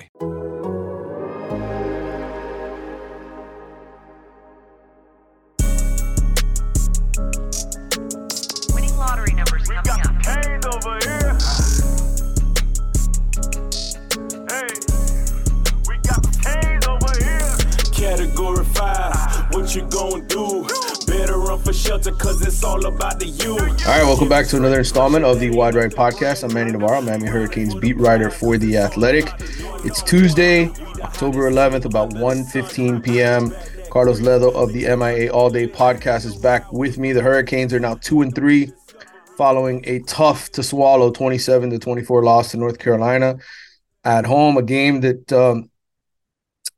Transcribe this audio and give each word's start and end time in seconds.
Winning 0.00 0.59
shelter, 21.90 22.12
cause 22.12 22.40
it's 22.46 22.62
all 22.62 22.86
about 22.86 23.18
the 23.18 23.26
you. 23.26 23.58
All 23.58 23.58
right, 23.58 24.04
welcome 24.04 24.28
back 24.28 24.46
to 24.46 24.56
another 24.56 24.78
installment 24.78 25.24
of 25.24 25.40
the 25.40 25.50
Wide 25.50 25.74
Right 25.74 25.90
Podcast. 25.90 26.44
I'm 26.44 26.54
Manny 26.54 26.70
Navarro, 26.70 27.00
Miami 27.02 27.26
Hurricanes 27.26 27.74
beat 27.74 27.96
writer 27.98 28.30
for 28.30 28.56
The 28.56 28.76
Athletic. 28.76 29.28
It's 29.84 30.00
Tuesday, 30.00 30.68
October 31.02 31.50
11th, 31.50 31.86
about 31.86 32.10
1.15 32.10 33.02
p.m. 33.02 33.52
Carlos 33.90 34.20
Ledo 34.20 34.54
of 34.54 34.72
the 34.72 34.84
MIA 34.94 35.32
All 35.32 35.50
Day 35.50 35.66
Podcast 35.66 36.26
is 36.26 36.36
back 36.36 36.72
with 36.72 36.96
me. 36.96 37.12
The 37.12 37.22
Hurricanes 37.22 37.74
are 37.74 37.80
now 37.80 37.94
2 37.94 38.22
and 38.22 38.32
3 38.32 38.72
following 39.36 39.82
a 39.88 39.98
tough 40.00 40.48
to 40.52 40.62
swallow 40.62 41.10
27 41.10 41.70
to 41.70 41.78
24 41.80 42.22
loss 42.22 42.52
to 42.52 42.56
North 42.56 42.78
Carolina 42.78 43.36
at 44.04 44.24
home, 44.24 44.56
a 44.58 44.62
game 44.62 45.00
that 45.00 45.32
um, 45.32 45.69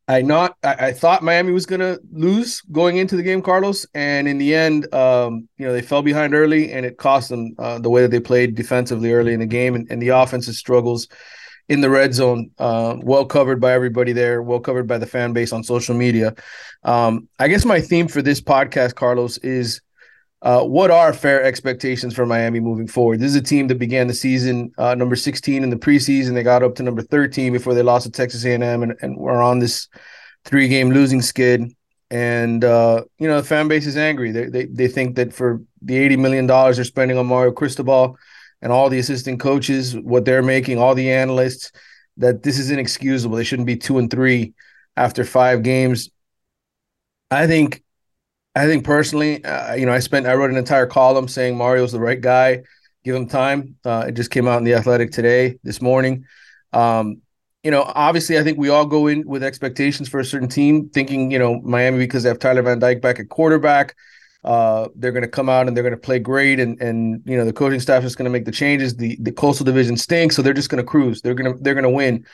I 0.09 0.23
not 0.23 0.57
I, 0.63 0.75
I 0.89 0.93
thought 0.93 1.23
Miami 1.23 1.53
was 1.53 1.67
gonna 1.67 1.99
lose 2.13 2.61
going 2.73 2.97
into 2.97 3.17
the 3.17 3.23
game, 3.23 3.43
Carlos, 3.43 3.87
and 3.95 4.27
in 4.27 4.39
the 4.39 4.55
end, 4.55 4.93
um, 4.95 5.49
you 5.59 5.67
know, 5.67 5.73
they 5.73 5.83
fell 5.83 6.03
behind 6.03 6.35
early, 6.35 6.73
and 6.73 6.85
it 6.85 6.99
cost 6.99 7.29
them 7.29 7.55
uh, 7.59 7.79
the 7.79 7.91
way 7.91 8.03
that 8.03 8.11
they 8.11 8.21
played 8.21 8.55
defensively 8.55 9.13
early 9.13 9.33
in 9.33 9.41
the 9.41 9.47
game, 9.47 9.75
and, 9.75 9.87
and 9.91 10.03
the 10.03 10.09
offensive 10.09 10.55
struggles 10.55 11.09
in 11.69 11.81
the 11.81 11.91
red 11.91 12.15
zone. 12.15 12.51
Uh, 12.59 12.97
well 13.03 13.25
covered 13.25 13.61
by 13.61 13.73
everybody 13.73 14.13
there, 14.13 14.43
well 14.43 14.61
covered 14.61 14.87
by 14.87 14.99
the 14.99 15.07
fan 15.07 15.33
base 15.33 15.53
on 15.53 15.63
social 15.63 15.95
media. 15.95 16.35
Um, 16.83 17.29
I 17.39 17.49
guess 17.49 17.65
my 17.65 17.81
theme 17.81 18.09
for 18.09 18.23
this 18.23 18.41
podcast, 18.41 18.95
Carlos, 18.95 19.39
is. 19.39 19.81
Uh, 20.43 20.65
what 20.65 20.91
are 20.91 21.13
fair 21.13 21.41
expectations 21.45 22.15
for 22.15 22.27
Miami 22.27 22.59
moving 22.59 22.89
forward? 22.89 23.21
This 23.21 23.31
is 23.31 23.37
a 23.37 23.43
team 23.43 23.69
that 23.69 23.79
began 23.79 24.09
the 24.09 24.15
season 24.15 24.73
uh, 24.77 24.95
number 24.97 25.15
16 25.15 25.63
in 25.63 25.71
the 25.71 25.77
preseason. 25.77 26.35
They 26.35 26.43
got 26.43 26.65
up 26.65 26.75
to 26.77 26.83
number 26.83 27.01
13 27.01 27.53
before 27.53 27.75
they 27.75 27.83
lost 27.83 28.07
to 28.07 28.11
Texas 28.11 28.45
A&M, 28.45 28.83
and, 28.83 28.95
and 29.03 29.17
were 29.17 29.41
on 29.41 29.61
this 29.61 29.87
three-game 30.45 30.91
losing 30.91 31.23
skid. 31.23 31.73
And 32.11 32.65
uh, 32.65 33.05
you 33.19 33.29
know 33.29 33.41
the 33.41 33.47
fan 33.47 33.69
base 33.69 33.87
is 33.87 33.97
angry. 33.97 34.33
They, 34.33 34.47
they 34.47 34.65
they 34.67 34.89
think 34.89 35.17
that 35.17 35.33
for 35.33 35.63
the 35.81 35.97
80 35.97 36.17
million 36.17 36.47
dollars 36.47 36.77
they're 36.77 36.85
spending 36.85 37.17
on 37.17 37.27
Mario 37.27 37.53
Cristobal 37.53 38.19
and 38.61 38.73
all 38.73 38.91
the 38.91 38.99
assistant 38.99 39.41
coaches, 39.41 39.97
what 39.97 40.25
they're 40.25 40.43
making, 40.43 40.79
all 40.79 40.95
the 40.95 41.11
analysts, 41.11 41.73
that 42.19 42.43
this 42.43 42.59
is 42.59 42.71
inexcusable. 42.71 43.37
They 43.37 43.45
shouldn't 43.45 43.67
be 43.67 43.77
two 43.77 43.99
and 43.99 44.11
three 44.11 44.55
after 44.97 45.25
five 45.25 45.63
games. 45.63 46.11
I 47.31 47.47
think 47.47 47.83
I 48.55 48.67
think 48.67 48.85
personally, 48.85 49.43
uh, 49.45 49.75
you 49.75 49.87
know, 49.87 49.93
I 49.93 49.99
spent 50.01 50.27
I 50.27 50.35
wrote 50.35 50.51
an 50.51 50.57
entire 50.57 50.87
column 50.87 51.29
saying 51.29 51.57
Mario's 51.57 51.93
the 51.93 52.01
right 52.01 52.21
guy. 52.21 52.63
Give 53.05 53.17
him 53.17 53.27
time. 53.27 53.77
Uh, 53.85 54.05
it 54.09 54.13
just 54.13 54.31
came 54.31 54.47
out 54.47 54.59
in 54.59 54.65
the 54.65 54.75
Athletic 54.75 55.11
today, 55.11 55.59
this 55.65 55.81
morning. 55.83 56.25
Um, 56.73 57.23
you 57.65 57.71
know, 57.71 57.83
obviously, 57.95 58.39
I 58.39 58.43
think 58.43 58.59
we 58.59 58.69
all 58.69 58.87
go 58.87 59.07
in 59.07 59.27
with 59.27 59.43
expectations 59.43 60.09
for 60.09 60.21
a 60.21 60.25
certain 60.25 60.49
team, 60.49 60.89
thinking, 60.91 61.31
you 61.31 61.39
know, 61.39 61.61
Miami 61.63 61.99
because 61.99 62.23
they 62.23 62.29
have 62.29 62.39
Tyler 62.39 62.63
Van 62.63 62.79
Dyke 62.79 63.01
back 63.01 63.19
at 63.19 63.29
quarterback, 63.29 63.95
uh, 64.45 64.89
they're 64.97 65.13
going 65.13 65.23
to 65.23 65.29
come 65.29 65.49
out 65.49 65.69
and 65.69 65.77
they're 65.77 65.85
going 65.85 65.95
to 65.95 66.01
play 66.01 66.19
great, 66.19 66.59
and 66.59 66.81
and 66.81 67.23
you 67.25 67.37
know 67.37 67.45
the 67.45 67.53
coaching 67.53 67.81
staff 67.81 68.05
is 68.05 68.17
going 68.17 68.25
to 68.25 68.31
make 68.31 68.45
the 68.45 68.53
changes. 68.53 68.97
The 68.97 69.17
the 69.21 69.33
coastal 69.33 69.65
division 69.65 69.97
stinks, 69.97 70.35
so 70.35 70.43
they're 70.43 70.53
just 70.53 70.69
going 70.69 70.83
to 70.83 70.89
cruise. 70.89 71.23
They're 71.23 71.35
gonna 71.35 71.55
they're 71.61 71.75
going 71.75 71.85
to 71.85 71.91
win, 71.91 72.27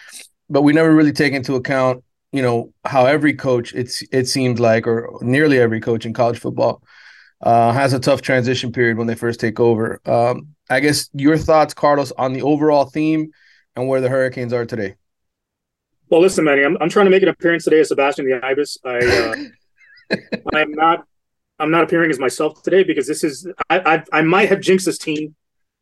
but 0.48 0.62
we 0.62 0.72
never 0.72 0.94
really 0.94 1.12
take 1.12 1.34
into 1.34 1.54
account 1.54 2.02
you 2.32 2.42
know 2.42 2.72
how 2.84 3.06
every 3.06 3.34
coach 3.34 3.74
it's 3.74 4.02
it 4.12 4.26
seems 4.26 4.60
like 4.60 4.86
or 4.86 5.18
nearly 5.22 5.58
every 5.58 5.80
coach 5.80 6.04
in 6.04 6.12
college 6.12 6.38
football 6.38 6.82
uh, 7.40 7.72
has 7.72 7.92
a 7.92 8.00
tough 8.00 8.22
transition 8.22 8.72
period 8.72 8.98
when 8.98 9.06
they 9.06 9.14
first 9.14 9.40
take 9.40 9.60
over. 9.60 10.00
Um, 10.04 10.54
I 10.68 10.80
guess 10.80 11.08
your 11.14 11.38
thoughts, 11.38 11.72
Carlos, 11.72 12.12
on 12.12 12.32
the 12.32 12.42
overall 12.42 12.86
theme 12.86 13.30
and 13.76 13.88
where 13.88 14.00
the 14.00 14.08
Hurricanes 14.08 14.52
are 14.52 14.66
today. 14.66 14.96
Well, 16.10 16.20
listen, 16.20 16.44
Manny, 16.44 16.64
I'm, 16.64 16.76
I'm 16.80 16.88
trying 16.88 17.06
to 17.06 17.10
make 17.10 17.22
an 17.22 17.28
appearance 17.28 17.64
today 17.64 17.80
as 17.80 17.88
Sebastian 17.88 18.26
the 18.26 18.44
Ibis. 18.44 18.78
I 18.84 18.98
uh, 18.98 20.16
I'm 20.54 20.72
not 20.72 21.06
I'm 21.58 21.70
not 21.70 21.84
appearing 21.84 22.10
as 22.10 22.18
myself 22.18 22.62
today 22.62 22.82
because 22.82 23.06
this 23.06 23.22
is 23.22 23.46
I, 23.68 23.94
I 23.94 24.04
I 24.12 24.22
might 24.22 24.48
have 24.48 24.60
jinxed 24.60 24.86
this 24.86 24.98
team, 24.98 25.34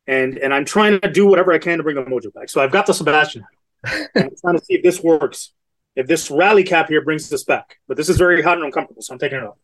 and 0.05 0.37
and 0.37 0.53
I'm 0.53 0.65
trying 0.65 0.99
to 1.01 1.09
do 1.09 1.25
whatever 1.25 1.53
I 1.53 1.59
can 1.59 1.77
to 1.77 1.83
bring 1.83 1.95
the 1.95 2.03
mojo 2.03 2.33
back. 2.33 2.49
So 2.49 2.61
I've 2.61 2.71
got 2.71 2.85
the 2.85 2.93
Sebastian. 2.93 3.45
I'm 3.85 4.31
trying 4.41 4.57
to 4.57 4.65
see 4.65 4.75
if 4.75 4.83
this 4.83 5.01
works. 5.01 5.53
If 5.97 6.05
this 6.05 6.29
rally 6.29 6.63
cap 6.63 6.89
here 6.89 7.01
brings 7.01 7.27
this 7.27 7.43
back, 7.43 7.79
but 7.87 7.97
this 7.97 8.07
is 8.07 8.17
very 8.17 8.43
hot 8.43 8.57
and 8.57 8.65
uncomfortable, 8.65 9.01
so 9.01 9.13
I'm 9.13 9.19
taking 9.19 9.39
it 9.39 9.43
off. 9.43 9.57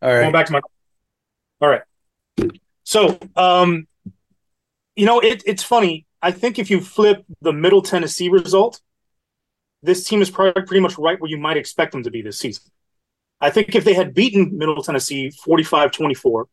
All 0.00 0.08
right. 0.08 0.20
Going 0.20 0.32
back 0.32 0.46
to 0.46 0.52
my. 0.52 0.60
All 1.60 1.68
right. 1.68 1.82
So, 2.84 3.18
um, 3.34 3.88
you 4.94 5.04
know, 5.04 5.18
it, 5.18 5.42
it's 5.46 5.64
funny. 5.64 6.06
I 6.22 6.30
think 6.30 6.60
if 6.60 6.70
you 6.70 6.80
flip 6.80 7.24
the 7.42 7.52
Middle 7.52 7.82
Tennessee 7.82 8.28
result, 8.28 8.80
this 9.82 10.04
team 10.04 10.22
is 10.22 10.30
probably 10.30 10.62
pretty 10.62 10.80
much 10.80 10.96
right 10.96 11.20
where 11.20 11.28
you 11.28 11.38
might 11.38 11.56
expect 11.56 11.90
them 11.90 12.04
to 12.04 12.10
be 12.10 12.22
this 12.22 12.38
season. 12.38 12.70
I 13.40 13.50
think 13.50 13.74
if 13.74 13.84
they 13.84 13.94
had 13.94 14.14
beaten 14.14 14.56
Middle 14.56 14.80
Tennessee 14.80 15.32
45-24, 15.44 16.44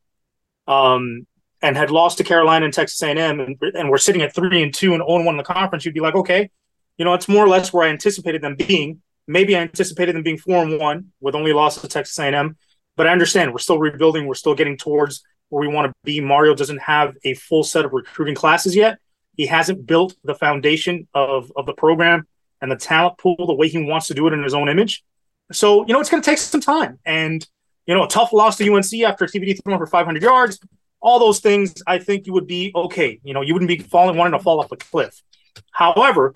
um, 0.67 1.27
and 1.61 1.77
had 1.77 1.91
lost 1.91 2.17
to 2.17 2.23
Carolina 2.23 2.65
and 2.65 2.73
Texas 2.73 3.01
A&M, 3.03 3.39
and, 3.39 3.57
and 3.61 3.89
we're 3.91 3.99
sitting 3.99 4.23
at 4.23 4.33
three 4.33 4.63
and 4.63 4.73
two 4.73 4.93
and 4.93 5.03
0 5.03 5.17
and 5.17 5.25
one 5.25 5.35
in 5.35 5.37
the 5.37 5.43
conference, 5.43 5.85
you'd 5.85 5.93
be 5.93 5.99
like, 5.99 6.15
okay, 6.15 6.49
you 6.97 7.05
know, 7.05 7.13
it's 7.13 7.27
more 7.27 7.43
or 7.43 7.49
less 7.49 7.73
where 7.73 7.87
I 7.87 7.89
anticipated 7.89 8.41
them 8.41 8.55
being. 8.55 9.01
Maybe 9.27 9.55
I 9.55 9.61
anticipated 9.61 10.15
them 10.15 10.23
being 10.23 10.37
four 10.37 10.63
and 10.63 10.79
one 10.79 11.11
with 11.19 11.35
only 11.35 11.53
loss 11.53 11.81
to 11.81 11.87
Texas 11.87 12.17
A&M, 12.19 12.57
but 12.95 13.07
I 13.07 13.11
understand 13.11 13.51
we're 13.51 13.59
still 13.59 13.79
rebuilding. 13.79 14.27
We're 14.27 14.35
still 14.35 14.55
getting 14.55 14.77
towards 14.77 15.23
where 15.49 15.67
we 15.67 15.73
want 15.73 15.87
to 15.87 15.93
be. 16.03 16.21
Mario 16.21 16.53
doesn't 16.53 16.81
have 16.81 17.15
a 17.23 17.33
full 17.33 17.63
set 17.63 17.85
of 17.85 17.93
recruiting 17.93 18.35
classes 18.35 18.75
yet. 18.75 18.99
He 19.35 19.47
hasn't 19.47 19.85
built 19.85 20.15
the 20.23 20.35
foundation 20.35 21.07
of 21.13 21.51
of 21.55 21.65
the 21.65 21.73
program 21.73 22.27
and 22.61 22.71
the 22.71 22.75
talent 22.75 23.17
pool 23.17 23.35
the 23.45 23.53
way 23.53 23.67
he 23.67 23.77
wants 23.83 24.07
to 24.07 24.13
do 24.13 24.27
it 24.27 24.33
in 24.33 24.43
his 24.43 24.53
own 24.53 24.69
image. 24.69 25.03
So 25.51 25.85
you 25.87 25.93
know, 25.93 25.99
it's 25.99 26.09
going 26.09 26.23
to 26.23 26.29
take 26.29 26.37
some 26.37 26.61
time. 26.61 26.99
And 27.05 27.45
you 27.85 27.93
know, 27.93 28.03
a 28.03 28.07
tough 28.07 28.33
loss 28.33 28.57
to 28.57 28.73
UNC 28.73 28.93
after 29.05 29.25
TVD 29.25 29.63
threw 29.63 29.77
for 29.77 29.85
500 29.85 30.23
yards. 30.23 30.59
All 31.01 31.19
those 31.19 31.39
things, 31.39 31.75
I 31.85 31.99
think 31.99 32.25
you 32.25 32.33
would 32.33 32.47
be 32.47 32.71
okay. 32.73 33.19
You 33.23 33.33
know, 33.33 33.41
you 33.41 33.53
wouldn't 33.53 33.69
be 33.69 33.77
falling 33.77 34.17
wanting 34.17 34.37
to 34.37 34.43
fall 34.43 34.59
off 34.59 34.71
a 34.71 34.77
cliff. 34.77 35.21
However, 35.71 36.33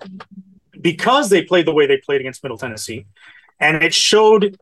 because 0.80 1.30
they 1.30 1.42
played 1.42 1.66
the 1.66 1.72
way 1.72 1.86
they 1.86 1.98
played 1.98 2.20
against 2.20 2.42
Middle 2.42 2.58
Tennessee, 2.58 3.06
and 3.58 3.82
it 3.82 3.94
showed 3.94 4.58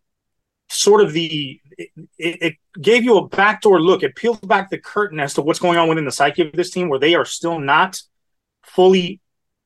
sort 0.69 1.01
of 1.01 1.13
the 1.13 1.61
it, 1.79 1.91
it, 2.19 2.55
gave 2.81 3.05
you 3.05 3.17
a 3.19 3.29
backdoor 3.29 3.81
look. 3.81 4.03
It 4.03 4.17
peeled 4.17 4.47
back 4.47 4.71
the 4.71 4.79
curtain 4.79 5.21
as 5.21 5.35
to 5.35 5.43
what's 5.43 5.61
going 5.61 5.79
on 5.79 5.89
within 5.89 6.05
the 6.05 6.13
psyche 6.13 6.43
of 6.43 6.53
this 6.53 6.71
team, 6.71 6.89
where 6.89 6.99
they 6.99 7.15
are 7.15 7.25
still 7.25 7.59
not 7.59 8.03
fully 8.65 9.21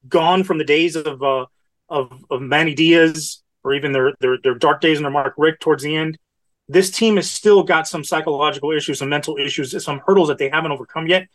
gone 0.08 0.44
from 0.44 0.58
the 0.58 0.64
days 0.64 0.97
of 0.97 1.22
uh, 1.22 1.47
of 1.88 2.25
of 2.31 2.42
Manny 2.42 2.75
Diaz 2.75 3.42
or 3.64 3.75
even 3.75 3.93
their 3.93 4.12
their 4.20 4.38
their 4.43 4.55
dark 4.55 4.81
days 4.81 4.99
under 4.99 5.11
Mark 5.11 5.34
Richt 5.37 5.61
towards 5.61 5.82
the 5.82 5.96
end. 5.96 6.19
This 6.69 6.90
team 6.90 7.16
has 7.16 7.31
still 7.31 7.62
got 7.64 7.88
some 7.88 8.05
psychological 8.05 8.70
issues, 8.70 9.00
some 9.00 9.08
mental 9.08 9.37
issues, 9.37 9.82
some 9.84 10.00
hurdles 10.06 10.28
that 10.28 10.38
they 10.38 10.49
haven't 10.49 10.72
overcome 10.72 11.06
yet 11.06 11.28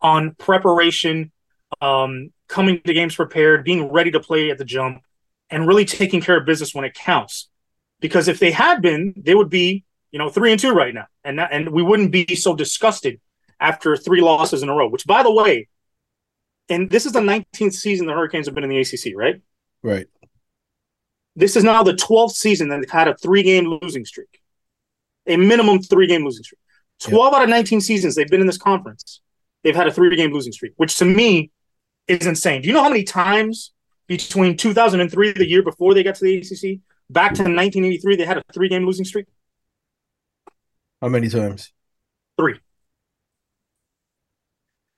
on 0.00 0.34
preparation, 0.36 1.32
um, 1.80 2.30
coming 2.48 2.80
to 2.82 2.94
games 2.94 3.14
prepared, 3.14 3.64
being 3.64 3.90
ready 3.90 4.10
to 4.10 4.20
play 4.20 4.50
at 4.50 4.58
the 4.58 4.64
jump, 4.64 5.02
and 5.50 5.66
really 5.66 5.84
taking 5.84 6.20
care 6.20 6.38
of 6.38 6.46
business 6.46 6.74
when 6.74 6.84
it 6.84 6.94
counts. 6.94 7.48
Because 8.00 8.28
if 8.28 8.38
they 8.38 8.50
had 8.50 8.80
been, 8.80 9.14
they 9.16 9.34
would 9.34 9.50
be, 9.50 9.84
you 10.10 10.18
know, 10.18 10.30
three 10.30 10.52
and 10.52 10.60
two 10.60 10.72
right 10.72 10.94
now, 10.94 11.06
and 11.24 11.38
that, 11.38 11.52
and 11.52 11.70
we 11.70 11.82
wouldn't 11.82 12.12
be 12.12 12.34
so 12.36 12.54
disgusted 12.54 13.20
after 13.60 13.96
three 13.96 14.20
losses 14.20 14.62
in 14.62 14.68
a 14.68 14.74
row. 14.74 14.88
Which, 14.88 15.06
by 15.06 15.22
the 15.22 15.32
way, 15.32 15.68
and 16.68 16.90
this 16.90 17.06
is 17.06 17.12
the 17.12 17.20
19th 17.20 17.74
season 17.74 18.06
the 18.06 18.12
Hurricanes 18.12 18.46
have 18.46 18.54
been 18.54 18.64
in 18.64 18.70
the 18.70 18.80
ACC, 18.80 19.16
right? 19.16 19.40
Right. 19.82 20.06
This 21.34 21.56
is 21.56 21.64
now 21.64 21.82
the 21.82 21.92
12th 21.92 22.32
season 22.32 22.68
that 22.68 22.80
they've 22.80 22.90
had 22.90 23.08
a 23.08 23.16
three-game 23.16 23.78
losing 23.82 24.04
streak, 24.04 24.40
a 25.26 25.36
minimum 25.36 25.80
three-game 25.80 26.24
losing 26.24 26.42
streak. 26.42 26.60
12 27.00 27.32
out 27.32 27.42
of 27.42 27.48
19 27.48 27.80
seasons 27.80 28.14
they've 28.14 28.28
been 28.28 28.40
in 28.40 28.46
this 28.46 28.58
conference, 28.58 29.20
they've 29.62 29.76
had 29.76 29.86
a 29.86 29.92
three-game 29.92 30.32
losing 30.32 30.52
streak, 30.52 30.72
which 30.76 30.96
to 30.96 31.04
me 31.04 31.50
is 32.08 32.26
insane. 32.26 32.62
Do 32.62 32.68
you 32.68 32.74
know 32.74 32.82
how 32.82 32.88
many 32.88 33.04
times 33.04 33.72
between 34.06 34.56
2003, 34.56 35.32
the 35.32 35.46
year 35.48 35.62
before 35.62 35.94
they 35.94 36.02
got 36.02 36.16
to 36.16 36.24
the 36.24 36.38
ACC, 36.38 36.80
back 37.10 37.34
to 37.34 37.42
1983, 37.44 38.16
they 38.16 38.24
had 38.24 38.38
a 38.38 38.44
three 38.52 38.68
game 38.68 38.86
losing 38.86 39.04
streak? 39.04 39.26
How 41.00 41.08
many 41.08 41.28
times? 41.28 41.72
Three. 42.38 42.60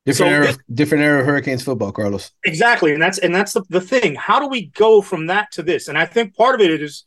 Different 0.07 0.31
So 0.31 0.35
era, 0.35 0.55
different 0.73 1.05
era 1.05 1.21
of 1.21 1.27
Hurricanes 1.27 1.63
football, 1.63 1.93
Carlos. 1.93 2.33
Exactly, 2.45 2.93
and 2.95 3.03
that's 3.03 3.19
and 3.19 3.35
that's 3.35 3.53
the, 3.53 3.63
the 3.69 3.81
thing. 3.83 4.15
How 4.15 4.41
do 4.41 4.47
we 4.49 4.67
go 4.67 5.03
from 5.03 5.27
that 5.27 5.53
to 5.53 5.63
this? 5.63 5.89
And 5.89 5.99
I 5.99 6.07
think 6.07 6.35
part 6.35 6.55
of 6.55 6.63
it 6.63 6.81
is, 6.83 7.05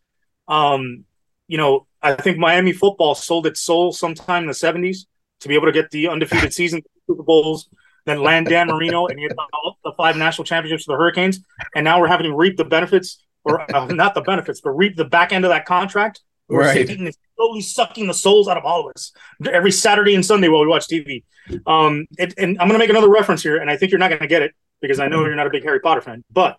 um, 0.48 1.06
you 1.48 1.58
know, 1.58 1.88
I 2.04 2.14
think 2.14 2.38
Miami 2.38 2.72
football 2.72 3.16
sold 3.16 3.48
its 3.48 3.62
soul 3.62 3.92
sometime 3.94 4.44
in 4.44 4.48
the 4.48 4.54
'70s 4.54 5.08
to 5.40 5.48
be 5.48 5.56
able 5.56 5.66
to 5.66 5.72
get 5.72 5.90
the 5.90 6.08
undefeated 6.08 6.54
season, 6.62 6.82
Super 7.08 7.24
Bowls, 7.24 7.68
then 8.06 8.22
land 8.22 8.48
Dan 8.48 8.68
Marino 8.68 9.08
and 9.08 9.18
get 9.20 9.30
the, 9.30 9.74
the 9.84 9.94
five 9.94 10.18
national 10.18 10.46
championships 10.46 10.86
for 10.86 10.94
the 10.94 10.98
Hurricanes, 10.98 11.40
and 11.76 11.84
now 11.84 12.00
we're 12.00 12.08
having 12.08 12.30
to 12.30 12.36
reap 12.36 12.58
the 12.58 12.66
benefits, 12.66 13.24
or 13.44 13.62
uh, 13.74 13.86
not 13.88 14.14
the 14.14 14.22
benefits, 14.22 14.62
but 14.62 14.72
reap 14.72 14.96
the 14.96 15.06
back 15.06 15.32
end 15.32 15.46
of 15.46 15.50
that 15.50 15.66
contract. 15.66 16.22
Where 16.48 16.68
Right. 16.68 16.90
Is 16.90 17.18
slowly 17.38 17.62
sucking 17.62 18.08
the 18.08 18.14
souls 18.14 18.48
out 18.48 18.58
of 18.58 18.66
all 18.66 18.86
of 18.86 18.94
us 18.96 19.14
every 19.50 19.72
Saturday 19.72 20.14
and 20.14 20.26
Sunday 20.26 20.50
while 20.50 20.62
we 20.62 20.68
watch 20.68 20.88
TV. 20.88 21.24
Um, 21.66 22.06
it, 22.18 22.34
and 22.38 22.58
I'm 22.60 22.68
going 22.68 22.74
to 22.74 22.80
make 22.80 22.90
another 22.90 23.10
reference 23.10 23.42
here, 23.42 23.58
and 23.58 23.70
I 23.70 23.78
think 23.78 23.92
you're 23.92 24.00
not 24.00 24.10
going 24.10 24.22
to 24.22 24.28
get 24.28 24.42
it 24.42 24.54
because 24.82 25.00
I 25.00 25.08
know 25.08 25.26
you're 25.26 25.36
not 25.36 25.48
a 25.48 25.50
big 25.50 25.64
Harry 25.64 25.80
Potter 25.80 26.02
fan. 26.02 26.24
But 26.32 26.58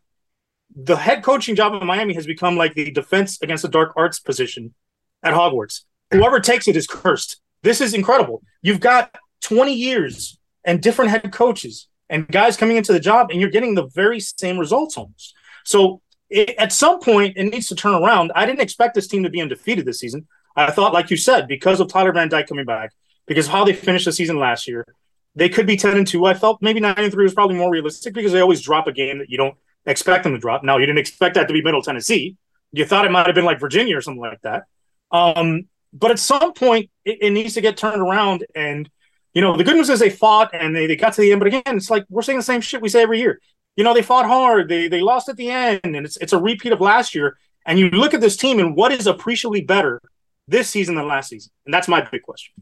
the 0.75 0.96
head 0.96 1.23
coaching 1.23 1.55
job 1.55 1.81
in 1.81 1.87
Miami 1.87 2.14
has 2.14 2.26
become 2.26 2.56
like 2.56 2.75
the 2.75 2.91
defense 2.91 3.41
against 3.43 3.62
the 3.62 3.69
dark 3.69 3.93
arts 3.96 4.19
position 4.19 4.75
at 5.23 5.35
Hogwarts. 5.35 5.82
Whoever 6.11 6.41
takes 6.41 6.67
it 6.67 6.76
is 6.76 6.87
cursed. 6.87 7.41
This 7.62 7.81
is 7.81 7.94
incredible. 7.94 8.43
You've 8.62 8.81
got 8.81 9.14
20 9.43 9.75
years 9.75 10.38
and 10.65 10.81
different 10.81 11.11
head 11.11 11.33
coaches 11.33 11.89
and 12.09 12.29
guys 12.29 12.57
coming 12.57 12.77
into 12.77 12.93
the 12.93 13.01
job, 13.01 13.31
and 13.31 13.41
you're 13.41 13.51
getting 13.51 13.75
the 13.75 13.87
very 13.87 14.21
same 14.21 14.59
results 14.59 14.97
almost. 14.97 15.35
So 15.65 16.01
it, 16.31 16.51
at 16.59 16.73
some 16.73 17.01
point, 17.01 17.37
it 17.37 17.45
needs 17.45 17.67
to 17.69 17.75
turn 17.75 17.95
around. 17.95 18.33
I 18.35 18.47
didn't 18.47 18.61
expect 18.61 18.95
this 18.95 19.09
team 19.09 19.23
to 19.23 19.31
be 19.31 19.41
undefeated 19.41 19.87
this 19.87 20.01
season. 20.01 20.27
I 20.57 20.71
thought, 20.71 20.93
like 20.93 21.11
you 21.11 21.17
said, 21.17 21.49
because 21.49 21.81
of 21.81 21.89
Tyler 21.89 22.13
Van 22.13 22.29
Dyke 22.29 22.47
coming 22.47 22.65
back, 22.65 22.93
because 23.27 23.47
of 23.47 23.53
how 23.53 23.65
they 23.65 23.73
finished 23.73 24.05
the 24.05 24.13
season 24.13 24.39
last 24.39 24.69
year, 24.69 24.87
they 25.35 25.49
could 25.49 25.67
be 25.67 25.77
10 25.77 25.97
and 25.97 26.07
2. 26.07 26.25
I 26.27 26.35
felt 26.35 26.63
maybe 26.63 26.81
9 26.81 26.95
and 26.97 27.13
3 27.13 27.25
was 27.25 27.35
probably 27.35 27.57
more 27.57 27.71
realistic 27.71 28.15
because 28.15 28.33
they 28.33 28.41
always 28.41 28.61
drop 28.61 28.87
a 28.87 28.93
game 28.93 29.19
that 29.19 29.31
you 29.31 29.37
don't 29.37 29.57
expect 29.87 30.25
them 30.25 30.33
to 30.33 30.39
drop. 30.39 30.63
Now, 30.63 30.79
you 30.79 30.87
didn't 30.87 30.99
expect 30.99 31.35
that 31.35 31.49
to 31.49 31.55
be 31.55 31.63
Middle 31.63 31.83
Tennessee. 31.83 32.37
You 32.73 32.85
thought 32.85 33.05
it 33.05 33.11
might 33.11 33.27
have 33.27 33.35
been 33.35 33.45
like 33.45 33.61
Virginia 33.61 33.97
or 33.97 34.01
something 34.01 34.21
like 34.21 34.41
that. 34.43 34.65
Um, 35.11 35.67
but 35.93 36.11
at 36.11 36.19
some 36.19 36.53
point, 36.53 36.91
it, 37.05 37.19
it 37.21 37.31
needs 37.31 37.55
to 37.55 37.61
get 37.61 37.77
turned 37.77 38.01
around. 38.01 38.47
And, 38.55 38.89
you 39.35 39.43
know, 39.43 39.57
the 39.57 39.65
good 39.65 39.77
news 39.77 39.91
is 39.91 39.99
they 39.99 40.11
fought 40.11 40.51
and 40.55 40.75
they, 40.75 40.87
they 40.87 40.97
got 40.97 41.13
to 41.15 41.21
the 41.21 41.33
end. 41.33 41.41
But 41.41 41.49
again, 41.49 41.77
it's 41.77 41.91
like 41.91 42.05
we're 42.09 42.23
saying 42.23 42.39
the 42.39 42.45
same 42.45 42.61
shit 42.61 42.81
we 42.81 42.89
say 42.89 43.03
every 43.03 43.19
year. 43.19 43.41
You 43.77 43.85
know, 43.85 43.93
they 43.93 44.03
fought 44.03 44.27
hard, 44.27 44.69
they, 44.69 44.87
they 44.87 45.01
lost 45.01 45.29
at 45.29 45.37
the 45.37 45.51
end, 45.51 45.81
and 45.83 46.07
it's, 46.07 46.17
it's 46.19 46.33
a 46.33 46.39
repeat 46.39 46.73
of 46.73 46.81
last 46.81 47.15
year. 47.15 47.37
And 47.67 47.79
you 47.79 47.91
look 47.91 48.15
at 48.15 48.21
this 48.21 48.37
team 48.37 48.61
and 48.61 48.77
what 48.77 48.93
is 48.93 49.07
appreciably 49.07 49.63
better 49.63 50.01
this 50.47 50.71
season 50.71 50.95
than 50.95 51.09
last 51.09 51.31
season? 51.31 51.51
And 51.67 51.75
that's 51.75 51.89
my 51.89 52.01
big 52.01 52.23
question. 52.23 52.55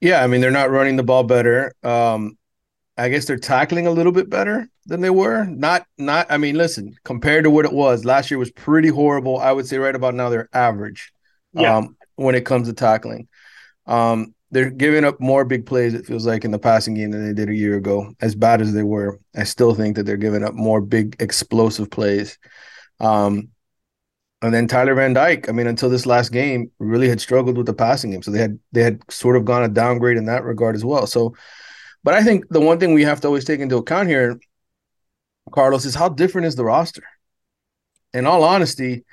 Yeah, 0.00 0.22
I 0.22 0.26
mean 0.26 0.40
they're 0.40 0.50
not 0.50 0.70
running 0.70 0.96
the 0.96 1.02
ball 1.02 1.24
better. 1.24 1.72
Um, 1.82 2.36
I 2.98 3.08
guess 3.08 3.24
they're 3.24 3.38
tackling 3.38 3.86
a 3.86 3.90
little 3.90 4.12
bit 4.12 4.28
better 4.28 4.68
than 4.86 5.00
they 5.00 5.10
were. 5.10 5.44
Not 5.44 5.86
not. 5.98 6.26
I 6.30 6.38
mean, 6.38 6.56
listen, 6.56 6.94
compared 7.04 7.44
to 7.44 7.50
what 7.50 7.64
it 7.64 7.72
was 7.72 8.04
last 8.04 8.30
year 8.30 8.38
was 8.38 8.50
pretty 8.50 8.88
horrible. 8.88 9.38
I 9.38 9.52
would 9.52 9.66
say 9.66 9.78
right 9.78 9.94
about 9.94 10.14
now 10.14 10.28
they're 10.28 10.48
average. 10.52 11.12
Yeah. 11.52 11.76
Um, 11.76 11.96
when 12.16 12.34
it 12.34 12.46
comes 12.46 12.68
to 12.68 12.74
tackling, 12.74 13.28
um, 13.86 14.34
they're 14.50 14.70
giving 14.70 15.04
up 15.04 15.20
more 15.20 15.44
big 15.44 15.66
plays. 15.66 15.94
It 15.94 16.06
feels 16.06 16.26
like 16.26 16.44
in 16.44 16.50
the 16.50 16.58
passing 16.58 16.94
game 16.94 17.10
than 17.10 17.26
they 17.26 17.32
did 17.32 17.48
a 17.48 17.54
year 17.54 17.76
ago. 17.76 18.14
As 18.20 18.34
bad 18.34 18.60
as 18.60 18.72
they 18.72 18.82
were, 18.82 19.18
I 19.34 19.44
still 19.44 19.74
think 19.74 19.96
that 19.96 20.04
they're 20.04 20.16
giving 20.16 20.44
up 20.44 20.54
more 20.54 20.80
big 20.80 21.16
explosive 21.20 21.90
plays. 21.90 22.38
Um, 23.00 23.48
and 24.42 24.54
then 24.54 24.68
Tyler 24.68 24.94
Van 24.94 25.14
Dyke, 25.14 25.48
I 25.48 25.52
mean, 25.52 25.66
until 25.66 25.88
this 25.88 26.06
last 26.06 26.30
game, 26.30 26.70
really 26.78 27.08
had 27.08 27.20
struggled 27.20 27.56
with 27.56 27.66
the 27.66 27.74
passing 27.74 28.10
game. 28.10 28.22
So 28.22 28.30
they 28.30 28.38
had 28.38 28.58
they 28.72 28.82
had 28.82 29.00
sort 29.10 29.36
of 29.36 29.44
gone 29.44 29.64
a 29.64 29.68
downgrade 29.68 30.18
in 30.18 30.26
that 30.26 30.44
regard 30.44 30.76
as 30.76 30.84
well. 30.84 31.06
So, 31.06 31.34
but 32.04 32.14
I 32.14 32.22
think 32.22 32.44
the 32.50 32.60
one 32.60 32.78
thing 32.78 32.94
we 32.94 33.02
have 33.04 33.20
to 33.22 33.26
always 33.26 33.44
take 33.44 33.60
into 33.60 33.76
account 33.76 34.08
here, 34.08 34.38
Carlos, 35.50 35.84
is 35.84 35.94
how 35.94 36.10
different 36.10 36.46
is 36.46 36.54
the 36.54 36.64
roster. 36.64 37.02
In 38.12 38.26
all 38.26 38.44
honesty, 38.44 39.04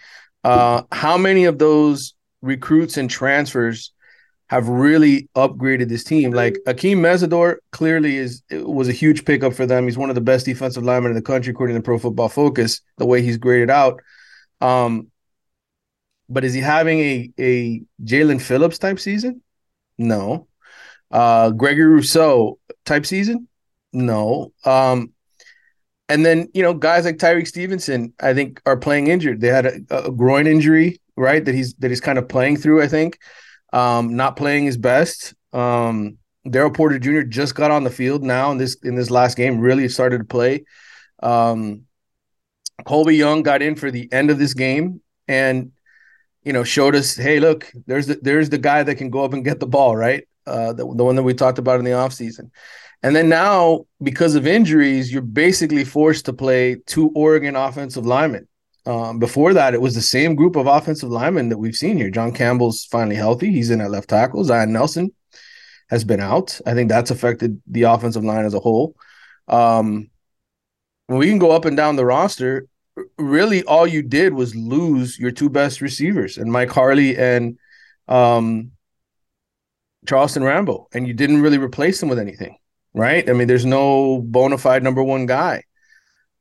uh, 0.44 0.84
how 0.92 1.18
many 1.18 1.46
of 1.46 1.58
those 1.58 2.14
recruits 2.42 2.98
and 2.98 3.10
transfers 3.10 3.93
have 4.54 4.68
really 4.70 5.30
upgraded 5.36 5.90
this 5.90 6.04
team? 6.04 6.32
Like 6.32 6.58
Akheem 6.68 6.98
Mesidor 6.98 7.58
clearly 7.72 8.18
is 8.18 8.44
was 8.52 8.88
a 8.88 8.94
huge 8.94 9.26
pickup 9.26 9.54
for 9.54 9.66
them. 9.66 9.86
He's 9.86 9.98
one 9.98 10.10
of 10.10 10.16
the 10.16 10.22
best 10.22 10.46
defensive 10.46 10.84
linemen 10.84 11.12
in 11.12 11.16
the 11.16 11.22
country, 11.22 11.52
according 11.52 11.76
to 11.76 11.82
Pro 11.82 11.98
Football 11.98 12.30
Focus. 12.30 12.82
The 12.98 13.06
way 13.06 13.22
he's 13.22 13.38
graded 13.38 13.70
out. 13.70 14.02
Um, 14.62 15.08
but 16.30 16.44
is 16.44 16.54
he 16.54 16.62
having 16.62 17.00
a 17.00 17.32
a 17.40 17.82
Jaelan 18.04 18.42
Phillips 18.42 18.78
type 18.78 19.00
season? 19.00 19.42
No. 19.98 20.48
Uh 21.12 21.50
Gregory 21.52 21.86
Rousseau 21.86 22.60
type 22.86 23.06
season? 23.06 23.48
No. 23.92 24.54
Um 24.66 25.14
and 26.10 26.26
then 26.26 26.50
you 26.54 26.62
know 26.62 26.74
guys 26.74 27.06
like 27.06 27.18
Tyrique 27.18 27.48
Stevenson, 27.48 28.14
I 28.20 28.34
think, 28.34 28.62
are 28.66 28.78
playing 28.78 29.08
injured. 29.08 29.42
They 29.42 29.48
had 29.48 29.66
a, 29.66 30.06
a 30.06 30.12
groin 30.12 30.48
injury, 30.48 31.02
right? 31.16 31.44
That 31.44 31.56
he's 31.56 31.74
that 31.76 31.90
he's 31.90 32.02
kind 32.02 32.18
of 32.20 32.28
playing 32.30 32.58
through. 32.58 32.82
I 32.84 32.88
think, 32.88 33.18
um, 33.74 34.16
not 34.16 34.38
playing 34.38 34.66
his 34.66 34.78
best. 34.78 35.34
Um, 35.52 36.18
Daryl 36.48 36.74
Porter 36.74 37.00
Jr. 37.00 37.22
just 37.22 37.56
got 37.56 37.72
on 37.72 37.84
the 37.84 37.90
field 37.90 38.24
now 38.24 38.52
in 38.52 38.58
this 38.58 38.76
in 38.84 38.96
this 38.96 39.10
last 39.10 39.36
game. 39.36 39.60
Really 39.60 39.90
started 39.90 40.20
to 40.20 40.24
play. 40.26 40.66
Um, 41.22 41.84
Colby 42.86 43.16
Young 43.16 43.44
got 43.44 43.62
in 43.62 43.76
for 43.76 43.92
the 43.92 44.12
end 44.12 44.30
of 44.30 44.40
this 44.40 44.54
game 44.54 45.02
and 45.28 45.72
you 46.44 46.54
know 46.54 46.64
showed 46.64 46.96
us, 46.96 47.16
hey, 47.16 47.40
look, 47.40 47.72
there's 47.88 48.08
the 48.08 48.20
there's 48.22 48.50
the 48.50 48.58
guy 48.58 48.84
that 48.84 48.96
can 48.96 49.10
go 49.10 49.24
up 49.24 49.34
and 49.34 49.44
get 49.44 49.60
the 49.60 49.68
ball, 49.68 49.96
right? 49.96 50.28
Uh, 50.46 50.74
the, 50.74 50.84
the 50.84 51.04
one 51.04 51.16
that 51.16 51.24
we 51.24 51.34
talked 51.34 51.58
about 51.58 51.80
in 51.80 51.86
the 51.86 51.92
offseason. 51.92 52.52
And 53.02 53.16
then 53.16 53.28
now, 53.28 53.86
because 54.02 54.36
of 54.36 54.48
injuries, 54.48 55.12
you're 55.12 55.22
basically 55.22 55.84
forced 55.84 56.26
to 56.26 56.34
play 56.34 56.76
two 56.86 57.12
Oregon 57.16 57.56
offensive 57.56 58.06
linemen. 58.06 58.48
Um, 58.86 59.20
before 59.20 59.54
that, 59.54 59.74
it 59.74 59.82
was 59.82 59.96
the 59.96 60.02
same 60.02 60.36
group 60.36 60.56
of 60.56 60.68
offensive 60.68 61.10
linemen 61.10 61.50
that 61.50 61.58
we've 61.58 61.76
seen 61.76 61.98
here. 61.98 62.10
John 62.10 62.34
Campbell's 62.34 62.86
finally 62.86 63.16
healthy. 63.16 63.52
He's 63.52 63.70
in 63.70 63.82
at 63.82 63.92
left 63.92 64.10
tackle. 64.10 64.44
Zion 64.44 64.74
Nelson 64.74 65.14
has 65.90 66.04
been 66.04 66.20
out. 66.20 66.60
I 66.66 66.74
think 66.74 66.90
that's 66.90 67.12
affected 67.12 67.62
the 67.68 67.84
offensive 67.84 68.24
line 68.24 68.46
as 68.46 68.54
a 68.54 68.60
whole. 68.60 68.96
Um, 69.48 70.10
we 71.08 71.30
can 71.30 71.40
go 71.40 71.52
up 71.52 71.66
and 71.66 71.78
down 71.78 71.96
the 71.96 72.06
roster, 72.06 72.68
really 73.18 73.64
all 73.64 73.88
you 73.88 74.02
did 74.02 74.34
was 74.34 74.56
lose 74.56 75.18
your 75.20 75.32
two 75.32 75.50
best 75.50 75.82
receivers 75.82 76.38
and 76.38 76.52
Mike 76.52 76.70
Harley 76.70 77.18
and 77.18 77.58
um, 78.08 78.72
Charleston 80.08 80.44
Rambo, 80.44 80.88
and 80.94 81.08
you 81.08 81.14
didn't 81.14 81.42
really 81.42 81.58
replace 81.58 82.00
them 82.00 82.10
with 82.10 82.20
anything, 82.20 82.58
right? 82.94 83.28
I 83.30 83.34
mean, 83.34 83.48
there's 83.48 83.66
no 83.66 84.22
bona 84.22 84.58
fide 84.58 84.84
number 84.84 85.04
one 85.04 85.26
guy. 85.26 85.64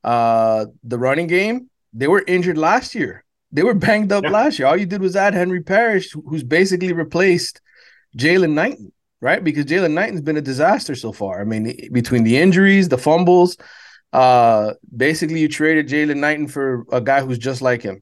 Uh, 0.03 0.65
the 0.83 0.97
running 0.97 1.27
game, 1.27 1.69
they 1.93 2.07
were 2.07 2.23
injured 2.27 2.57
last 2.57 2.95
year. 2.95 3.23
They 3.51 3.63
were 3.63 3.73
banged 3.75 4.11
up 4.11 4.23
Yeah. 4.23 4.31
last 4.31 4.57
year. 4.59 4.67
All 4.67 4.77
you 4.77 4.85
did 4.87 5.01
was 5.01 5.15
add 5.15 5.33
Henry 5.33 5.61
Parrish, 5.61 6.11
who's 6.11 6.43
basically 6.43 6.91
replaced 6.93 7.61
Jaylan 8.17 8.53
Knighton, 8.53 8.91
right? 9.21 9.43
Because 9.43 9.65
Jaylan 9.65 9.93
Knighton's 9.93 10.21
been 10.21 10.37
a 10.37 10.41
disaster 10.41 10.95
so 10.95 11.11
far. 11.11 11.39
I 11.41 11.43
mean, 11.43 11.89
between 11.91 12.23
the 12.23 12.37
injuries, 12.37 12.89
the 12.89 12.97
fumbles, 12.97 13.57
uh, 14.11 14.73
basically 14.95 15.39
you 15.39 15.47
traded 15.47 15.87
Jaylan 15.87 16.17
Knighton 16.17 16.47
for 16.47 16.85
a 16.91 17.01
guy 17.01 17.21
who's 17.21 17.37
just 17.37 17.61
like 17.61 17.81
him. 17.83 18.01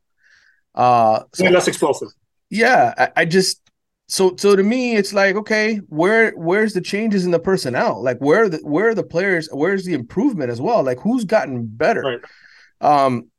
Uh, 0.73 1.23
so 1.33 1.45
less 1.45 1.67
explosive. 1.67 2.09
yeah, 2.49 2.93
I, 2.97 3.21
I 3.21 3.25
just 3.25 3.59
so 4.07 4.35
so 4.37 4.55
to 4.55 4.63
me 4.63 4.95
it's 4.95 5.13
like 5.13 5.35
okay, 5.35 5.77
where 5.87 6.31
where's 6.31 6.73
the 6.73 6.81
changes 6.81 7.25
in 7.25 7.31
the 7.31 7.39
personnel? 7.39 8.01
Like 8.01 8.19
where 8.19 8.43
are 8.43 8.49
the 8.49 8.57
where 8.59 8.89
are 8.89 8.95
the 8.95 9.03
players? 9.03 9.49
Where's 9.51 9.83
the 9.85 9.93
improvement 9.93 10.49
as 10.49 10.61
well? 10.61 10.81
Like 10.83 10.99
who's 10.99 11.25
gotten 11.25 11.65
better? 11.65 12.01
Right. 12.01 12.19
Um, 13.05 13.30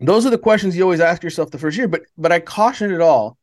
those 0.00 0.24
are 0.26 0.30
the 0.30 0.38
questions 0.38 0.76
you 0.76 0.82
always 0.82 1.00
ask 1.00 1.22
yourself 1.22 1.50
the 1.50 1.58
first 1.58 1.76
year. 1.76 1.88
But 1.88 2.02
but 2.16 2.30
I 2.30 2.40
caution 2.40 2.92
it 2.92 3.00
all 3.00 3.36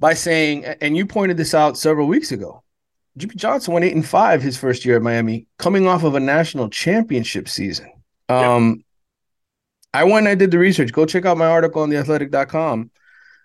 by 0.00 0.14
saying, 0.14 0.64
and 0.64 0.96
you 0.96 1.06
pointed 1.06 1.36
this 1.36 1.54
out 1.54 1.76
several 1.76 2.08
weeks 2.08 2.32
ago. 2.32 2.64
Jimmy 3.16 3.34
Johnson 3.36 3.74
went 3.74 3.84
eight 3.84 3.94
and 3.94 4.06
five 4.06 4.42
his 4.42 4.56
first 4.56 4.84
year 4.84 4.96
at 4.96 5.02
Miami, 5.02 5.46
coming 5.58 5.86
off 5.86 6.04
of 6.04 6.14
a 6.14 6.20
national 6.20 6.70
championship 6.70 7.48
season. 7.48 7.90
Yeah. 8.28 8.54
Um, 8.54 8.84
I 9.92 10.04
went 10.04 10.26
and 10.26 10.28
I 10.28 10.34
did 10.36 10.52
the 10.52 10.58
research. 10.58 10.92
Go 10.92 11.04
check 11.04 11.26
out 11.26 11.36
my 11.36 11.46
article 11.46 11.82
on 11.82 11.90
theathletic.com. 11.90 12.90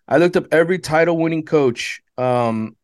I 0.07 0.17
looked 0.17 0.37
up 0.37 0.45
every 0.51 0.77
title 0.77 1.17
winning 1.17 1.43
coach 1.43 2.01
um, 2.17 2.75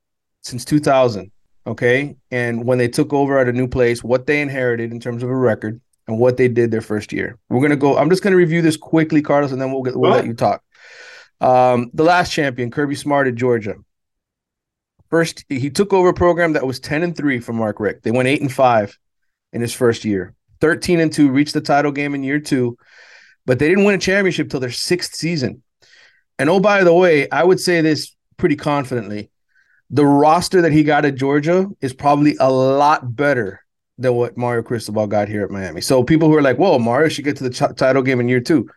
since 0.42 0.66
2000. 0.66 1.32
Okay. 1.68 2.16
And 2.32 2.66
when 2.66 2.80
they 2.80 2.88
took 2.88 3.14
over 3.14 3.38
at 3.38 3.48
a 3.48 3.54
new 3.54 3.68
place, 3.68 4.04
what 4.04 4.26
they 4.26 4.42
inherited 4.42 4.92
in 4.92 5.00
terms 5.00 5.22
of 5.22 5.30
a 5.30 5.36
record 5.36 5.80
and 6.12 6.20
what 6.20 6.36
they 6.36 6.50
did 6.50 6.72
their 6.72 6.82
first 6.82 7.14
year. 7.14 7.38
We're 7.50 7.60
going 7.60 7.72
to 7.72 7.78
go, 7.78 7.98
I'm 7.98 8.10
just 8.10 8.22
going 8.22 8.32
to 8.32 8.38
review 8.38 8.62
this 8.62 8.76
quickly, 8.76 9.22
Carlos, 9.22 9.54
and 9.54 9.62
then 9.62 9.72
we'll, 9.72 9.82
get, 9.82 9.96
we'll 9.96 10.12
let 10.12 10.26
you 10.26 10.34
talk. 10.34 10.62
Um, 11.40 11.90
the 11.94 12.04
last 12.04 12.32
champion, 12.32 12.70
Kirby 12.70 12.96
Smart 12.96 13.28
at 13.28 13.36
Georgia. 13.36 13.76
First, 15.10 15.46
he 15.50 15.70
took 15.70 15.94
over 15.94 16.10
a 16.10 16.14
program 16.14 16.54
that 16.54 16.68
was 16.68 16.80
10 16.80 17.04
and 17.04 17.16
3 17.16 17.40
from 17.40 17.56
Mark 17.56 17.80
Richt. 17.80 18.04
They 18.04 18.12
went 18.12 18.28
8 18.28 18.42
and 18.42 18.52
5 18.52 19.00
in 19.54 19.62
his 19.62 19.74
first 19.74 20.06
year. 20.06 20.36
13 20.60 21.00
and 21.00 21.12
2, 21.12 21.30
reached 21.30 21.54
the 21.54 21.62
title 21.62 21.92
game 21.92 22.14
in 22.14 22.24
year 22.24 22.40
two, 22.40 22.78
but 23.46 23.58
they 23.58 23.68
didn't 23.68 23.84
win 23.84 23.96
a 23.96 23.98
championship 23.98 24.50
till 24.50 24.60
their 24.60 24.70
sixth 24.70 25.16
season. 25.16 25.64
And 26.38 26.50
oh, 26.50 26.60
by 26.60 26.84
the 26.84 26.94
way, 26.94 27.30
I 27.30 27.44
would 27.44 27.60
say 27.60 27.82
this 27.82 28.16
pretty 28.38 28.56
confidently. 28.56 29.32
The 29.90 30.06
roster 30.06 30.62
that 30.62 30.72
he 30.72 30.84
got 30.84 31.06
at 31.06 31.16
Georgia 31.16 31.68
is 31.82 31.94
probably 31.94 32.36
a 32.40 32.50
lot 32.52 33.16
better 33.16 33.61
than 34.02 34.16
what 34.16 34.38
Mario 34.38 34.64
Cristobal 34.64 35.08
got 35.08 35.28
here 35.28 35.44
at 35.44 35.52
Miami. 35.52 35.82
So 35.82 36.04
people 36.04 36.28
who 36.28 36.36
are 36.36 36.42
like, 36.42 36.58
"Whoa, 36.58 36.80
Mario 36.80 37.10
should 37.10 37.26
get 37.26 37.38
to 37.38 37.44
the 37.44 37.50
ch- 37.50 37.76
title 37.78 38.02
game 38.02 38.20
in 38.20 38.28
year 38.28 38.42
two. 38.42 38.70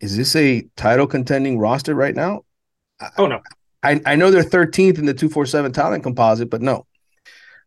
Is 0.00 0.16
this 0.16 0.36
a 0.36 0.62
title 0.76 1.06
contending 1.06 1.58
roster 1.58 1.94
right 1.94 2.14
now? 2.14 2.44
Oh 3.16 3.26
no. 3.26 3.40
I, 3.82 4.00
I 4.04 4.16
know 4.16 4.30
they're 4.30 4.42
13th 4.42 4.98
in 4.98 5.06
the 5.06 5.14
247 5.14 5.72
talent 5.72 6.02
composite, 6.02 6.50
but 6.50 6.60
no. 6.60 6.86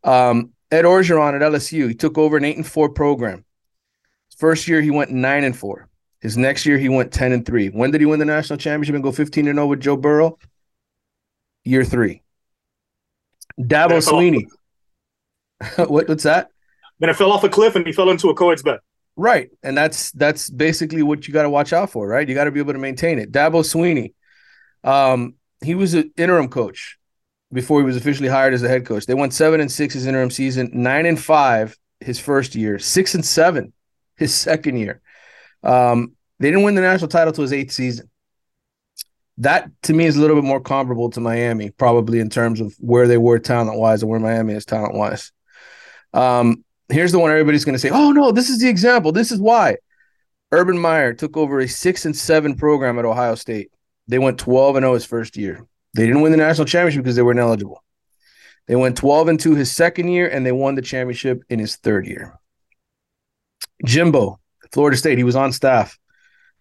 Um, 0.03 0.51
Ed 0.70 0.84
Orgeron 0.84 1.36
at 1.36 1.41
LSU, 1.41 1.88
he 1.88 1.96
took 1.96 2.17
over 2.17 2.38
an 2.38 2.43
eight 2.43 2.58
and 2.58 2.67
four 2.67 2.89
program. 2.89 3.46
First 4.38 4.67
year 4.67 4.81
he 4.81 4.91
went 4.91 5.12
nine 5.12 5.43
and 5.43 5.55
four. 5.55 5.89
His 6.20 6.38
next 6.38 6.65
year 6.65 6.77
he 6.77 6.89
went 6.89 7.12
10 7.12 7.31
and 7.31 7.46
three. 7.46 7.70
When 7.70 7.91
did 7.91 8.01
he 8.01 8.05
win 8.05 8.20
the 8.20 8.25
national 8.25 8.58
championship 8.58 8.96
and 8.96 9.03
go 9.03 9.12
15 9.12 9.48
and 9.48 9.58
0 9.58 9.67
with 9.67 9.79
Joe 9.79 9.98
Burrow? 9.98 10.38
Year 11.63 11.84
three. 11.84 12.22
Dabo 13.60 14.01
Swinney. 14.01 14.46
what, 15.89 16.08
what's 16.08 16.24
that? 16.24 16.50
Then 17.01 17.10
it 17.10 17.15
fell 17.15 17.31
off 17.31 17.43
a 17.43 17.50
cliff 17.50 17.75
and 17.75 17.86
he 17.86 17.91
fell 17.91 18.12
into 18.12 18.29
a 18.29 18.36
co-ed's 18.36 18.62
bed. 18.62 18.79
Right. 19.17 19.50
And 19.63 19.75
that's 19.75 20.12
that's 20.12 20.50
basically 20.50 21.03
what 21.03 21.27
you 21.27 21.34
got 21.34 21.43
to 21.43 21.50
watch 21.50 21.74
out 21.74 21.89
for, 21.89 22.08
right? 22.08 22.27
You 22.27 22.36
got 22.36 22.46
to 22.46 22.51
be 22.51 22.60
able 22.60 22.74
to 22.74 22.79
maintain 22.79 23.20
it. 23.20 23.31
Dabo 23.31 23.63
Swinney. 23.63 24.13
Um, 24.84 25.34
he 25.63 25.75
was 25.75 25.96
an 25.96 26.12
interim 26.15 26.48
coach 26.48 26.98
before 27.51 27.79
he 27.79 27.86
was 27.86 27.98
officially 27.98 28.29
hired 28.29 28.53
as 28.53 28.63
a 28.63 28.70
head 28.70 28.86
coach. 28.86 29.08
They 29.08 29.15
won 29.15 29.31
seven 29.31 29.60
and 29.60 29.72
six 29.72 29.96
his 29.96 30.05
interim 30.05 30.31
season, 30.31 30.70
nine 30.74 31.05
and 31.05 31.20
five 31.20 31.77
his 32.00 32.20
first 32.20 32.55
year, 32.55 32.79
six 32.79 33.15
and 33.15 33.25
seven 33.25 33.74
his 34.15 34.34
second 34.34 34.77
year. 34.77 35.01
Um, 35.63 36.13
they 36.39 36.50
didn't 36.50 36.63
win 36.63 36.75
the 36.75 36.81
national 36.81 37.10
title 37.10 37.34
to 37.34 37.41
his 37.41 37.51
eighth 37.51 37.72
season. 37.72 38.10
That 39.39 39.70
to 39.84 39.93
me 39.93 40.05
is 40.05 40.17
a 40.17 40.22
little 40.22 40.36
bit 40.36 40.46
more 40.46 40.62
comparable 40.62 41.10
to 41.12 41.20
Miami, 41.20 41.72
probably 41.72 42.20
in 42.20 42.29
terms 42.29 42.62
of 42.62 42.75
where 42.79 43.08
they 43.08 43.17
were 43.17 43.39
talent 43.39 43.77
wise 43.77 44.03
and 44.03 44.10
where 44.10 44.20
Miami 44.20 44.53
is 44.53 44.65
talent 44.65 44.93
wise. 44.93 45.31
Um, 46.13 46.63
here's 46.91 47.12
the 47.12 47.19
one 47.19 47.31
everybody's 47.31 47.65
going 47.65 47.74
to 47.74 47.79
say, 47.79 47.89
"Oh 47.89 48.12
no, 48.12 48.31
this 48.31 48.50
is 48.50 48.60
the 48.60 48.69
example. 48.69 49.12
This 49.12 49.31
is 49.31 49.39
why." 49.39 49.77
Urban 50.51 50.77
Meyer 50.77 51.13
took 51.13 51.38
over 51.38 51.60
a 51.62 51.67
six 51.67 52.05
and 52.05 52.15
seven 52.15 52.55
program 52.55 53.00
at 53.00 53.05
Ohio 53.05 53.36
State. 53.36 53.71
They 54.07 54.19
went 54.19 54.38
12 54.38 54.75
and 54.77 54.83
0 54.83 54.93
his 54.95 55.05
first 55.05 55.38
year. 55.38 55.65
They 55.93 56.05
didn't 56.05 56.21
win 56.21 56.31
the 56.31 56.38
national 56.38 56.65
championship 56.65 57.03
because 57.03 57.15
they 57.15 57.21
weren't 57.21 57.39
eligible. 57.39 57.83
They 58.67 58.75
went 58.75 58.98
12 58.98 59.27
and 59.29 59.39
2 59.39 59.55
his 59.55 59.71
second 59.71 60.10
year, 60.10 60.27
and 60.27 60.45
they 60.45 60.51
won 60.51 60.75
the 60.75 60.81
championship 60.81 61.43
in 61.50 61.60
his 61.60 61.77
third 61.77 62.05
year. 62.05 62.38
Jimbo, 63.86 64.39
Florida 64.71 64.98
State, 64.98 65.17
he 65.17 65.24
was 65.24 65.36
on 65.36 65.51
staff. 65.51 65.98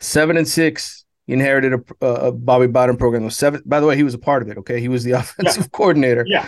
Seven 0.01 0.37
and 0.37 0.49
six. 0.49 1.05
He 1.27 1.35
inherited 1.35 1.75
a, 2.01 2.07
a 2.07 2.33
Bobby 2.33 2.67
Bowden 2.67 2.97
program. 2.97 3.25
Was 3.25 3.37
seven. 3.37 3.63
By 3.67 3.81
the 3.81 3.87
way, 3.87 3.97
he 3.97 4.03
was 4.03 4.15
a 4.15 4.19
part 4.19 4.43
of 4.43 4.49
it. 4.49 4.59
Okay, 4.59 4.81
he 4.81 4.89
was 4.89 5.05
the 5.05 5.13
offensive 5.21 5.65
Yeah. 5.65 5.69
coordinator. 5.73 6.25
Yeah. 6.27 6.47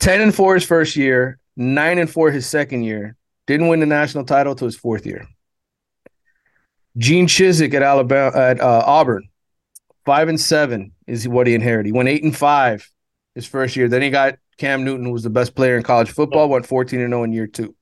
Ten 0.00 0.20
and 0.20 0.34
four 0.34 0.54
his 0.54 0.64
first 0.64 0.96
year. 0.96 1.38
Nine 1.56 1.98
and 1.98 2.10
four 2.10 2.30
his 2.30 2.46
second 2.46 2.82
year. 2.82 3.16
Didn't 3.46 3.68
win 3.68 3.80
the 3.80 3.86
national 3.86 4.24
title 4.24 4.54
to 4.54 4.64
his 4.64 4.76
fourth 4.76 5.06
year. 5.06 5.26
Gene 6.96 7.26
Chizik 7.26 7.74
at 7.74 7.82
Alabama 7.82 8.36
at 8.36 8.60
uh, 8.60 8.82
Auburn, 8.86 9.28
five 10.04 10.28
and 10.28 10.40
seven 10.40 10.92
is 11.06 11.28
what 11.28 11.46
he 11.46 11.54
inherited. 11.54 11.86
He 11.86 11.92
went 11.92 12.08
eight 12.08 12.22
and 12.22 12.36
five 12.36 12.88
his 13.34 13.46
first 13.46 13.76
year. 13.76 13.88
Then 13.88 14.02
he 14.02 14.10
got 14.10 14.36
Cam 14.58 14.84
Newton, 14.84 15.04
who 15.04 15.12
was 15.12 15.22
the 15.24 15.30
best 15.30 15.54
player 15.54 15.76
in 15.76 15.82
college 15.82 16.10
football. 16.10 16.48
Went 16.48 16.66
fourteen 16.66 17.00
and 17.00 17.10
zero 17.10 17.24
in 17.24 17.32
year 17.32 17.46
two. 17.46 17.74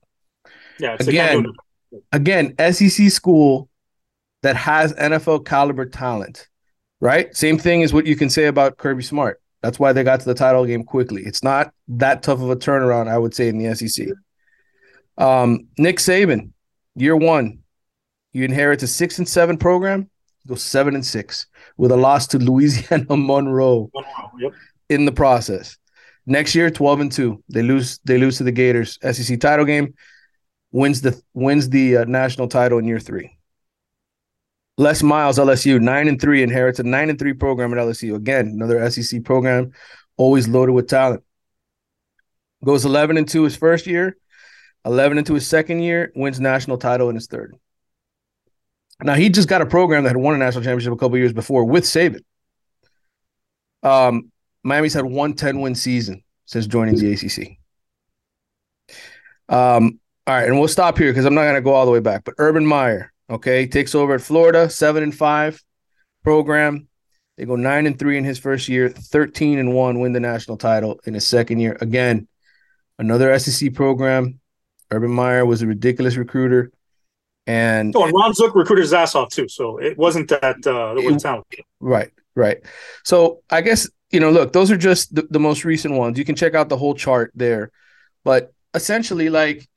Yeah. 0.79 0.95
It's 0.99 1.07
Again, 1.07 1.45
again, 2.11 2.55
SEC 2.73 3.11
school 3.11 3.69
that 4.41 4.55
has 4.55 4.93
NFL 4.93 5.45
caliber 5.45 5.85
talent, 5.85 6.47
right? 6.99 7.35
Same 7.35 7.57
thing 7.57 7.83
as 7.83 7.93
what 7.93 8.05
you 8.05 8.15
can 8.15 8.29
say 8.29 8.45
about 8.45 8.77
Kirby 8.77 9.03
Smart. 9.03 9.41
That's 9.63 9.79
why 9.79 9.93
they 9.93 10.03
got 10.03 10.19
to 10.19 10.25
the 10.25 10.33
title 10.35 10.65
game 10.65 10.83
quickly. 10.83 11.23
It's 11.25 11.41
not 11.41 11.73
that 11.87 12.21
tough 12.21 12.41
of 12.41 12.49
a 12.51 12.55
turnaround, 12.55 13.07
I 13.07 13.17
would 13.17 13.33
say, 13.33 13.47
in 13.47 13.57
the 13.57 13.73
SEC. 13.73 14.09
Um, 15.17 15.67
Nick 15.77 15.97
Saban, 15.97 16.51
year 16.95 17.15
one, 17.15 17.59
you 18.33 18.43
inherit 18.43 18.83
a 18.83 18.87
six 18.87 19.17
and 19.19 19.27
seven 19.27 19.57
program, 19.57 20.09
go 20.47 20.55
seven 20.55 20.95
and 20.95 21.05
six 21.05 21.47
with 21.77 21.91
a 21.91 21.97
loss 21.97 22.27
to 22.27 22.39
Louisiana 22.49 23.05
Monroe 23.15 23.89
Yep. 24.39 24.53
in 24.89 25.05
the 25.05 25.11
process. 25.11 25.77
Next 26.25 26.55
year, 26.55 26.69
12 26.69 26.99
and 26.99 27.11
2. 27.11 27.43
They 27.49 27.61
lose 27.63 27.99
they 28.05 28.17
lose 28.17 28.37
to 28.37 28.43
the 28.43 28.51
Gators 28.51 28.97
SEC 29.11 29.39
title 29.39 29.65
game, 29.65 29.93
wins 30.71 31.01
the 31.01 31.21
wins 31.33 31.69
the 31.69 31.97
uh, 31.97 32.03
national 32.05 32.47
title 32.47 32.79
in 32.79 32.85
year 32.85 32.99
3. 32.99 33.29
Les 34.77 35.03
Miles 35.03 35.37
LSU 35.37 35.79
9 35.79 36.07
and 36.07 36.19
3 36.19 36.43
inherits 36.43 36.79
a 36.79 36.83
9 36.83 37.09
and 37.09 37.19
3 37.19 37.33
program 37.33 37.73
at 37.73 37.79
LSU. 37.79 38.15
Again, 38.15 38.47
another 38.47 38.89
SEC 38.89 39.23
program 39.23 39.71
always 40.17 40.47
loaded 40.47 40.71
with 40.73 40.87
talent. 40.87 41.23
Goes 42.63 42.85
11 42.85 43.17
and 43.17 43.27
2 43.27 43.43
his 43.43 43.55
first 43.55 43.85
year, 43.85 44.17
11 44.85 45.17
and 45.17 45.27
2 45.27 45.35
his 45.35 45.47
second 45.47 45.81
year, 45.81 46.11
wins 46.15 46.39
national 46.39 46.77
title 46.77 47.09
in 47.09 47.15
his 47.15 47.27
third. 47.27 47.55
Now 49.01 49.15
he 49.15 49.29
just 49.29 49.49
got 49.49 49.61
a 49.61 49.65
program 49.65 50.03
that 50.03 50.09
had 50.09 50.17
won 50.17 50.35
a 50.35 50.37
national 50.37 50.63
championship 50.63 50.93
a 50.93 50.97
couple 50.97 51.17
years 51.17 51.33
before 51.33 51.65
with 51.65 51.83
Saban. 51.83 52.21
Um, 53.83 54.31
Miami's 54.63 54.93
had 54.93 55.05
one 55.05 55.33
10 55.33 55.59
win 55.59 55.75
season 55.75 56.23
since 56.45 56.67
joining 56.67 56.95
the 56.95 57.13
ACC. 57.13 57.57
Um, 59.49 59.99
all 60.25 60.35
right, 60.35 60.47
and 60.47 60.57
we'll 60.57 60.69
stop 60.69 60.97
here 60.97 61.11
because 61.11 61.25
I'm 61.25 61.35
not 61.35 61.43
going 61.43 61.55
to 61.55 61.61
go 61.61 61.73
all 61.73 61.85
the 61.85 61.91
way 61.91 61.99
back. 61.99 62.23
But 62.23 62.35
Urban 62.37 62.65
Meyer, 62.65 63.12
okay, 63.29 63.67
takes 63.67 63.95
over 63.95 64.15
at 64.15 64.21
Florida, 64.21 64.69
seven 64.69 65.03
and 65.03 65.15
five 65.15 65.61
program. 66.23 66.87
They 67.37 67.45
go 67.45 67.55
nine 67.55 67.87
and 67.87 67.97
three 67.97 68.17
in 68.17 68.23
his 68.23 68.37
first 68.37 68.69
year, 68.69 68.89
13 68.89 69.57
and 69.57 69.73
one, 69.73 69.99
win 69.99 70.13
the 70.13 70.19
national 70.19 70.57
title 70.57 70.99
in 71.05 71.15
his 71.15 71.25
second 71.25 71.59
year. 71.59 71.77
Again, 71.81 72.27
another 72.99 73.37
SEC 73.39 73.73
program. 73.73 74.39
Urban 74.91 75.11
Meyer 75.11 75.45
was 75.45 75.61
a 75.63 75.67
ridiculous 75.67 76.15
recruiter. 76.15 76.71
And 77.47 77.95
Oh, 77.95 78.03
and 78.03 78.13
Ron 78.13 78.33
Zook 78.33 78.55
recruited 78.55 78.83
his 78.83 78.93
ass 78.93 79.15
off 79.15 79.29
too, 79.29 79.49
so 79.49 79.77
it 79.77 79.97
wasn't 79.97 80.29
that 80.29 80.65
uh, 80.65 80.95
it 80.97 81.19
talent. 81.19 81.45
Right, 81.79 82.11
right. 82.35 82.59
So 83.03 83.41
I 83.49 83.61
guess 83.61 83.89
you 84.11 84.19
know, 84.19 84.29
look, 84.29 84.53
those 84.53 84.71
are 84.71 84.77
just 84.77 85.13
the, 85.13 85.27
the 85.29 85.39
most 85.39 85.65
recent 85.65 85.95
ones. 85.95 86.17
You 86.17 86.23
can 86.23 86.35
check 86.35 86.53
out 86.53 86.69
the 86.69 86.77
whole 86.77 86.93
chart 86.93 87.31
there, 87.35 87.71
but 88.23 88.53
essentially, 88.73 89.29
like 89.29 89.67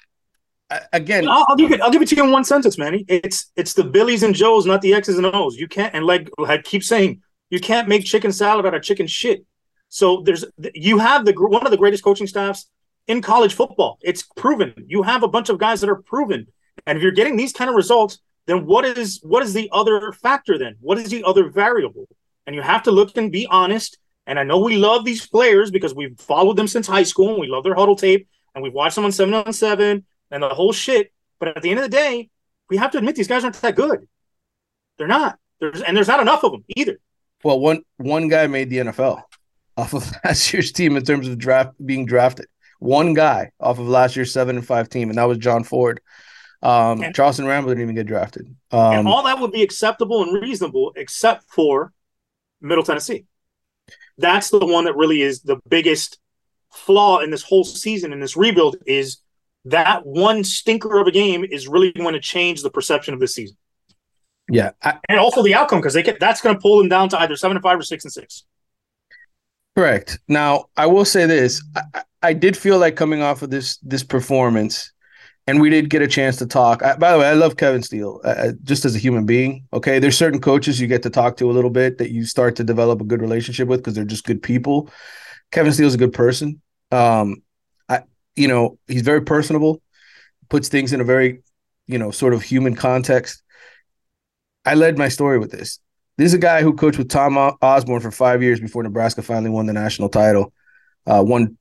again, 0.92 1.28
I'll, 1.28 1.46
I'll 1.48 1.56
give 1.56 1.72
it. 1.72 1.80
I'll 1.80 1.90
give 1.90 2.02
it 2.02 2.08
to 2.08 2.16
you 2.16 2.24
in 2.24 2.30
one 2.30 2.44
sentence, 2.44 2.78
Manny. 2.78 3.04
It's 3.08 3.50
it's 3.56 3.74
the 3.74 3.84
Billies 3.84 4.22
and 4.22 4.34
Joes, 4.34 4.66
not 4.66 4.82
the 4.82 4.94
X's 4.94 5.18
and 5.18 5.26
O's. 5.26 5.56
You 5.56 5.68
can't 5.68 5.94
and 5.94 6.04
like 6.04 6.28
I 6.38 6.58
keep 6.58 6.82
saying, 6.82 7.22
you 7.50 7.60
can't 7.60 7.88
make 7.88 8.04
chicken 8.04 8.32
salad 8.32 8.66
out 8.66 8.74
of 8.74 8.82
chicken 8.82 9.06
shit. 9.06 9.44
So 9.88 10.22
there's 10.22 10.44
you 10.74 10.98
have 10.98 11.24
the 11.24 11.32
one 11.32 11.64
of 11.64 11.70
the 11.70 11.76
greatest 11.76 12.02
coaching 12.02 12.26
staffs 12.26 12.68
in 13.06 13.22
college 13.22 13.54
football. 13.54 13.98
It's 14.02 14.22
proven. 14.36 14.74
You 14.88 15.02
have 15.02 15.22
a 15.22 15.28
bunch 15.28 15.48
of 15.48 15.58
guys 15.58 15.80
that 15.80 15.90
are 15.90 16.02
proven, 16.02 16.46
and 16.86 16.96
if 16.96 17.02
you're 17.02 17.12
getting 17.12 17.36
these 17.36 17.52
kind 17.52 17.70
of 17.70 17.76
results, 17.76 18.18
then 18.46 18.66
what 18.66 18.84
is 18.84 19.20
what 19.22 19.42
is 19.42 19.54
the 19.54 19.68
other 19.72 20.12
factor? 20.12 20.58
Then 20.58 20.76
what 20.80 20.98
is 20.98 21.10
the 21.10 21.24
other 21.24 21.48
variable? 21.48 22.08
And 22.46 22.54
you 22.54 22.62
have 22.62 22.84
to 22.84 22.90
look 22.90 23.16
and 23.16 23.30
be 23.30 23.46
honest. 23.46 23.98
And 24.28 24.40
I 24.40 24.42
know 24.42 24.58
we 24.58 24.76
love 24.76 25.04
these 25.04 25.24
players 25.24 25.70
because 25.70 25.94
we've 25.94 26.18
followed 26.18 26.56
them 26.56 26.66
since 26.66 26.88
high 26.88 27.04
school 27.04 27.30
and 27.30 27.40
we 27.40 27.46
love 27.46 27.62
their 27.62 27.76
huddle 27.76 27.94
tape 27.94 28.28
and 28.54 28.62
we've 28.62 28.72
watched 28.72 28.96
them 28.96 29.04
on 29.04 29.12
seven 29.12 29.34
on 29.34 29.52
seven 29.52 30.04
and 30.30 30.42
the 30.42 30.48
whole 30.50 30.72
shit. 30.72 31.12
But 31.38 31.48
at 31.56 31.62
the 31.62 31.70
end 31.70 31.78
of 31.78 31.84
the 31.84 31.88
day, 31.96 32.30
we 32.70 32.76
have 32.78 32.90
to 32.92 32.98
admit 32.98 33.16
these 33.16 33.28
guys 33.28 33.44
aren't 33.44 33.60
that 33.60 33.76
good. 33.76 34.08
They're 34.98 35.06
not. 35.06 35.38
There's 35.60 35.82
and 35.82 35.96
there's 35.96 36.08
not 36.08 36.20
enough 36.20 36.44
of 36.44 36.52
them 36.52 36.64
either. 36.76 36.98
well, 37.44 37.58
one 37.60 37.82
one 37.96 38.28
guy 38.28 38.46
made 38.46 38.70
the 38.70 38.78
NFL 38.78 39.22
off 39.76 39.94
of 39.94 40.10
last 40.24 40.52
year's 40.52 40.72
team 40.72 40.96
in 40.96 41.04
terms 41.04 41.28
of 41.28 41.38
draft 41.38 41.74
being 41.84 42.06
drafted. 42.06 42.46
One 42.78 43.14
guy 43.14 43.52
off 43.60 43.78
of 43.78 43.88
last 43.88 44.16
year's 44.16 44.32
seven 44.32 44.56
and 44.56 44.66
five 44.66 44.88
team, 44.88 45.08
and 45.10 45.18
that 45.18 45.24
was 45.24 45.38
John 45.38 45.64
Ford. 45.64 46.00
Um, 46.62 47.02
And- 47.02 47.14
Charleston 47.14 47.46
Rambo 47.46 47.68
didn't 47.70 47.82
even 47.82 47.94
get 47.94 48.06
drafted. 48.06 48.54
and 48.70 49.00
Um, 49.00 49.06
all 49.06 49.22
that 49.24 49.38
would 49.38 49.52
be 49.52 49.62
acceptable 49.62 50.22
and 50.22 50.42
reasonable, 50.42 50.92
except 50.96 51.44
for 51.50 51.92
Middle 52.60 52.82
Tennessee. 52.84 53.24
That's 54.18 54.48
the 54.50 54.64
one 54.64 54.84
that 54.86 54.96
really 54.96 55.20
is 55.22 55.42
the 55.42 55.58
biggest 55.68 56.18
flaw 56.72 57.18
in 57.20 57.30
this 57.30 57.42
whole 57.42 57.64
season 57.64 58.12
in 58.12 58.20
this 58.20 58.36
rebuild 58.36 58.76
is 58.86 59.18
that 59.66 60.06
one 60.06 60.44
stinker 60.44 60.98
of 60.98 61.06
a 61.06 61.12
game 61.12 61.44
is 61.44 61.68
really 61.68 61.92
going 61.92 62.14
to 62.14 62.20
change 62.20 62.62
the 62.62 62.70
perception 62.70 63.14
of 63.14 63.20
this 63.20 63.34
season 63.34 63.56
yeah, 64.50 64.70
I, 64.82 64.98
and 65.08 65.18
also 65.18 65.42
the 65.42 65.54
outcome 65.54 65.80
because 65.80 65.94
they 65.94 66.02
get 66.02 66.20
that's 66.20 66.40
going 66.40 66.54
to 66.54 66.60
pull 66.60 66.78
them 66.78 66.88
down 66.88 67.08
to 67.10 67.20
either 67.20 67.36
seven 67.36 67.56
and 67.56 67.62
five 67.62 67.78
or 67.78 67.82
six 67.82 68.04
and 68.04 68.12
six. 68.12 68.44
Correct. 69.76 70.18
Now, 70.28 70.66
I 70.76 70.86
will 70.86 71.04
say 71.04 71.26
this: 71.26 71.62
I, 71.74 72.02
I- 72.22 72.32
did 72.32 72.56
feel 72.56 72.78
like 72.78 72.96
coming 72.96 73.22
off 73.22 73.42
of 73.42 73.50
this 73.50 73.78
this 73.78 74.04
performance, 74.04 74.92
and 75.46 75.60
we 75.60 75.68
did 75.68 75.90
get 75.90 76.02
a 76.02 76.06
chance 76.06 76.36
to 76.36 76.46
talk. 76.46 76.82
I, 76.82 76.96
by 76.96 77.12
the 77.12 77.18
way, 77.18 77.26
I 77.26 77.32
love 77.32 77.56
Kevin 77.56 77.82
Steele 77.82 78.20
uh, 78.24 78.52
just 78.62 78.84
as 78.84 78.94
a 78.94 78.98
human 78.98 79.26
being. 79.26 79.66
Okay, 79.72 79.98
there's 79.98 80.16
certain 80.16 80.40
coaches 80.40 80.80
you 80.80 80.86
get 80.86 81.02
to 81.02 81.10
talk 81.10 81.36
to 81.38 81.50
a 81.50 81.52
little 81.52 81.70
bit 81.70 81.98
that 81.98 82.10
you 82.10 82.24
start 82.24 82.56
to 82.56 82.64
develop 82.64 83.00
a 83.00 83.04
good 83.04 83.20
relationship 83.20 83.66
with 83.66 83.80
because 83.80 83.94
they're 83.94 84.04
just 84.04 84.24
good 84.24 84.42
people. 84.42 84.90
Kevin 85.50 85.72
Steele's 85.72 85.94
a 85.94 85.98
good 85.98 86.12
person. 86.12 86.62
Um, 86.92 87.42
you 88.36 88.48
know, 88.48 88.78
he's 88.86 89.02
very 89.02 89.22
personable, 89.22 89.82
puts 90.48 90.68
things 90.68 90.92
in 90.92 91.00
a 91.00 91.04
very 91.04 91.42
you 91.86 91.98
know, 91.98 92.10
sort 92.10 92.34
of 92.34 92.42
human 92.42 92.74
context. 92.74 93.42
I 94.64 94.74
led 94.74 94.98
my 94.98 95.08
story 95.08 95.38
with 95.38 95.52
this. 95.52 95.78
This 96.18 96.26
is 96.26 96.34
a 96.34 96.38
guy 96.38 96.62
who 96.62 96.72
coached 96.72 96.98
with 96.98 97.08
Tom 97.08 97.36
Osborne 97.36 98.00
for 98.00 98.10
five 98.10 98.42
years 98.42 98.58
before 98.58 98.82
Nebraska 98.82 99.22
finally 99.22 99.50
won 99.50 99.66
the 99.66 99.72
national 99.72 100.08
title. 100.08 100.52
Uh, 101.06 101.22
won 101.24 101.56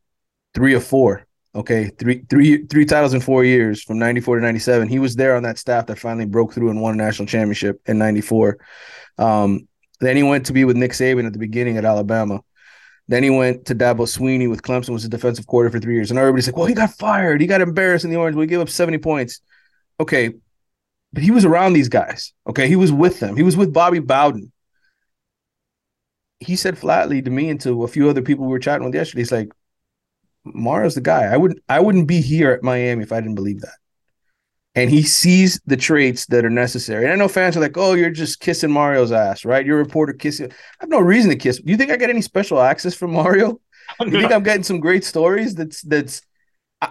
three 0.54 0.74
of 0.74 0.84
four. 0.84 1.26
Okay, 1.54 1.90
three 2.00 2.24
three 2.30 2.66
three 2.66 2.86
titles 2.86 3.14
in 3.14 3.22
four 3.22 3.44
years 3.46 3.82
from 3.82 4.00
'94 4.00 4.38
to 4.38 4.42
'97. 4.42 4.90
He 4.90 5.00
was 5.00 5.16
there 5.16 5.36
on 5.36 5.44
that 5.44 5.58
staff 5.58 5.86
that 5.86 6.00
finally 6.00 6.26
broke 6.26 6.54
through 6.54 6.70
and 6.70 6.82
won 6.82 6.94
a 6.94 6.98
national 6.98 7.28
championship 7.28 7.80
in 7.86 7.98
'94. 7.98 8.58
Um, 9.18 9.68
then 10.00 10.18
he 10.18 10.24
went 10.24 10.48
to 10.48 10.54
be 10.54 10.66
with 10.66 10.76
Nick 10.76 10.92
Saban 10.92 11.26
at 11.26 11.34
the 11.34 11.40
beginning 11.40 11.78
at 11.78 11.86
Alabama. 11.86 12.42
Then 13.08 13.24
he 13.24 13.30
went 13.30 13.66
to 13.66 13.76
Dabo 13.76 14.08
Swinney 14.08 14.50
with 14.50 14.64
Clemson, 14.64 14.90
was 14.90 15.06
a 15.06 15.10
defensive 15.10 15.46
coordinator 15.46 15.78
for 15.78 15.82
three 15.82 15.94
years. 15.94 16.10
And 16.10 16.20
everybody's 16.20 16.48
like, 16.48 16.58
well, 16.58 16.66
he 16.66 16.74
got 16.74 16.92
fired. 16.92 17.40
He 17.40 17.48
got 17.48 17.62
embarrassed 17.62 18.04
in 18.04 18.12
the 18.12 18.18
Orange. 18.18 18.36
We 18.36 18.48
gave 18.48 18.60
up 18.60 18.70
70 18.70 18.98
points. 18.98 19.42
Okay. 20.00 20.34
But 21.14 21.24
he 21.24 21.32
was 21.32 21.46
around 21.46 21.74
these 21.74 21.90
guys. 21.90 22.34
Okay. 22.48 22.68
He 22.68 22.76
was 22.76 22.92
with 22.92 23.20
them. 23.20 23.38
He 23.38 23.44
was 23.44 23.56
with 23.56 23.74
Bobby 23.74 24.00
Bowden. 24.00 24.52
He 26.40 26.56
said 26.56 26.78
flatly 26.78 27.22
to 27.22 27.30
me 27.30 27.50
and 27.50 27.62
to 27.62 27.84
a 27.84 27.88
few 27.88 28.10
other 28.10 28.22
people 28.22 28.46
we 28.46 28.52
were 28.52 28.60
chatting 28.60 28.86
with 28.86 28.96
yesterday, 28.96 29.22
he's 29.22 29.32
like, 29.32 29.52
Mara's 30.44 30.96
the 30.96 31.02
guy. 31.02 31.24
I 31.24 31.38
wouldn't 31.38 31.62
I 31.70 31.80
wouldn't 31.80 32.08
be 32.08 32.22
here 32.22 32.52
at 32.52 32.64
Miami 32.64 33.04
if 33.04 33.12
I 33.12 33.20
didn't 33.20 33.36
believe 33.36 33.62
that 33.62 33.78
and 34.76 34.90
he 34.90 35.04
sees 35.04 35.60
the 35.66 35.78
traits 35.78 36.26
that 36.28 36.44
are 36.44 36.50
necessary. 36.50 37.06
And 37.06 37.14
I 37.14 37.16
know 37.16 37.30
fans 37.30 37.56
are 37.56 37.62
like, 37.62 37.78
"Oh, 37.78 37.94
you're 37.94 38.10
just 38.10 38.42
kissing 38.42 38.72
Mario's 38.72 39.12
ass, 39.12 39.46
right? 39.46 39.66
You're 39.66 39.80
a 39.80 39.84
reporter 39.84 40.14
kissing." 40.14 40.52
I 40.52 40.56
have 40.82 40.90
no 40.90 41.00
reason 41.00 41.30
to 41.30 41.38
kiss. 41.38 41.60
Do 41.60 41.72
you 41.72 41.78
think 41.78 41.92
I 41.92 41.98
get 41.98 42.10
any 42.10 42.22
special 42.22 42.60
access 42.60 42.94
from 42.94 43.12
Mario? 43.12 43.60
You 44.00 44.10
think 44.10 44.32
I'm 44.32 44.42
getting 44.42 44.64
some 44.64 44.80
great 44.80 45.04
stories? 45.04 45.54
That's 45.54 45.82
that's. 45.84 46.24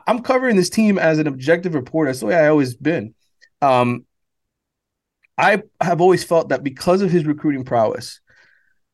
I'm 0.07 0.23
covering 0.23 0.55
this 0.55 0.71
team 0.71 0.97
as 0.97 1.19
an 1.19 1.27
objective 1.27 1.75
reporter. 1.75 2.09
That's 2.09 2.21
the 2.21 2.27
way 2.27 2.37
I 2.37 2.49
always 2.49 2.77
been. 2.77 3.15
Um, 3.61 4.07
I 5.37 5.63
have 5.81 6.01
always 6.01 6.23
felt 6.23 6.51
that 6.51 6.63
because 6.63 7.03
of 7.03 7.11
his 7.11 7.27
recruiting 7.27 7.65
prowess, 7.65 8.21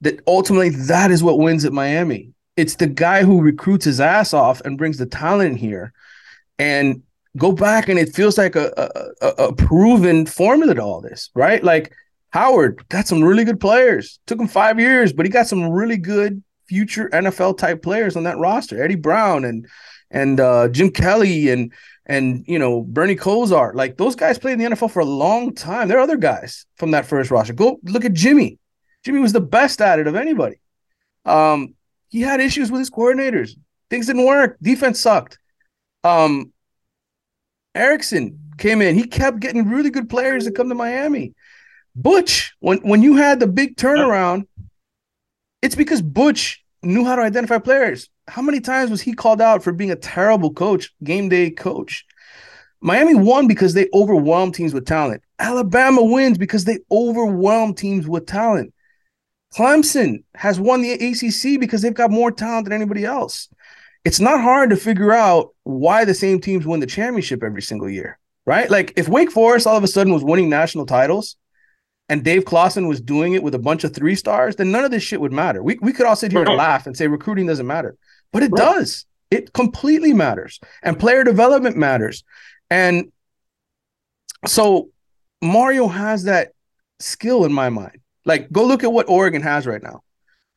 that 0.01 0.21
ultimately 0.27 0.71
that 0.71 1.11
is 1.11 1.23
what 1.23 1.39
wins 1.39 1.67
at 1.67 1.75
Miami. 1.75 2.33
It's 2.57 2.77
the 2.77 2.87
guy 2.87 3.23
who 3.23 3.43
recruits 3.43 3.85
his 3.85 4.01
ass 4.01 4.33
off 4.33 4.63
and 4.63 4.79
brings 4.79 4.97
the 4.97 5.07
talent 5.07 5.59
here, 5.59 5.93
and 6.59 7.03
go 7.37 7.53
back 7.53 7.89
and 7.89 7.99
it 7.99 8.15
feels 8.15 8.37
like 8.37 8.57
a, 8.57 9.13
a, 9.21 9.27
a 9.45 9.55
proven 9.55 10.27
formula 10.27 10.75
to 10.75 10.83
all 10.83 11.01
this, 11.01 11.31
right? 11.35 11.63
Like 11.63 11.93
Howard 12.31 12.89
got 12.89 13.07
some 13.07 13.23
really 13.23 13.45
good 13.45 13.61
players. 13.61 14.19
Took 14.27 14.41
him 14.41 14.49
five 14.49 14.79
years, 14.81 15.13
but 15.13 15.27
he 15.27 15.31
got 15.31 15.47
some 15.47 15.69
really 15.69 15.97
good 15.97 16.43
future 16.67 17.09
NFL 17.13 17.59
type 17.59 17.83
players 17.83 18.17
on 18.17 18.25
that 18.25 18.39
roster. 18.39 18.83
Eddie 18.83 18.95
Brown 18.95 19.45
and 19.45 19.67
and 20.11 20.41
uh, 20.41 20.69
Jim 20.69 20.91
Kelly 20.91 21.49
and 21.51 21.73
and 22.07 22.45
you 22.47 22.59
know 22.59 22.83
Bernie 22.83 23.17
Kosar. 23.17 23.75
Like 23.75 23.97
those 23.97 24.17
guys 24.17 24.39
played 24.39 24.55
in 24.55 24.59
the 24.59 24.77
NFL 24.77 24.91
for 24.91 25.01
a 25.01 25.05
long 25.05 25.55
time. 25.55 25.89
There 25.89 25.99
are 25.99 26.03
other 26.03 26.17
guys 26.17 26.67
from 26.77 26.93
that 26.93 27.07
first 27.07 27.31
roster. 27.31 27.53
Go 27.53 27.79
look 27.85 28.05
at 28.05 28.13
Jimmy. 28.13 28.59
Jimmy 29.05 29.21
was 29.21 29.33
the 29.33 29.41
best 29.41 29.81
at 29.81 29.99
it 29.99 30.07
of 30.07 30.15
anybody. 30.15 30.61
Um, 31.25 31.75
he 32.09 32.21
had 32.21 32.41
issues 32.41 32.71
with 32.71 32.81
his 32.81 32.91
coordinators. 32.91 33.53
Things 33.89 34.07
didn't 34.07 34.27
work. 34.27 34.57
Defense 34.61 35.01
sucked. 35.01 35.39
Um, 36.05 36.53
Erickson 37.75 38.39
came 38.59 38.83
in. 38.83 38.97
He 38.97 39.07
kept 39.07 39.41
getting 39.41 39.69
really 39.69 39.91
good 39.91 40.09
players 40.09 40.45
to 40.45 40.53
come 40.53 40.69
to 40.69 40.75
Miami. 40.75 41.35
Butch, 41.95 42.55
when 42.61 42.79
when 42.79 43.03
you 43.03 43.17
had 43.17 43.41
the 43.41 43.47
big 43.47 43.77
turnaround, 43.77 44.47
it's 45.63 45.75
because 45.75 46.03
Butch 46.03 46.65
knew 46.83 47.05
how 47.05 47.17
to 47.17 47.23
identify 47.23 47.59
players. 47.59 48.09
How 48.29 48.43
many 48.43 48.61
times 48.61 48.91
was 48.91 49.01
he 49.01 49.13
called 49.13 49.41
out 49.41 49.63
for 49.63 49.73
being 49.73 49.91
a 49.91 49.97
terrible 49.97 50.53
coach, 50.53 50.93
game 51.03 51.29
day 51.29 51.51
coach? 51.51 52.05
Miami 52.81 53.15
won 53.15 53.47
because 53.47 53.75
they 53.75 53.89
overwhelmed 53.93 54.55
teams 54.55 54.73
with 54.73 54.87
talent. 54.87 55.23
Alabama 55.39 56.03
wins 56.03 56.39
because 56.39 56.65
they 56.65 56.79
overwhelm 56.91 57.75
teams 57.75 58.09
with 58.09 58.27
talent. 58.27 58.73
Clemson 59.55 60.23
has 60.35 60.61
won 60.61 60.81
the 60.81 60.93
ACC 60.93 61.61
because 61.61 61.83
they've 61.83 61.93
got 61.93 62.11
more 62.11 62.31
talent 62.31 62.65
than 62.65 62.73
anybody 62.73 63.05
else 63.05 63.49
it's 64.05 64.21
not 64.21 64.41
hard 64.41 64.71
to 64.71 64.77
figure 64.77 65.13
out 65.13 65.55
why 65.65 66.05
the 66.05 66.15
same 66.15 66.41
teams 66.41 66.67
win 66.67 66.81
the 66.81 66.87
championship 66.87 67.43
every 67.43 67.63
single 67.63 67.89
year, 67.89 68.19
right? 68.47 68.71
Like 68.71 68.93
if 68.97 69.09
Wake 69.09 69.31
Forest 69.31 69.67
all 69.67 69.77
of 69.77 69.85
a 69.85 69.89
sudden 69.89 70.13
was 70.13 70.25
winning 70.25 70.49
national 70.49 70.87
titles 70.87 71.37
and 72.09 72.25
Dave 72.25 72.45
Clawson 72.45 72.89
was 72.89 73.01
doing 73.01 73.35
it 73.35 73.43
with 73.43 73.55
a 73.55 73.59
bunch 73.59 73.85
of 73.85 73.95
three 73.95 74.15
stars, 74.15 74.57
then 74.57 74.71
none 74.71 74.85
of 74.85 74.91
this 74.91 75.03
shit 75.03 75.21
would 75.21 75.33
matter. 75.33 75.63
We, 75.63 75.79
we 75.83 75.93
could 75.93 76.07
all 76.07 76.17
sit 76.17 76.33
here 76.33 76.43
and 76.43 76.57
laugh 76.57 76.87
and 76.87 76.97
say 76.97 77.09
recruiting 77.09 77.47
doesn't 77.47 77.67
matter, 77.67 77.97
but 78.33 78.43
it 78.43 78.51
right. 78.53 78.59
does. 78.59 79.07
It 79.31 79.53
completely 79.53 80.13
matters. 80.13 80.59
And 80.83 80.99
player 80.99 81.23
development 81.23 81.77
matters. 81.77 82.25
And 82.71 83.13
so 84.47 84.89
Mario 85.43 85.87
has 85.89 86.25
that 86.25 86.53
skill 86.99 87.45
in 87.45 87.53
my 87.53 87.69
mind. 87.69 87.99
Like, 88.25 88.51
go 88.51 88.65
look 88.65 88.83
at 88.83 88.93
what 88.93 89.09
Oregon 89.09 89.43
has 89.43 89.67
right 89.67 89.83
now 89.83 90.03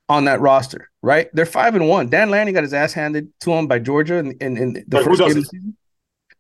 on 0.10 0.26
that 0.26 0.42
roster, 0.42 0.90
right? 1.02 1.30
They're 1.34 1.46
five 1.46 1.76
and 1.76 1.88
one. 1.88 2.10
Dan 2.10 2.30
Lanning 2.30 2.54
got 2.54 2.64
his 2.64 2.74
ass 2.74 2.94
handed 2.94 3.32
to 3.42 3.52
him 3.54 3.68
by 3.68 3.80
Georgia 3.80 4.16
in, 4.16 4.32
in, 4.40 4.58
in 4.58 4.86
the 4.88 5.04
first 5.04 5.20
game 5.20 5.30
of 5.30 5.36
the 5.36 5.44
season. 5.44 5.78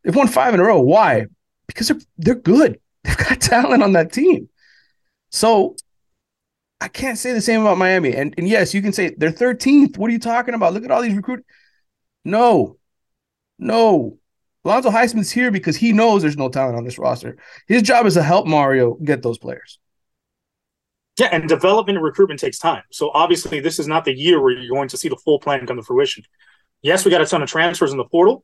They've 0.04 0.15
won 0.15 0.28
five 0.28 0.54
in 0.54 0.60
a 0.60 0.63
row. 0.63 0.82
Why? 0.82 1.28
Because 1.67 1.88
they're 1.88 2.02
they're 2.17 2.36
good. 2.36 2.80
They've 3.04 3.17
got 3.17 3.41
talent 3.41 3.84
on 3.84 3.93
that 3.93 4.13
team. 4.13 4.49
So 5.30 5.76
I 6.80 6.88
can't 6.88 7.17
say 7.17 7.34
the 7.34 7.41
same 7.41 7.62
about 7.62 7.78
Miami. 7.78 8.15
And 8.15 8.34
and 8.38 8.47
yes, 8.47 8.73
you 8.73 8.82
can 8.82 8.93
say 8.93 9.15
they're 9.17 9.32
13th. 9.32 9.97
What 9.97 10.10
are 10.10 10.13
you 10.13 10.19
talking 10.19 10.54
about? 10.54 10.73
Look 10.73 10.84
at 10.84 10.91
all 10.91 11.02
these 11.02 11.15
recruits. 11.15 11.43
No, 12.26 12.78
no. 13.60 14.17
Alonzo 14.65 14.89
Highsmith's 14.89 15.32
here 15.32 15.52
because 15.52 15.76
he 15.76 15.91
knows 15.91 16.21
there's 16.21 16.38
no 16.38 16.49
talent 16.49 16.78
on 16.78 16.86
this 16.86 16.97
roster. 16.97 17.38
His 17.67 17.82
job 17.82 18.06
is 18.06 18.13
to 18.13 18.23
help 18.23 18.47
Mario 18.47 18.95
get 18.95 19.21
those 19.21 19.38
players. 19.38 19.80
Yeah, 21.19 21.30
and 21.32 21.47
development 21.47 21.97
and 21.97 22.04
recruitment 22.04 22.39
takes 22.39 22.58
time. 22.58 22.84
So 22.91 23.12
obviously, 23.13 23.60
this 23.60 23.78
is 23.78 23.88
not 23.88 24.04
the 24.04 24.13
year 24.13 24.41
where 24.41 24.52
you're 24.52 24.76
going 24.76 24.89
to 24.89 24.97
see 24.97 25.10
the 25.10 25.15
full 25.17 25.39
plan 25.39 25.65
come 25.67 25.78
to 25.78 25.84
fruition. 25.84 26.23
Yes, 26.82 27.06
we 27.06 27.12
got 27.12 27.21
a 27.21 27.26
ton 27.26 27.43
of 27.43 27.49
transfers 27.49 27.91
in 27.91 27.97
the 27.97 28.06
portal, 28.06 28.43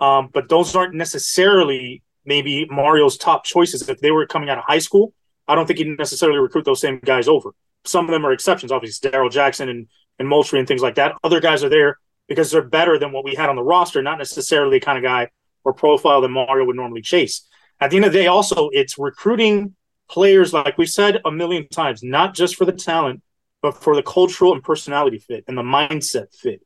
um, 0.00 0.30
but 0.32 0.48
those 0.48 0.74
aren't 0.76 0.94
necessarily 0.94 2.02
maybe 2.24 2.66
Mario's 2.70 3.16
top 3.16 3.44
choices. 3.44 3.88
If 3.88 4.00
they 4.00 4.12
were 4.12 4.26
coming 4.26 4.48
out 4.48 4.58
of 4.58 4.64
high 4.64 4.78
school, 4.78 5.14
I 5.48 5.54
don't 5.54 5.66
think 5.66 5.78
he'd 5.78 5.98
necessarily 5.98 6.38
recruit 6.38 6.64
those 6.64 6.80
same 6.80 7.00
guys 7.04 7.28
over. 7.28 7.50
Some 7.84 8.04
of 8.06 8.12
them 8.12 8.24
are 8.24 8.32
exceptions, 8.32 8.72
obviously 8.72 9.10
Daryl 9.10 9.30
Jackson 9.30 9.68
and 9.68 9.88
and 10.18 10.28
Moultrie 10.28 10.58
and 10.58 10.66
things 10.66 10.82
like 10.82 10.94
that. 10.96 11.14
Other 11.22 11.40
guys 11.40 11.62
are 11.62 11.68
there 11.68 11.98
because 12.28 12.50
they're 12.50 12.62
better 12.62 12.98
than 12.98 13.12
what 13.12 13.24
we 13.24 13.34
had 13.34 13.48
on 13.48 13.56
the 13.56 13.62
roster, 13.62 14.02
not 14.02 14.18
necessarily 14.18 14.78
the 14.78 14.84
kind 14.84 14.98
of 14.98 15.04
guy 15.04 15.28
or 15.64 15.72
profile 15.72 16.20
that 16.20 16.28
Mario 16.28 16.64
would 16.64 16.76
normally 16.76 17.02
chase. 17.02 17.46
At 17.80 17.90
the 17.90 17.96
end 17.96 18.06
of 18.06 18.12
the 18.12 18.20
day, 18.20 18.26
also 18.26 18.70
it's 18.72 18.98
recruiting 18.98 19.74
players, 20.08 20.52
like 20.52 20.78
we 20.78 20.86
said 20.86 21.20
a 21.24 21.30
million 21.30 21.68
times, 21.68 22.02
not 22.02 22.34
just 22.34 22.56
for 22.56 22.64
the 22.64 22.72
talent, 22.72 23.22
but 23.62 23.82
for 23.82 23.96
the 23.96 24.02
cultural 24.02 24.52
and 24.52 24.62
personality 24.62 25.18
fit 25.18 25.44
and 25.48 25.56
the 25.56 25.62
mindset 25.62 26.34
fit. 26.34 26.62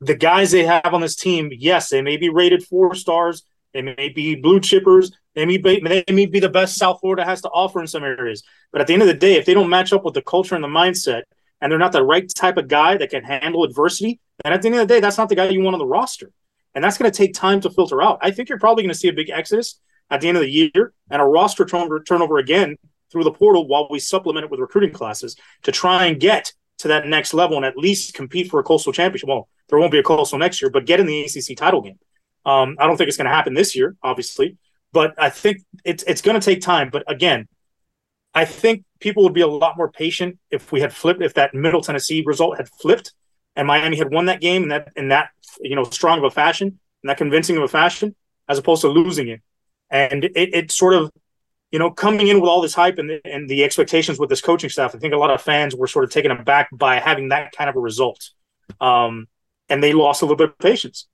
The 0.00 0.14
guys 0.14 0.50
they 0.50 0.64
have 0.64 0.94
on 0.94 1.00
this 1.00 1.16
team, 1.16 1.50
yes, 1.52 1.88
they 1.88 2.02
may 2.02 2.16
be 2.16 2.28
rated 2.28 2.64
four 2.64 2.94
stars, 2.94 3.42
they 3.74 3.82
may 3.82 4.08
be 4.08 4.36
blue 4.36 4.60
chippers, 4.60 5.12
they 5.34 5.44
may 5.44 5.58
be, 5.58 5.80
they 5.80 6.04
may 6.12 6.26
be 6.26 6.40
the 6.40 6.48
best 6.48 6.76
South 6.76 7.00
Florida 7.00 7.24
has 7.24 7.42
to 7.42 7.48
offer 7.48 7.80
in 7.80 7.86
some 7.86 8.04
areas. 8.04 8.42
But 8.72 8.80
at 8.80 8.86
the 8.86 8.92
end 8.92 9.02
of 9.02 9.08
the 9.08 9.14
day, 9.14 9.34
if 9.34 9.44
they 9.44 9.54
don't 9.54 9.68
match 9.68 9.92
up 9.92 10.04
with 10.04 10.14
the 10.14 10.22
culture 10.22 10.54
and 10.54 10.64
the 10.64 10.68
mindset, 10.68 11.22
and 11.60 11.70
they're 11.70 11.78
not 11.78 11.92
the 11.92 12.04
right 12.04 12.28
type 12.36 12.56
of 12.56 12.68
guy 12.68 12.96
that 12.96 13.10
can 13.10 13.24
handle 13.24 13.64
adversity, 13.64 14.20
then 14.44 14.52
at 14.52 14.62
the 14.62 14.68
end 14.68 14.76
of 14.76 14.86
the 14.86 14.94
day, 14.94 15.00
that's 15.00 15.18
not 15.18 15.28
the 15.28 15.34
guy 15.34 15.48
you 15.48 15.60
want 15.60 15.74
on 15.74 15.80
the 15.80 15.86
roster. 15.86 16.30
And 16.74 16.84
that's 16.84 16.98
going 16.98 17.10
to 17.10 17.16
take 17.16 17.34
time 17.34 17.60
to 17.62 17.70
filter 17.70 18.00
out. 18.00 18.18
I 18.22 18.30
think 18.30 18.48
you're 18.48 18.58
probably 18.58 18.84
going 18.84 18.92
to 18.92 18.98
see 18.98 19.08
a 19.08 19.12
big 19.12 19.30
exodus 19.30 19.80
at 20.10 20.20
the 20.20 20.28
end 20.28 20.36
of 20.36 20.42
the 20.42 20.50
year 20.50 20.92
and 21.10 21.22
a 21.22 21.24
roster 21.24 21.64
turnover, 21.64 22.02
turnover 22.02 22.38
again 22.38 22.76
through 23.10 23.24
the 23.24 23.32
portal 23.32 23.66
while 23.66 23.88
we 23.90 23.98
supplement 23.98 24.44
it 24.44 24.50
with 24.50 24.60
recruiting 24.60 24.92
classes 24.92 25.36
to 25.62 25.72
try 25.72 26.06
and 26.06 26.20
get 26.20 26.52
to 26.78 26.88
that 26.88 27.06
next 27.06 27.34
level 27.34 27.56
and 27.56 27.66
at 27.66 27.76
least 27.76 28.14
compete 28.14 28.50
for 28.50 28.60
a 28.60 28.62
coastal 28.62 28.92
championship. 28.92 29.28
Well, 29.28 29.48
there 29.68 29.78
won't 29.78 29.92
be 29.92 29.98
a 29.98 30.02
coastal 30.02 30.38
next 30.38 30.62
year, 30.62 30.70
but 30.70 30.86
get 30.86 31.00
in 31.00 31.06
the 31.06 31.22
ACC 31.22 31.56
title 31.56 31.80
game. 31.80 31.98
Um, 32.46 32.76
I 32.78 32.86
don't 32.86 32.96
think 32.96 33.08
it's 33.08 33.16
going 33.16 33.28
to 33.28 33.34
happen 33.34 33.54
this 33.54 33.74
year, 33.74 33.96
obviously, 34.02 34.56
but 34.92 35.14
I 35.18 35.30
think 35.30 35.62
it's 35.84 36.02
it's 36.04 36.22
going 36.22 36.40
to 36.40 36.44
take 36.44 36.62
time. 36.62 36.88
But 36.90 37.04
again, 37.10 37.48
I 38.34 38.44
think 38.44 38.84
people 39.00 39.24
would 39.24 39.34
be 39.34 39.40
a 39.40 39.48
lot 39.48 39.76
more 39.76 39.90
patient 39.90 40.38
if 40.50 40.72
we 40.72 40.80
had 40.80 40.92
flipped 40.92 41.22
if 41.22 41.34
that 41.34 41.54
Middle 41.54 41.82
Tennessee 41.82 42.22
result 42.24 42.56
had 42.56 42.68
flipped 42.68 43.12
and 43.56 43.66
Miami 43.66 43.96
had 43.96 44.12
won 44.12 44.26
that 44.26 44.40
game 44.40 44.62
in 44.62 44.68
that 44.70 44.88
in 44.96 45.08
that 45.08 45.30
you 45.60 45.74
know 45.74 45.84
strong 45.84 46.18
of 46.18 46.24
a 46.24 46.30
fashion 46.30 46.78
and 47.02 47.10
that 47.10 47.18
convincing 47.18 47.56
of 47.56 47.62
a 47.64 47.68
fashion 47.68 48.14
as 48.48 48.58
opposed 48.58 48.82
to 48.82 48.88
losing 48.88 49.28
it 49.28 49.42
and 49.90 50.24
it, 50.24 50.32
it 50.34 50.70
sort 50.70 50.94
of 50.94 51.10
you 51.70 51.78
know 51.78 51.90
coming 51.90 52.28
in 52.28 52.40
with 52.40 52.48
all 52.48 52.60
this 52.60 52.74
hype 52.74 52.98
and 52.98 53.10
the, 53.10 53.20
and 53.24 53.48
the 53.48 53.64
expectations 53.64 54.18
with 54.18 54.30
this 54.30 54.40
coaching 54.40 54.70
staff 54.70 54.94
i 54.94 54.98
think 54.98 55.14
a 55.14 55.18
lot 55.18 55.30
of 55.30 55.40
fans 55.40 55.74
were 55.74 55.86
sort 55.86 56.04
of 56.04 56.10
taken 56.10 56.30
aback 56.30 56.68
by 56.72 56.98
having 56.98 57.28
that 57.28 57.52
kind 57.52 57.70
of 57.70 57.76
a 57.76 57.80
result. 57.80 58.30
Um, 58.80 59.28
and 59.70 59.82
they 59.82 59.92
lost 59.92 60.22
a 60.22 60.24
little 60.24 60.36
bit 60.36 60.50
of 60.50 60.58
patience. 60.58 61.08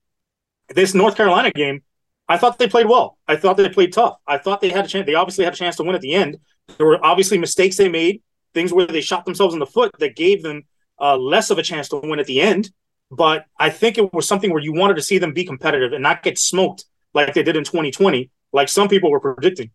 This 0.68 0.94
north 0.94 1.16
carolina 1.16 1.50
game 1.50 1.82
i 2.28 2.38
thought 2.38 2.58
they 2.58 2.68
played 2.68 2.86
well. 2.86 3.18
I 3.28 3.36
thought 3.36 3.56
they 3.56 3.68
played 3.68 3.92
tough. 3.92 4.16
I 4.26 4.38
thought 4.38 4.60
they 4.60 4.70
had 4.70 4.86
a 4.86 4.88
chance 4.88 5.06
they 5.06 5.14
obviously 5.14 5.44
had 5.44 5.54
a 5.54 5.56
chance 5.56 5.76
to 5.76 5.82
win 5.82 5.94
at 5.94 6.00
the 6.00 6.14
end. 6.14 6.38
There 6.78 6.86
were 6.86 7.04
obviously 7.04 7.38
mistakes 7.38 7.76
they 7.76 7.88
made 7.88 8.22
things 8.54 8.72
where 8.72 8.86
they 8.86 9.00
shot 9.00 9.24
themselves 9.24 9.52
in 9.54 9.60
the 9.60 9.66
foot 9.66 9.90
that 9.98 10.16
gave 10.16 10.42
them 10.42 10.62
uh, 11.00 11.16
less 11.16 11.50
of 11.50 11.58
a 11.58 11.62
chance 11.62 11.88
to 11.88 11.96
win 11.96 12.18
at 12.20 12.26
the 12.26 12.40
end. 12.40 12.70
But 13.10 13.44
i 13.58 13.70
think 13.70 13.98
it 13.98 14.12
was 14.12 14.26
something 14.26 14.50
where 14.50 14.62
you 14.62 14.72
wanted 14.72 14.94
to 14.94 15.02
see 15.02 15.18
them 15.18 15.32
be 15.32 15.44
competitive 15.44 15.92
and 15.92 16.02
not 16.02 16.22
get 16.22 16.38
smoked 16.38 16.84
like 17.12 17.34
they 17.34 17.42
did 17.42 17.56
in 17.56 17.64
2020 17.64 18.30
like 18.54 18.68
some 18.70 18.88
people 18.88 19.10
were 19.10 19.20
predicting. 19.20 19.70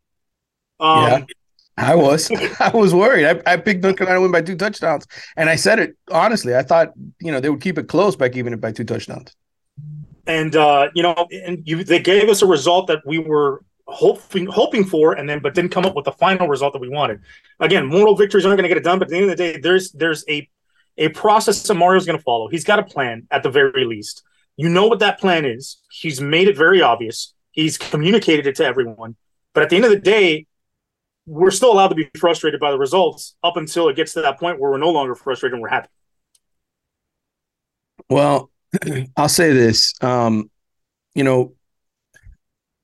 Um, 0.79 1.03
Yeah. 1.03 1.25
I 1.77 1.95
was. 1.95 2.31
I 2.59 2.71
was 2.73 2.93
worried. 2.93 3.25
I, 3.25 3.53
I 3.53 3.57
picked 3.57 3.83
North 3.83 3.97
Carolina 3.97 4.17
to 4.19 4.21
win 4.23 4.31
by 4.31 4.41
two 4.41 4.55
touchdowns. 4.57 5.05
And 5.37 5.49
I 5.49 5.55
said 5.55 5.79
it 5.79 5.97
honestly. 6.11 6.55
I 6.55 6.63
thought, 6.63 6.93
you 7.21 7.31
know, 7.31 7.39
they 7.39 7.49
would 7.49 7.61
keep 7.61 7.77
it 7.77 7.87
close 7.87 8.15
by 8.15 8.29
keeping 8.29 8.53
it 8.53 8.61
by 8.61 8.71
two 8.71 8.83
touchdowns. 8.85 9.35
and 10.27 10.55
uh, 10.55 10.89
you 10.93 11.03
know, 11.03 11.27
and 11.31 11.63
you 11.67 11.83
they 11.83 11.99
gave 11.99 12.29
us 12.29 12.41
a 12.41 12.45
result 12.45 12.87
that 12.87 13.01
we 13.05 13.17
were 13.19 13.63
hoping 13.87 14.45
hoping 14.45 14.85
for, 14.85 15.13
and 15.13 15.27
then 15.29 15.39
but 15.39 15.55
didn't 15.55 15.71
come 15.71 15.85
up 15.85 15.95
with 15.95 16.05
the 16.05 16.11
final 16.13 16.47
result 16.47 16.73
that 16.73 16.79
we 16.79 16.89
wanted. 16.89 17.21
Again, 17.59 17.87
moral 17.87 18.15
victories 18.15 18.45
aren't 18.45 18.57
going 18.57 18.69
to 18.69 18.69
get 18.69 18.77
it 18.77 18.83
done, 18.83 18.99
but 18.99 19.07
at 19.07 19.11
the 19.11 19.17
end 19.17 19.31
of 19.31 19.37
the 19.37 19.43
day, 19.53 19.59
there's 19.59 19.91
there's 19.93 20.23
a 20.29 20.47
a 20.97 21.09
process 21.09 21.63
that 21.63 21.73
Mario's 21.73 22.05
going 22.05 22.17
to 22.17 22.23
follow. 22.23 22.47
He's 22.49 22.63
got 22.65 22.79
a 22.79 22.83
plan 22.83 23.27
at 23.31 23.43
the 23.43 23.49
very 23.49 23.85
least. 23.85 24.23
You 24.57 24.69
know 24.69 24.87
what 24.87 24.99
that 24.99 25.19
plan 25.19 25.45
is. 25.45 25.77
He's 25.91 26.19
made 26.21 26.47
it 26.47 26.57
very 26.57 26.81
obvious. 26.81 27.33
He's 27.51 27.77
communicated 27.77 28.47
it 28.47 28.55
to 28.55 28.65
everyone. 28.65 29.15
But 29.53 29.63
at 29.63 29.69
the 29.69 29.75
end 29.75 29.85
of 29.85 29.91
the 29.91 29.99
day, 29.99 30.45
we're 31.25 31.51
still 31.51 31.71
allowed 31.71 31.89
to 31.89 31.95
be 31.95 32.09
frustrated 32.17 32.59
by 32.59 32.71
the 32.71 32.77
results 32.77 33.35
up 33.43 33.57
until 33.57 33.89
it 33.89 33.95
gets 33.95 34.13
to 34.13 34.21
that 34.21 34.39
point 34.39 34.59
where 34.59 34.71
we're 34.71 34.77
no 34.77 34.89
longer 34.89 35.15
frustrated 35.15 35.53
and 35.53 35.62
we're 35.62 35.69
happy. 35.69 35.89
Well, 38.09 38.49
I'll 39.17 39.29
say 39.29 39.53
this. 39.53 39.93
Um, 40.01 40.49
you 41.13 41.23
know, 41.23 41.53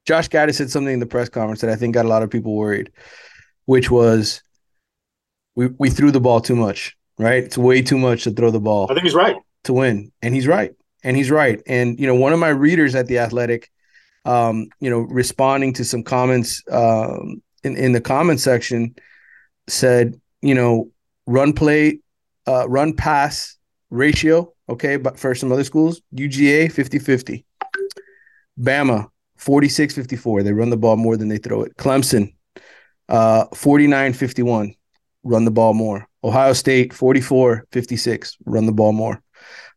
Josh 0.05 0.29
Gattis 0.29 0.55
said 0.55 0.69
something 0.69 0.93
in 0.93 0.99
the 0.99 1.05
press 1.05 1.29
conference 1.29 1.61
that 1.61 1.69
I 1.69 1.75
think 1.75 1.93
got 1.93 2.05
a 2.05 2.09
lot 2.09 2.21
of 2.21 2.29
people 2.29 2.55
worried, 2.55 2.91
which 3.65 3.89
was 3.89 4.43
we 5.55 5.67
we 5.79 5.89
threw 5.89 6.11
the 6.11 6.19
ball 6.19 6.41
too 6.41 6.55
much, 6.55 6.95
right? 7.17 7.43
It's 7.43 7.57
way 7.57 7.81
too 7.81 7.97
much 7.97 8.23
to 8.25 8.31
throw 8.31 8.51
the 8.51 8.59
ball 8.59 8.87
I 8.89 8.93
think 8.93 9.05
he's 9.05 9.15
right. 9.15 9.35
to 9.63 9.73
win. 9.73 10.11
And 10.21 10.35
he's 10.35 10.47
right. 10.47 10.73
And 11.03 11.17
he's 11.17 11.31
right. 11.31 11.61
And 11.65 11.99
you 11.99 12.07
know, 12.07 12.15
one 12.15 12.33
of 12.33 12.39
my 12.39 12.49
readers 12.49 12.93
at 12.93 13.07
the 13.07 13.19
Athletic, 13.19 13.71
um, 14.25 14.67
you 14.79 14.89
know, 14.89 14.99
responding 14.99 15.73
to 15.73 15.85
some 15.85 16.03
comments 16.03 16.61
um 16.71 17.41
in, 17.63 17.77
in 17.77 17.91
the 17.93 18.01
comment 18.01 18.39
section 18.39 18.95
said, 19.67 20.19
you 20.41 20.53
know, 20.53 20.91
run 21.25 21.53
play, 21.53 21.99
uh, 22.47 22.67
run 22.69 22.95
pass 22.95 23.57
ratio, 23.89 24.53
okay, 24.69 24.97
but 24.97 25.17
for 25.17 25.33
some 25.33 25.51
other 25.51 25.63
schools, 25.63 26.01
UGA 26.15 26.71
50-50. 26.71 27.43
Bama 28.59 29.07
46-54. 29.39 30.43
They 30.43 30.53
run 30.53 30.69
the 30.69 30.77
ball 30.77 30.95
more 30.95 31.17
than 31.17 31.27
they 31.27 31.37
throw 31.37 31.63
it. 31.63 31.75
Clemson 31.77 32.33
uh 33.09 33.45
49-51. 33.47 34.75
Run 35.23 35.45
the 35.45 35.51
ball 35.51 35.73
more. 35.73 36.07
Ohio 36.23 36.53
State 36.53 36.91
44-56. 36.93 38.35
Run 38.45 38.65
the 38.65 38.71
ball 38.71 38.93
more. 38.93 39.21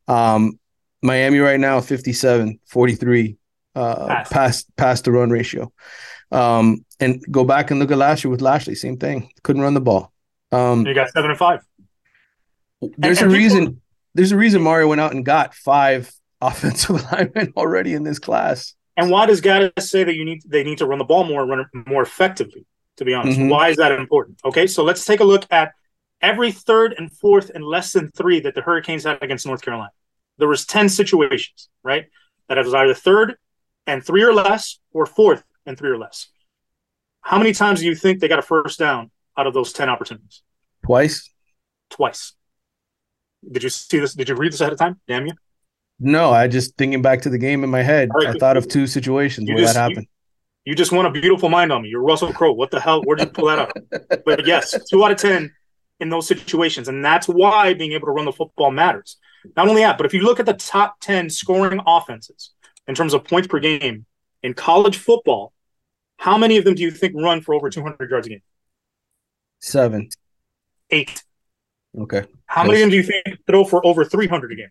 Um 0.07 0.59
Miami 1.03 1.39
right 1.39 1.61
now 1.61 1.81
57 1.81 2.59
43 2.67 3.38
uh 3.79 4.07
Pass. 4.09 4.29
pass 4.31 4.65
pass 4.77 5.01
to 5.03 5.13
run 5.13 5.31
ratio. 5.31 5.73
Um 6.33 6.85
and 7.01 7.23
go 7.31 7.45
back 7.45 7.71
and 7.71 7.79
look 7.81 7.91
at 7.91 7.99
last 7.99 8.25
year 8.25 8.31
with 8.31 8.43
Lashlee, 8.43 8.75
same 8.75 8.97
thing. 8.99 9.31
Couldn't 9.45 9.63
run 9.63 9.75
the 9.75 9.81
ball. 9.81 10.13
Um 10.53 10.87
You 10.87 10.95
got 10.95 11.11
seven 11.11 11.31
and 11.31 11.39
five. 11.39 11.61
there's 12.81 13.21
and 13.23 13.31
a 13.31 13.35
people- 13.35 13.35
reason 13.35 13.81
there's 14.15 14.33
a 14.33 14.37
reason 14.37 14.63
Mario 14.63 14.89
went 14.89 15.01
out 15.01 15.13
and 15.15 15.25
got 15.25 15.55
five 15.55 16.11
offensive 16.41 17.03
linemen 17.13 17.53
already 17.57 17.95
in 17.95 18.03
this 18.05 18.19
class. 18.19 18.75
And 18.97 19.11
why 19.11 19.27
does 19.27 19.41
Gattis 19.41 19.83
say 19.83 20.03
that 20.05 20.15
you 20.15 20.25
need 20.25 20.43
they 20.47 20.65
need 20.65 20.79
to 20.79 20.87
run 20.87 20.99
the 20.99 21.05
ball 21.05 21.25
more 21.25 21.43
and 21.43 21.51
run 21.51 21.61
it 21.61 21.89
more 21.89 22.03
effectively? 22.03 22.65
To 22.97 23.05
be 23.05 23.15
honest, 23.15 23.39
Mhm. 23.39 23.49
why 23.49 23.69
is 23.69 23.77
that 23.77 23.93
important? 23.93 24.39
Okay, 24.45 24.67
so 24.67 24.83
let's 24.83 25.05
take 25.05 25.21
a 25.21 25.25
look 25.25 25.45
at 25.53 25.73
every 26.21 26.51
third 26.51 26.95
and 26.99 27.13
fourth 27.13 27.49
and 27.55 27.63
less 27.65 27.93
than 27.93 28.11
three 28.11 28.41
that 28.41 28.57
the 28.57 28.61
Hurricanes 28.61 29.05
had 29.05 29.23
against 29.23 29.47
North 29.47 29.63
Carolina. 29.63 29.93
There 30.39 30.49
was 30.49 30.67
ten 30.67 30.89
situations, 30.89 31.69
right? 31.85 32.07
That 32.49 32.59
it 32.59 32.65
was 32.65 32.75
either 32.75 32.95
third 32.95 33.37
and 33.89 34.05
three 34.05 34.23
or 34.23 34.33
less, 34.33 34.79
or 34.93 35.07
fourth 35.07 35.43
and 35.67 35.77
three 35.77 35.91
or 35.91 35.99
less. 35.99 36.29
How 37.23 37.39
many 37.39 37.53
times 37.53 37.81
do 37.81 37.87
you 37.87 37.95
think 37.95 38.21
they 38.21 38.29
got 38.29 38.39
a 38.39 38.43
first 38.43 38.79
down 38.79 39.11
out 39.37 39.47
of 39.47 39.55
those 39.55 39.73
ten 39.73 39.89
opportunities? 39.89 40.43
Twice? 40.85 41.29
Twice. 41.91 42.35
Did 43.51 43.63
you 43.63 43.71
see 43.71 43.99
this? 43.99 44.15
Did 44.15 44.29
you 44.29 44.35
read 44.37 44.53
this 44.53 44.61
ahead 44.61 44.73
of 44.73 44.79
time? 44.79 45.01
Damn 45.09 45.27
you! 45.27 45.33
No, 45.99 46.31
I 46.31 46.47
just 46.49 46.77
thinking 46.77 47.03
back 47.03 47.23
to 47.23 47.31
the 47.31 47.39
game 47.39 47.65
in 47.65 47.71
my 47.71 47.83
head. 47.83 48.11
Right, 48.15 48.29
I 48.29 48.33
thought 48.35 48.57
of 48.57 48.69
two 48.69 48.87
situations 48.87 49.49
where 49.49 49.59
just- 49.59 49.75
that 49.75 49.89
happened. 49.89 50.07
You 50.65 50.75
just 50.75 50.93
won 50.93 51.07
a 51.07 51.11
beautiful 51.11 51.49
mind 51.49 51.73
on 51.73 51.81
me. 51.81 51.89
You're 51.89 52.03
Russell 52.03 52.31
Crowe. 52.31 52.53
What 52.53 52.71
the 52.71 52.79
hell? 52.79 53.03
Where 53.03 53.17
did 53.17 53.29
you 53.29 53.33
pull 53.33 53.47
that 53.47 53.59
up? 53.59 53.73
but 54.27 54.47
yes, 54.47 54.79
two 54.91 55.03
out 55.03 55.11
of 55.11 55.17
ten 55.17 55.51
in 55.99 56.11
those 56.11 56.27
situations, 56.27 56.89
and 56.89 57.03
that's 57.03 57.27
why 57.27 57.73
being 57.73 57.93
able 57.93 58.07
to 58.07 58.13
run 58.13 58.27
the 58.27 58.33
football 58.33 58.71
matters. 58.71 59.17
Not 59.57 59.67
only 59.67 59.81
that, 59.81 59.97
but 59.97 60.05
if 60.05 60.13
you 60.13 60.21
look 60.21 60.41
at 60.41 60.45
the 60.47 60.53
top 60.53 61.01
ten 61.01 61.31
scoring 61.31 61.81
offenses 61.87 62.51
in 62.89 62.95
terms 62.95 63.15
of 63.15 63.25
points 63.25 63.47
per 63.47 63.61
game 63.61 64.07
in 64.43 64.55
college 64.55 64.97
football, 64.97 65.53
how 66.17 66.37
many 66.37 66.57
of 66.57 66.65
them 66.65 66.75
do 66.75 66.83
you 66.83 66.91
think 66.91 67.15
run 67.15 67.41
for 67.41 67.55
over 67.55 67.71
200 67.71 68.11
yards 68.11 68.27
a 68.27 68.31
game? 68.31 68.43
Seven. 69.61 70.09
Eight. 70.91 71.23
Okay. 71.97 72.25
How 72.47 72.65
many 72.65 72.77
of 72.77 72.81
them 72.81 72.91
do 72.91 72.97
you 72.97 73.03
think 73.03 73.39
throw 73.47 73.65
for 73.65 73.85
over 73.87 74.05
300 74.05 74.53
a 74.53 74.55
game? 74.57 74.71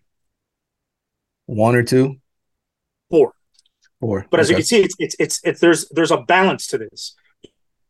One 1.46 1.74
or 1.74 1.82
two? 1.82 2.16
Four. 3.10 3.32
Four. 4.00 4.26
But 4.30 4.40
as 4.40 4.50
you 4.50 4.56
can 4.56 4.64
see, 4.64 4.82
it's, 4.82 4.94
it's 4.98 5.16
it's 5.18 5.40
it's 5.44 5.60
there's 5.60 5.88
there's 5.88 6.10
a 6.10 6.18
balance 6.18 6.66
to 6.68 6.78
this. 6.78 7.16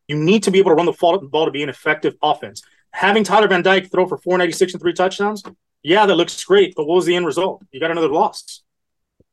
You 0.07 0.17
need 0.17 0.45
to 0.45 0.51
be 0.51 0.59
able 0.59 0.71
to 0.71 0.75
run 0.75 0.87
the 0.87 1.29
ball 1.31 1.45
to 1.45 1.51
be 1.51 1.63
an 1.63 1.69
effective 1.69 2.15
offense. 2.23 2.63
Having 2.93 3.25
Tyler 3.25 3.49
Van 3.49 3.63
Dyke 3.63 3.91
throw 3.91 4.07
for 4.07 4.17
496 4.17 4.73
and 4.73 4.81
three 4.81 4.95
touchdowns, 4.95 5.43
yeah, 5.83 6.07
that 6.07 6.15
looks 6.15 6.43
great. 6.45 6.75
But 6.75 6.87
what 6.87 6.95
was 6.95 7.05
the 7.05 7.15
end 7.15 7.27
result? 7.27 7.63
You 7.73 7.81
got 7.81 7.91
another 7.91 8.09
loss, 8.09 8.63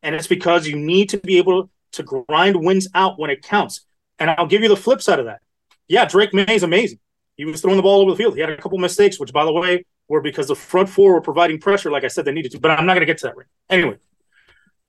and 0.04 0.16
it's 0.16 0.28
because 0.28 0.68
you 0.68 0.76
need 0.76 1.10
to 1.10 1.18
be 1.18 1.38
able 1.38 1.70
to 1.94 2.04
grind 2.04 2.56
wins 2.56 2.88
out 2.94 3.20
when 3.20 3.30
it 3.30 3.42
counts. 3.42 3.82
And 4.20 4.30
I'll 4.30 4.48
give 4.48 4.62
you 4.62 4.70
the 4.70 4.78
flip 4.78 5.02
side 5.02 5.20
of 5.20 5.26
that. 5.26 5.42
Yeah, 5.88 6.06
Drake 6.06 6.34
Maye 6.34 6.46
is 6.56 6.64
amazing. 6.64 7.00
He 7.36 7.46
was 7.46 7.62
throwing 7.62 7.78
the 7.78 7.84
ball 7.84 8.02
over 8.02 8.12
the 8.12 8.18
field. 8.18 8.36
He 8.36 8.42
had 8.42 8.50
a 8.50 8.58
couple 8.58 8.78
mistakes, 8.78 9.20
which, 9.20 9.34
by 9.34 9.44
the 9.44 9.52
way, 9.52 9.86
were 10.08 10.22
because 10.22 10.48
the 10.48 10.56
front 10.56 10.90
four 10.90 11.14
were 11.14 11.22
providing 11.22 11.60
pressure, 11.60 11.92
like 11.92 12.04
I 12.04 12.08
said, 12.08 12.26
they 12.26 12.32
needed 12.32 12.52
to. 12.54 12.60
But 12.60 12.72
I'm 12.72 12.86
not 12.86 12.94
going 12.94 13.02
to 13.02 13.06
get 13.06 13.18
to 13.20 13.28
that 13.28 13.38
right 13.38 13.48
anyway. 13.70 13.98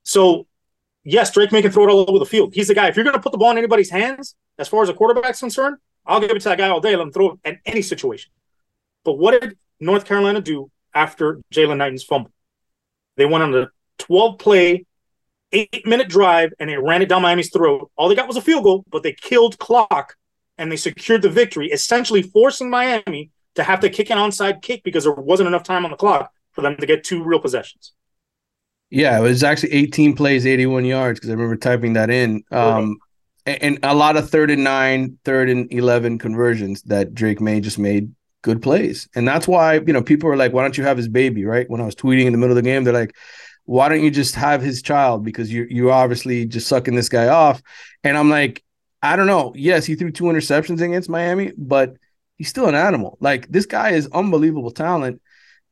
So 0.03 0.47
yes, 1.03 1.31
Drake 1.31 1.51
Maye 1.51 1.61
can 1.61 1.71
throw 1.71 1.87
it 1.87 1.91
all 1.91 2.05
over 2.07 2.19
the 2.19 2.25
field. 2.25 2.53
He's 2.53 2.67
the 2.67 2.73
guy. 2.73 2.87
If 2.87 2.95
you're 2.95 3.03
going 3.03 3.15
to 3.15 3.21
put 3.21 3.31
the 3.31 3.37
ball 3.37 3.51
in 3.51 3.57
anybody's 3.57 3.89
hands, 3.89 4.35
as 4.57 4.67
far 4.67 4.83
as 4.83 4.89
a 4.89 4.93
quarterback's 4.93 5.39
concerned, 5.39 5.77
I'll 6.05 6.19
give 6.19 6.31
it 6.31 6.39
to 6.39 6.49
that 6.49 6.57
guy 6.57 6.69
all 6.69 6.79
day. 6.79 6.95
Let 6.95 7.03
him 7.03 7.11
throw 7.11 7.31
it 7.31 7.39
in 7.43 7.59
any 7.65 7.81
situation. 7.81 8.31
But 9.03 9.13
what 9.13 9.39
did 9.39 9.57
North 9.79 10.05
Carolina 10.05 10.41
do 10.41 10.71
after 10.93 11.39
Jaylan 11.53 11.77
Knighton's 11.77 12.03
fumble? 12.03 12.31
They 13.15 13.25
went 13.25 13.43
on 13.43 13.55
a 13.55 13.69
12 13.99 14.37
play, 14.37 14.85
eight 15.57 15.85
minute 15.85 16.09
drive, 16.09 16.51
and 16.59 16.69
they 16.69 16.77
ran 16.77 17.01
it 17.01 17.09
down 17.09 17.21
Miami's 17.21 17.51
throat. 17.51 17.91
All 17.97 18.09
they 18.09 18.15
got 18.15 18.27
was 18.27 18.37
a 18.37 18.41
field 18.41 18.63
goal, 18.63 18.83
but 18.89 19.03
they 19.03 19.13
killed 19.13 19.57
clock 19.59 20.15
and 20.57 20.71
they 20.71 20.75
secured 20.75 21.21
the 21.21 21.29
victory, 21.29 21.67
essentially 21.71 22.21
forcing 22.21 22.69
Miami 22.69 23.31
to 23.55 23.63
have 23.63 23.79
to 23.81 23.89
kick 23.89 24.09
an 24.09 24.17
onside 24.17 24.61
kick 24.61 24.83
because 24.83 25.03
there 25.03 25.13
wasn't 25.13 25.47
enough 25.47 25.63
time 25.63 25.85
on 25.85 25.91
the 25.91 25.97
clock 25.97 26.31
for 26.51 26.61
them 26.61 26.75
to 26.77 26.85
get 26.85 27.03
two 27.03 27.23
real 27.23 27.39
possessions. 27.39 27.93
Yeah, 28.89 29.17
it 29.19 29.21
was 29.21 29.43
actually 29.43 29.73
18 29.73 30.15
plays, 30.15 30.45
81 30.45 30.85
yards 30.85 31.19
because 31.19 31.29
I 31.29 31.33
remember 31.33 31.57
typing 31.57 31.93
that 31.93 32.09
in. 32.09 32.43
Um, 32.51 32.97
and, 33.45 33.63
and 33.63 33.79
a 33.83 33.93
lot 33.93 34.15
of 34.15 34.29
third 34.29 34.49
and 34.49 34.63
nine, 34.63 35.17
third 35.25 35.49
and 35.49 35.71
11 35.71 36.19
conversions 36.19 36.81
that 36.83 37.13
Drake 37.13 37.41
Maye 37.41 37.59
just 37.59 37.77
made 37.77 38.13
good 38.43 38.61
plays. 38.61 39.09
And 39.13 39.27
that's 39.27 39.47
why, 39.47 39.75
you 39.75 39.93
know, 39.93 40.01
people 40.01 40.29
are 40.29 40.37
like, 40.37 40.53
why 40.53 40.61
don't 40.61 40.77
you 40.77 40.85
have 40.85 40.97
his 40.97 41.09
baby, 41.09 41.43
right? 41.43 41.69
When 41.69 41.81
I 41.81 41.85
was 41.85 41.95
tweeting 41.95 42.25
in 42.25 42.31
the 42.31 42.37
middle 42.37 42.57
of 42.57 42.63
the 42.63 42.69
game, 42.69 42.83
they're 42.83 42.93
like, 42.93 43.15
why 43.67 43.89
don't 43.89 44.01
you 44.01 44.09
just 44.09 44.33
have 44.35 44.61
his 44.61 44.81
child? 44.81 45.23
Because 45.23 45.51
you 45.51 45.67
you 45.69 45.91
obviously 45.91 46.45
just 46.45 46.67
sucking 46.67 46.95
this 46.95 47.09
guy 47.09 47.27
off. 47.27 47.61
And 48.03 48.17
I'm 48.17 48.29
like, 48.29 48.63
I 49.03 49.15
don't 49.15 49.27
know. 49.27 49.53
Yes, 49.55 49.85
he 49.85 49.95
threw 49.95 50.09
two 50.11 50.23
interceptions 50.25 50.81
against 50.81 51.09
Miami, 51.09 51.51
but 51.57 51.97
he's 52.37 52.47
still 52.47 52.67
an 52.67 52.75
animal. 52.75 53.17
Like 53.19 53.47
this 53.49 53.65
guy 53.65 53.89
is 53.91 54.07
unbelievable 54.13 54.71
talent 54.71 55.21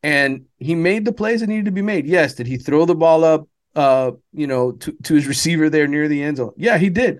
and 0.04 0.46
he 0.58 0.76
made 0.76 1.06
the 1.06 1.14
plays 1.14 1.40
that 1.40 1.48
needed 1.48 1.66
to 1.66 1.72
be 1.72 1.82
made. 1.82 2.06
Yes, 2.06 2.34
did 2.36 2.48
he 2.48 2.58
throw 2.58 2.86
the 2.86 2.96
ball 2.96 3.24
up 3.24 3.48
uh, 3.76 4.12
you 4.34 4.48
know, 4.48 4.74
to, 4.74 4.92
to 5.04 5.16
his 5.16 5.26
receiver 5.28 5.70
there 5.70 5.88
near 5.88 6.08
the 6.08 6.22
end 6.22 6.38
zone? 6.38 6.54
Yeah, 6.58 6.78
he 6.78 6.90
did. 6.90 7.20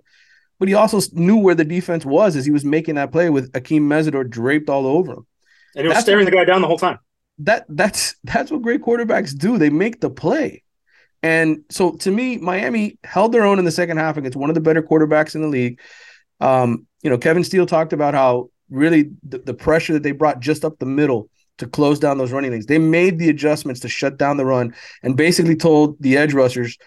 But 0.60 0.68
he 0.68 0.74
also 0.74 1.00
knew 1.14 1.38
where 1.38 1.56
the 1.56 1.66
defense 1.66 2.06
was 2.06 2.36
as 2.36 2.46
he 2.46 2.52
was 2.52 2.64
making 2.66 2.96
that 2.96 3.12
play 3.12 3.30
with 3.30 3.52
Akheem 3.54 3.82
Mesidor 3.84 4.30
draped 4.30 4.70
all 4.70 4.88
over 4.88 5.14
him. 5.14 5.28
And 5.76 5.84
he 5.84 5.88
was 5.88 5.96
That's 5.96 6.06
staring 6.06 6.26
what- 6.26 6.32
the 6.32 6.38
guy 6.38 6.46
down 6.46 6.62
the 6.62 6.68
whole 6.68 6.78
time. 6.78 7.00
That 7.40 7.66
that's 7.68 8.16
that's 8.24 8.50
what 8.50 8.62
great 8.62 8.82
quarterbacks 8.82 9.38
do. 9.38 9.58
They 9.58 9.70
make 9.70 10.00
the 10.00 10.10
play. 10.10 10.64
And 11.26 11.64
so 11.72 11.94
to 11.94 12.12
me, 12.12 12.38
Miami 12.38 13.00
held 13.04 13.32
their 13.32 13.46
own 13.46 13.58
in 13.58 13.66
the 13.66 13.72
second 13.72 13.98
half 13.98 14.16
against 14.16 14.38
one 14.38 14.52
of 14.52 14.54
the 14.54 14.62
better 14.62 14.84
quarterbacks 14.84 15.34
in 15.34 15.42
the 15.42 15.48
league. 15.48 15.80
Um, 16.40 16.86
you 17.02 17.10
know, 17.10 17.18
Kevin 17.18 17.44
Steele 17.44 17.66
talked 17.66 17.94
about 17.94 18.14
how 18.14 18.52
really 18.70 19.10
the, 19.28 19.40
the 19.40 19.56
pressure 19.56 19.94
that 19.94 20.04
they 20.04 20.12
brought 20.12 20.40
just 20.40 20.64
up 20.64 20.78
the 20.78 20.86
middle 20.86 21.28
to 21.58 21.66
close 21.66 21.98
down 21.98 22.20
those 22.20 22.32
running 22.32 22.52
lanes. 22.52 22.68
They 22.68 22.78
made 22.78 23.18
the 23.18 23.30
adjustments 23.30 23.82
to 23.82 23.90
shut 23.90 24.20
down 24.20 24.38
the 24.38 24.46
run 24.46 24.76
and 25.02 25.18
basically 25.18 25.56
told 25.56 26.00
the 26.00 26.16
edge 26.16 26.36
rushers, 26.36 26.78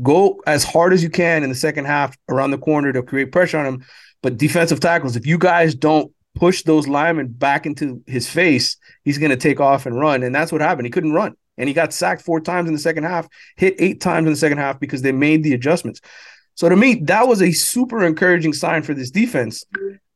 go 0.00 0.40
as 0.46 0.62
hard 0.62 0.92
as 0.92 1.02
you 1.02 1.10
can 1.10 1.42
in 1.42 1.48
the 1.48 1.56
second 1.56 1.86
half 1.86 2.16
around 2.28 2.52
the 2.52 2.58
corner 2.58 2.92
to 2.92 3.02
create 3.02 3.32
pressure 3.32 3.58
on 3.58 3.66
him. 3.66 3.84
But 4.22 4.36
defensive 4.36 4.78
tackles, 4.78 5.16
if 5.16 5.26
you 5.26 5.38
guys 5.38 5.74
don't 5.74 6.12
push 6.36 6.62
those 6.62 6.86
linemen 6.86 7.32
back 7.32 7.66
into 7.66 8.00
his 8.06 8.30
face, 8.30 8.76
he's 9.02 9.18
going 9.18 9.30
to 9.30 9.36
take 9.36 9.58
off 9.58 9.86
and 9.86 9.98
run. 9.98 10.22
And 10.22 10.32
that's 10.32 10.52
what 10.52 10.60
happened. 10.60 10.86
He 10.86 10.92
couldn't 10.92 11.14
run. 11.14 11.34
And 11.58 11.68
he 11.68 11.74
got 11.74 11.92
sacked 11.92 12.22
four 12.22 12.40
times 12.40 12.68
in 12.68 12.74
the 12.74 12.80
second 12.80 13.04
half, 13.04 13.28
hit 13.56 13.74
eight 13.78 14.00
times 14.00 14.26
in 14.26 14.32
the 14.32 14.38
second 14.38 14.58
half 14.58 14.80
because 14.80 15.02
they 15.02 15.12
made 15.12 15.42
the 15.42 15.54
adjustments. 15.54 16.00
So 16.54 16.68
to 16.68 16.76
me, 16.76 16.94
that 17.04 17.28
was 17.28 17.42
a 17.42 17.52
super 17.52 18.04
encouraging 18.04 18.52
sign 18.52 18.82
for 18.82 18.94
this 18.94 19.10
defense. 19.10 19.64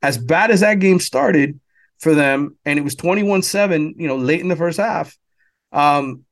As 0.01 0.17
bad 0.17 0.51
as 0.51 0.61
that 0.61 0.79
game 0.79 0.99
started 0.99 1.59
for 1.99 2.13
them, 2.15 2.57
and 2.65 2.79
it 2.79 2.81
was 2.81 2.95
21-7, 2.95 3.93
you 3.97 4.07
know, 4.07 4.17
late 4.17 4.41
in 4.41 4.47
the 4.47 4.55
first 4.55 4.77
half. 4.77 5.17
Um, 5.71 6.25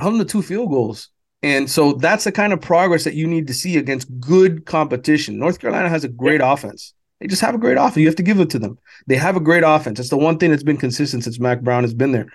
them 0.00 0.18
to 0.18 0.24
two 0.24 0.42
field 0.42 0.70
goals. 0.70 1.08
And 1.42 1.70
so 1.70 1.92
that's 1.92 2.24
the 2.24 2.32
kind 2.32 2.52
of 2.52 2.60
progress 2.60 3.04
that 3.04 3.14
you 3.14 3.26
need 3.26 3.46
to 3.48 3.54
see 3.54 3.76
against 3.76 4.08
good 4.20 4.66
competition. 4.66 5.38
North 5.38 5.60
Carolina 5.60 5.88
has 5.88 6.04
a 6.04 6.08
great 6.08 6.40
offense. 6.42 6.94
They 7.20 7.26
just 7.26 7.42
have 7.42 7.54
a 7.54 7.58
great 7.58 7.78
offense. 7.78 7.96
You 7.98 8.06
have 8.06 8.16
to 8.16 8.22
give 8.22 8.40
it 8.40 8.50
to 8.50 8.58
them. 8.58 8.78
They 9.06 9.16
have 9.16 9.36
a 9.36 9.40
great 9.40 9.62
offense. 9.64 9.98
It's 9.98 10.10
the 10.10 10.16
one 10.16 10.38
thing 10.38 10.50
that's 10.50 10.62
been 10.62 10.76
consistent 10.76 11.24
since 11.24 11.40
Mack 11.40 11.62
Brown 11.62 11.84
has 11.84 11.94
been 11.94 12.12
there. 12.12 12.26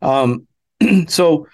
Um, 0.00 0.46
so 1.08 1.46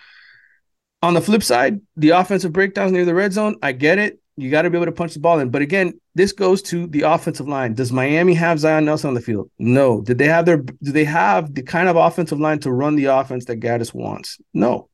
on 1.02 1.14
the 1.14 1.20
flip 1.20 1.42
side, 1.42 1.80
the 1.96 2.10
offensive 2.10 2.52
breakdowns 2.52 2.92
near 2.92 3.04
the 3.04 3.14
red 3.14 3.32
zone, 3.32 3.56
I 3.62 3.72
get 3.72 3.98
it. 3.98 4.20
You 4.36 4.50
got 4.50 4.62
to 4.62 4.70
be 4.70 4.76
able 4.76 4.86
to 4.86 4.92
punch 4.92 5.14
the 5.14 5.20
ball 5.20 5.40
in. 5.40 5.50
But 5.50 5.62
again, 5.62 6.00
this 6.14 6.32
goes 6.32 6.62
to 6.62 6.86
the 6.86 7.02
offensive 7.02 7.48
line. 7.48 7.74
Does 7.74 7.92
Miami 7.92 8.34
have 8.34 8.60
Zion 8.60 8.84
Nelson 8.84 9.08
on 9.08 9.14
the 9.14 9.20
field? 9.20 9.50
No. 9.58 10.00
Did 10.00 10.18
they 10.18 10.26
have 10.26 10.46
their 10.46 10.58
do 10.58 10.92
they 10.92 11.04
have 11.04 11.54
the 11.54 11.62
kind 11.62 11.88
of 11.88 11.96
offensive 11.96 12.38
line 12.38 12.60
to 12.60 12.70
run 12.70 12.94
the 12.96 13.06
offense 13.06 13.46
that 13.46 13.60
Gattis 13.60 13.92
wants? 13.92 14.38
No. 14.54 14.88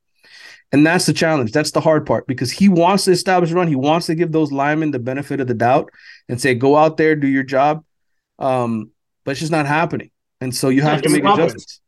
And 0.71 0.85
that's 0.85 1.05
the 1.05 1.13
challenge. 1.13 1.51
That's 1.51 1.71
the 1.71 1.79
hard 1.79 2.05
part 2.05 2.27
because 2.27 2.51
he 2.51 2.69
wants 2.69 3.05
to 3.05 3.11
establish 3.11 3.51
a 3.51 3.55
run. 3.55 3.67
He 3.67 3.75
wants 3.75 4.07
to 4.07 4.15
give 4.15 4.31
those 4.31 4.51
linemen 4.51 4.91
the 4.91 4.99
benefit 4.99 5.39
of 5.39 5.47
the 5.47 5.53
doubt 5.53 5.89
and 6.27 6.41
say, 6.41 6.55
go 6.55 6.75
out 6.75 6.97
there, 6.97 7.15
do 7.15 7.27
your 7.27 7.43
job. 7.43 7.83
Um, 8.39 8.91
but 9.23 9.31
it's 9.31 9.39
just 9.39 9.51
not 9.51 9.67
happening. 9.67 10.11
And 10.41 10.53
so 10.53 10.69
you 10.69 10.81
have 10.81 10.97
Yeah, 11.03 11.09
to 11.09 11.09
make 11.09 11.23
adjustments. 11.23 11.81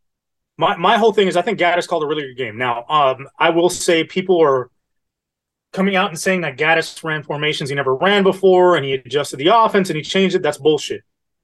My 0.57 0.75
my 0.75 0.97
whole 0.97 1.13
thing 1.13 1.27
is 1.27 1.37
I 1.37 1.41
think 1.41 1.59
Gattis 1.59 1.87
called 1.87 2.03
a 2.03 2.07
really 2.07 2.23
good 2.23 2.37
game. 2.37 2.57
Now, 2.57 2.85
um, 2.89 3.27
I 3.37 3.51
will 3.51 3.69
say 3.69 4.03
people 4.03 4.41
are 4.41 4.71
coming 5.73 5.95
out 5.95 6.09
and 6.09 6.19
saying 6.19 6.41
that 6.41 6.57
Gattis 6.57 7.03
ran 7.03 7.23
formations 7.23 7.69
he 7.69 7.75
never 7.75 7.95
ran 7.95 8.23
before 8.23 8.75
and 8.75 8.85
he 8.85 8.93
adjusted 8.93 9.37
the 9.37 9.55
offense 9.55 9.89
and 9.89 9.97
he 9.97 10.03
changed 10.03 10.35
it. 10.35 10.41
That's 10.41 10.57
bullshit. 10.57 11.03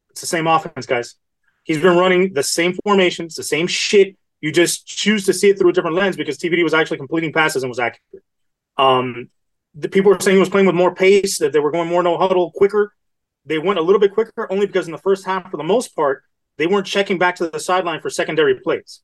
It's 0.10 0.22
the 0.22 0.28
same 0.28 0.48
offense, 0.48 0.86
guys. 0.86 1.16
He's 1.64 1.82
been 1.82 1.98
running 1.98 2.34
the 2.34 2.44
same 2.44 2.74
formations, 2.84 3.36
the 3.36 3.44
same 3.44 3.68
shit. 3.68 4.18
You 4.42 4.52
just 4.52 4.86
choose 4.86 5.26
to 5.28 5.34
see 5.34 5.50
it 5.50 5.58
through 5.58 5.70
a 5.70 5.74
different 5.74 5.96
lens 5.96 6.18
because 6.18 6.38
TVD 6.38 6.64
was 6.64 6.74
actually 6.74 6.98
completing 6.98 7.32
passes 7.32 7.64
and 7.64 7.70
was 7.70 7.80
accurate. 7.80 8.24
Um, 8.78 9.30
the 9.76 9.90
people 9.90 10.12
were 10.12 10.20
saying 10.20 10.36
he 10.36 10.40
was 10.40 10.50
playing 10.50 10.68
with 10.68 10.76
more 10.76 10.94
pace, 10.94 11.40
that 11.40 11.54
they 11.54 11.60
were 11.60 11.72
going 11.72 11.88
more 11.88 12.04
no 12.04 12.18
huddle 12.18 12.52
quicker. 12.52 12.94
They 13.46 13.60
went 13.60 13.80
a 13.80 13.82
little 13.82 14.00
bit 14.00 14.14
quicker 14.14 14.52
only 14.52 14.66
because 14.66 14.88
in 14.88 14.92
the 14.92 14.98
first 14.98 15.26
half, 15.26 15.50
for 15.50 15.58
the 15.58 15.64
most 15.64 15.96
part, 15.96 16.24
they 16.58 16.68
weren't 16.68 16.86
checking 16.86 17.18
back 17.18 17.36
to 17.38 17.50
the 17.50 17.60
sideline 17.60 18.02
for 18.02 18.10
secondary 18.10 18.60
plays. 18.60 19.02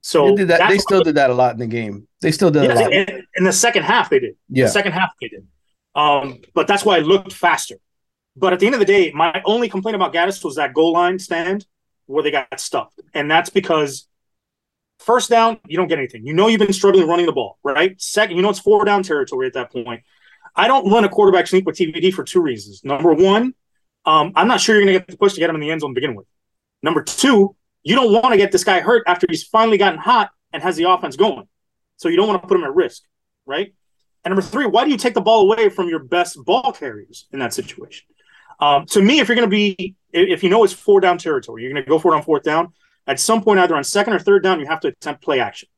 So 0.00 0.26
They 0.30 0.34
did 0.36 0.48
that. 0.48 0.68
They 0.68 0.78
still 0.78 1.02
did 1.02 1.14
that 1.14 1.30
a 1.30 1.34
lot 1.34 1.52
in 1.52 1.58
the 1.58 1.66
game. 1.66 2.08
They 2.20 2.32
still 2.32 2.50
did 2.50 2.64
Yes, 2.64 2.78
a 2.78 2.82
lot. 2.82 2.92
in, 2.92 3.26
in 3.36 3.44
the 3.44 3.52
second 3.52 3.84
half 3.84 4.10
they 4.10 4.18
did. 4.18 4.36
Yeah. 4.48 4.64
The 4.64 4.70
second 4.70 4.92
half 4.92 5.12
they 5.20 5.28
did. 5.28 5.46
Um, 5.94 6.40
but 6.54 6.66
that's 6.66 6.84
why 6.84 6.98
it 6.98 7.06
looked 7.06 7.32
faster. 7.32 7.76
But 8.36 8.52
at 8.52 8.60
the 8.60 8.66
end 8.66 8.74
of 8.74 8.78
the 8.80 8.86
day, 8.86 9.12
my 9.14 9.42
only 9.44 9.68
complaint 9.68 9.94
about 9.94 10.12
Gattis 10.12 10.42
was 10.44 10.56
that 10.56 10.74
goal 10.74 10.92
line 10.92 11.18
stand 11.18 11.66
where 12.06 12.22
they 12.22 12.30
got 12.30 12.58
stuffed. 12.58 13.00
And 13.14 13.30
that's 13.30 13.50
because 13.50 14.08
first 14.98 15.30
down, 15.30 15.58
you 15.66 15.76
don't 15.76 15.88
get 15.88 15.98
anything. 15.98 16.26
You 16.26 16.32
know 16.32 16.48
you've 16.48 16.60
been 16.60 16.72
struggling 16.72 17.06
running 17.06 17.26
the 17.26 17.32
ball, 17.32 17.58
right? 17.62 18.00
Second, 18.00 18.36
you 18.36 18.42
know 18.42 18.50
it's 18.50 18.58
four 18.58 18.84
down 18.84 19.02
territory 19.02 19.46
at 19.46 19.52
that 19.54 19.70
point. 19.70 20.02
I 20.56 20.66
don't 20.66 20.90
run 20.90 21.04
a 21.04 21.08
quarterback 21.08 21.46
sneak 21.46 21.64
with 21.66 21.76
TVD 21.76 22.12
for 22.12 22.24
two 22.24 22.40
reasons. 22.40 22.82
Number 22.84 23.12
one, 23.12 23.54
um, 24.04 24.32
I'm 24.34 24.48
not 24.48 24.60
sure 24.60 24.74
you're 24.74 24.84
going 24.84 24.94
to 24.94 24.98
get 25.00 25.08
the 25.08 25.16
push 25.16 25.34
to 25.34 25.40
get 25.40 25.48
him 25.48 25.56
in 25.56 25.60
the 25.60 25.70
end 25.70 25.80
zone 25.80 25.90
to 25.90 25.94
begin 25.94 26.14
with. 26.14 26.26
Number 26.82 27.02
two, 27.02 27.54
you 27.82 27.94
don't 27.94 28.12
want 28.12 28.32
to 28.32 28.36
get 28.36 28.52
this 28.52 28.64
guy 28.64 28.80
hurt 28.80 29.04
after 29.06 29.26
he's 29.28 29.44
finally 29.44 29.78
gotten 29.78 29.98
hot 29.98 30.30
and 30.52 30.62
has 30.62 30.76
the 30.76 30.90
offense 30.90 31.16
going. 31.16 31.48
So 31.96 32.08
you 32.08 32.16
don't 32.16 32.28
want 32.28 32.42
to 32.42 32.48
put 32.48 32.56
him 32.56 32.64
at 32.64 32.74
risk, 32.74 33.02
right? 33.46 33.72
And 34.24 34.32
number 34.32 34.42
three, 34.42 34.66
why 34.66 34.84
do 34.84 34.90
you 34.90 34.96
take 34.96 35.14
the 35.14 35.20
ball 35.20 35.42
away 35.50 35.68
from 35.68 35.88
your 35.88 35.98
best 36.00 36.42
ball 36.44 36.72
carriers 36.72 37.26
in 37.32 37.38
that 37.40 37.52
situation? 37.52 38.06
Um, 38.60 38.86
to 38.86 39.02
me, 39.02 39.18
if 39.18 39.28
you're 39.28 39.36
going 39.36 39.48
to 39.48 39.50
be, 39.50 39.96
if 40.12 40.44
you 40.44 40.50
know 40.50 40.62
it's 40.62 40.72
four 40.72 41.00
down 41.00 41.18
territory, 41.18 41.62
you're 41.62 41.72
going 41.72 41.82
to 41.82 41.88
go 41.88 41.98
for 41.98 42.12
it 42.12 42.16
on 42.16 42.22
fourth 42.22 42.44
down. 42.44 42.72
At 43.06 43.18
some 43.18 43.42
point, 43.42 43.58
either 43.58 43.74
on 43.74 43.82
second 43.82 44.12
or 44.12 44.20
third 44.20 44.44
down, 44.44 44.60
you 44.60 44.66
have 44.66 44.80
to 44.80 44.88
attempt 44.88 45.22
play 45.24 45.40
action 45.40 45.68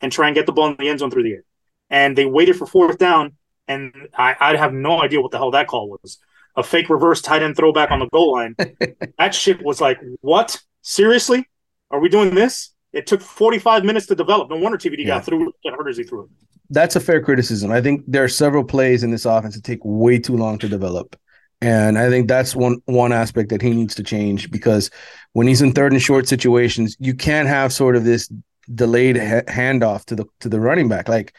and 0.00 0.12
try 0.12 0.28
and 0.28 0.34
get 0.34 0.46
the 0.46 0.52
ball 0.52 0.68
in 0.68 0.76
the 0.78 0.88
end 0.88 1.00
zone 1.00 1.10
through 1.10 1.24
the 1.24 1.32
air. 1.32 1.44
And 1.88 2.16
they 2.16 2.26
waited 2.26 2.56
for 2.56 2.66
fourth 2.66 2.98
down, 2.98 3.32
and 3.66 3.92
I, 4.16 4.36
I 4.38 4.56
have 4.56 4.72
no 4.72 5.02
idea 5.02 5.20
what 5.20 5.32
the 5.32 5.38
hell 5.38 5.50
that 5.50 5.66
call 5.66 5.88
was. 5.88 6.18
A 6.60 6.62
fake 6.62 6.90
reverse 6.90 7.22
tight 7.22 7.42
end 7.42 7.56
throwback 7.56 7.90
on 7.90 8.00
the 8.00 8.08
goal 8.12 8.32
line. 8.32 8.54
that 9.18 9.34
shit 9.34 9.62
was 9.64 9.80
like, 9.80 9.98
what? 10.20 10.60
Seriously? 10.82 11.48
Are 11.90 11.98
we 12.00 12.10
doing 12.10 12.34
this? 12.34 12.72
It 12.92 13.06
took 13.06 13.22
45 13.22 13.82
minutes 13.84 14.06
to 14.06 14.14
develop. 14.14 14.50
No 14.50 14.56
wonder 14.56 14.76
TVD 14.76 14.98
Yeah. 14.98 15.06
got 15.16 15.24
through 15.24 15.52
get 15.64 15.72
hurt 15.72 15.88
as 15.88 15.96
he 15.96 16.04
threw 16.04 16.24
it. 16.24 16.28
That's 16.68 16.96
a 16.96 17.00
fair 17.00 17.22
criticism. 17.22 17.70
I 17.72 17.80
think 17.80 18.04
there 18.06 18.22
are 18.22 18.28
several 18.28 18.62
plays 18.62 19.02
in 19.02 19.10
this 19.10 19.24
offense 19.24 19.54
that 19.54 19.64
take 19.64 19.80
way 19.84 20.18
too 20.18 20.36
long 20.36 20.58
to 20.58 20.68
develop. 20.68 21.16
And 21.62 21.98
I 21.98 22.10
think 22.10 22.28
that's 22.28 22.54
one 22.54 22.76
one 22.84 23.12
aspect 23.12 23.48
that 23.50 23.62
he 23.62 23.70
needs 23.70 23.94
to 23.96 24.02
change 24.02 24.50
because 24.50 24.90
when 25.32 25.46
he's 25.46 25.62
in 25.62 25.72
third 25.72 25.92
and 25.92 26.02
short 26.02 26.28
situations, 26.28 26.96
you 27.00 27.14
can't 27.14 27.48
have 27.48 27.72
sort 27.72 27.96
of 27.96 28.04
this 28.04 28.30
delayed 28.74 29.16
ha- 29.16 29.42
handoff 29.48 30.04
to 30.06 30.14
the 30.16 30.26
to 30.40 30.48
the 30.48 30.60
running 30.60 30.88
back. 30.88 31.08
Like 31.08 31.34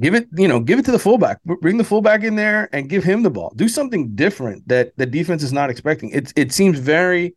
give 0.00 0.14
it, 0.14 0.28
you 0.36 0.48
know, 0.48 0.60
give 0.60 0.78
it 0.78 0.84
to 0.86 0.92
the 0.92 0.98
fullback. 0.98 1.42
Bring 1.44 1.76
the 1.78 1.84
fullback 1.84 2.22
in 2.24 2.36
there 2.36 2.68
and 2.72 2.88
give 2.88 3.04
him 3.04 3.22
the 3.22 3.30
ball. 3.30 3.52
Do 3.56 3.68
something 3.68 4.14
different 4.14 4.66
that 4.68 4.92
the 4.96 5.06
defense 5.06 5.42
is 5.42 5.52
not 5.52 5.70
expecting. 5.70 6.10
It 6.10 6.32
it 6.36 6.52
seems 6.52 6.78
very 6.78 7.34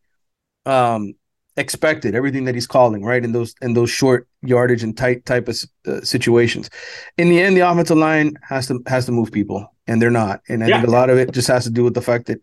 um 0.65 1.13
expected 1.57 2.15
everything 2.15 2.43
that 2.43 2.53
he's 2.53 2.67
calling 2.67 3.01
right 3.03 3.23
in 3.23 3.31
those 3.31 3.55
in 3.61 3.73
those 3.73 3.89
short 3.89 4.27
yardage 4.41 4.83
and 4.83 4.97
tight 4.97 5.25
type 5.25 5.47
of 5.47 5.57
uh, 5.87 6.01
situations 6.01 6.69
in 7.17 7.29
the 7.29 7.39
end 7.41 7.55
the 7.55 7.61
offensive 7.61 7.97
line 7.97 8.33
has 8.41 8.67
to 8.67 8.81
has 8.87 9.05
to 9.05 9.13
move 9.13 9.31
people 9.31 9.65
and 9.87 10.01
they're 10.01 10.11
not 10.11 10.41
and 10.49 10.61
i 10.63 10.67
Yeah. 10.67 10.77
think 10.79 10.87
a 10.89 10.91
lot 10.91 11.09
of 11.09 11.17
it 11.17 11.31
just 11.31 11.47
has 11.47 11.63
to 11.63 11.69
do 11.69 11.81
with 11.85 11.93
the 11.93 12.01
fact 12.01 12.25
that 12.27 12.39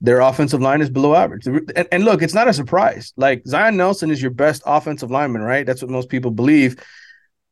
their 0.00 0.20
offensive 0.20 0.60
line 0.60 0.80
is 0.80 0.88
below 0.90 1.16
average 1.16 1.44
and, 1.48 1.88
and 1.90 2.04
look 2.04 2.22
it's 2.22 2.34
not 2.34 2.46
a 2.46 2.52
surprise 2.52 3.12
like 3.16 3.42
zion 3.48 3.76
nelson 3.76 4.12
is 4.12 4.22
your 4.22 4.30
best 4.30 4.62
offensive 4.64 5.10
lineman 5.10 5.42
right 5.42 5.66
that's 5.66 5.82
what 5.82 5.90
most 5.90 6.08
people 6.08 6.30
believe 6.30 6.76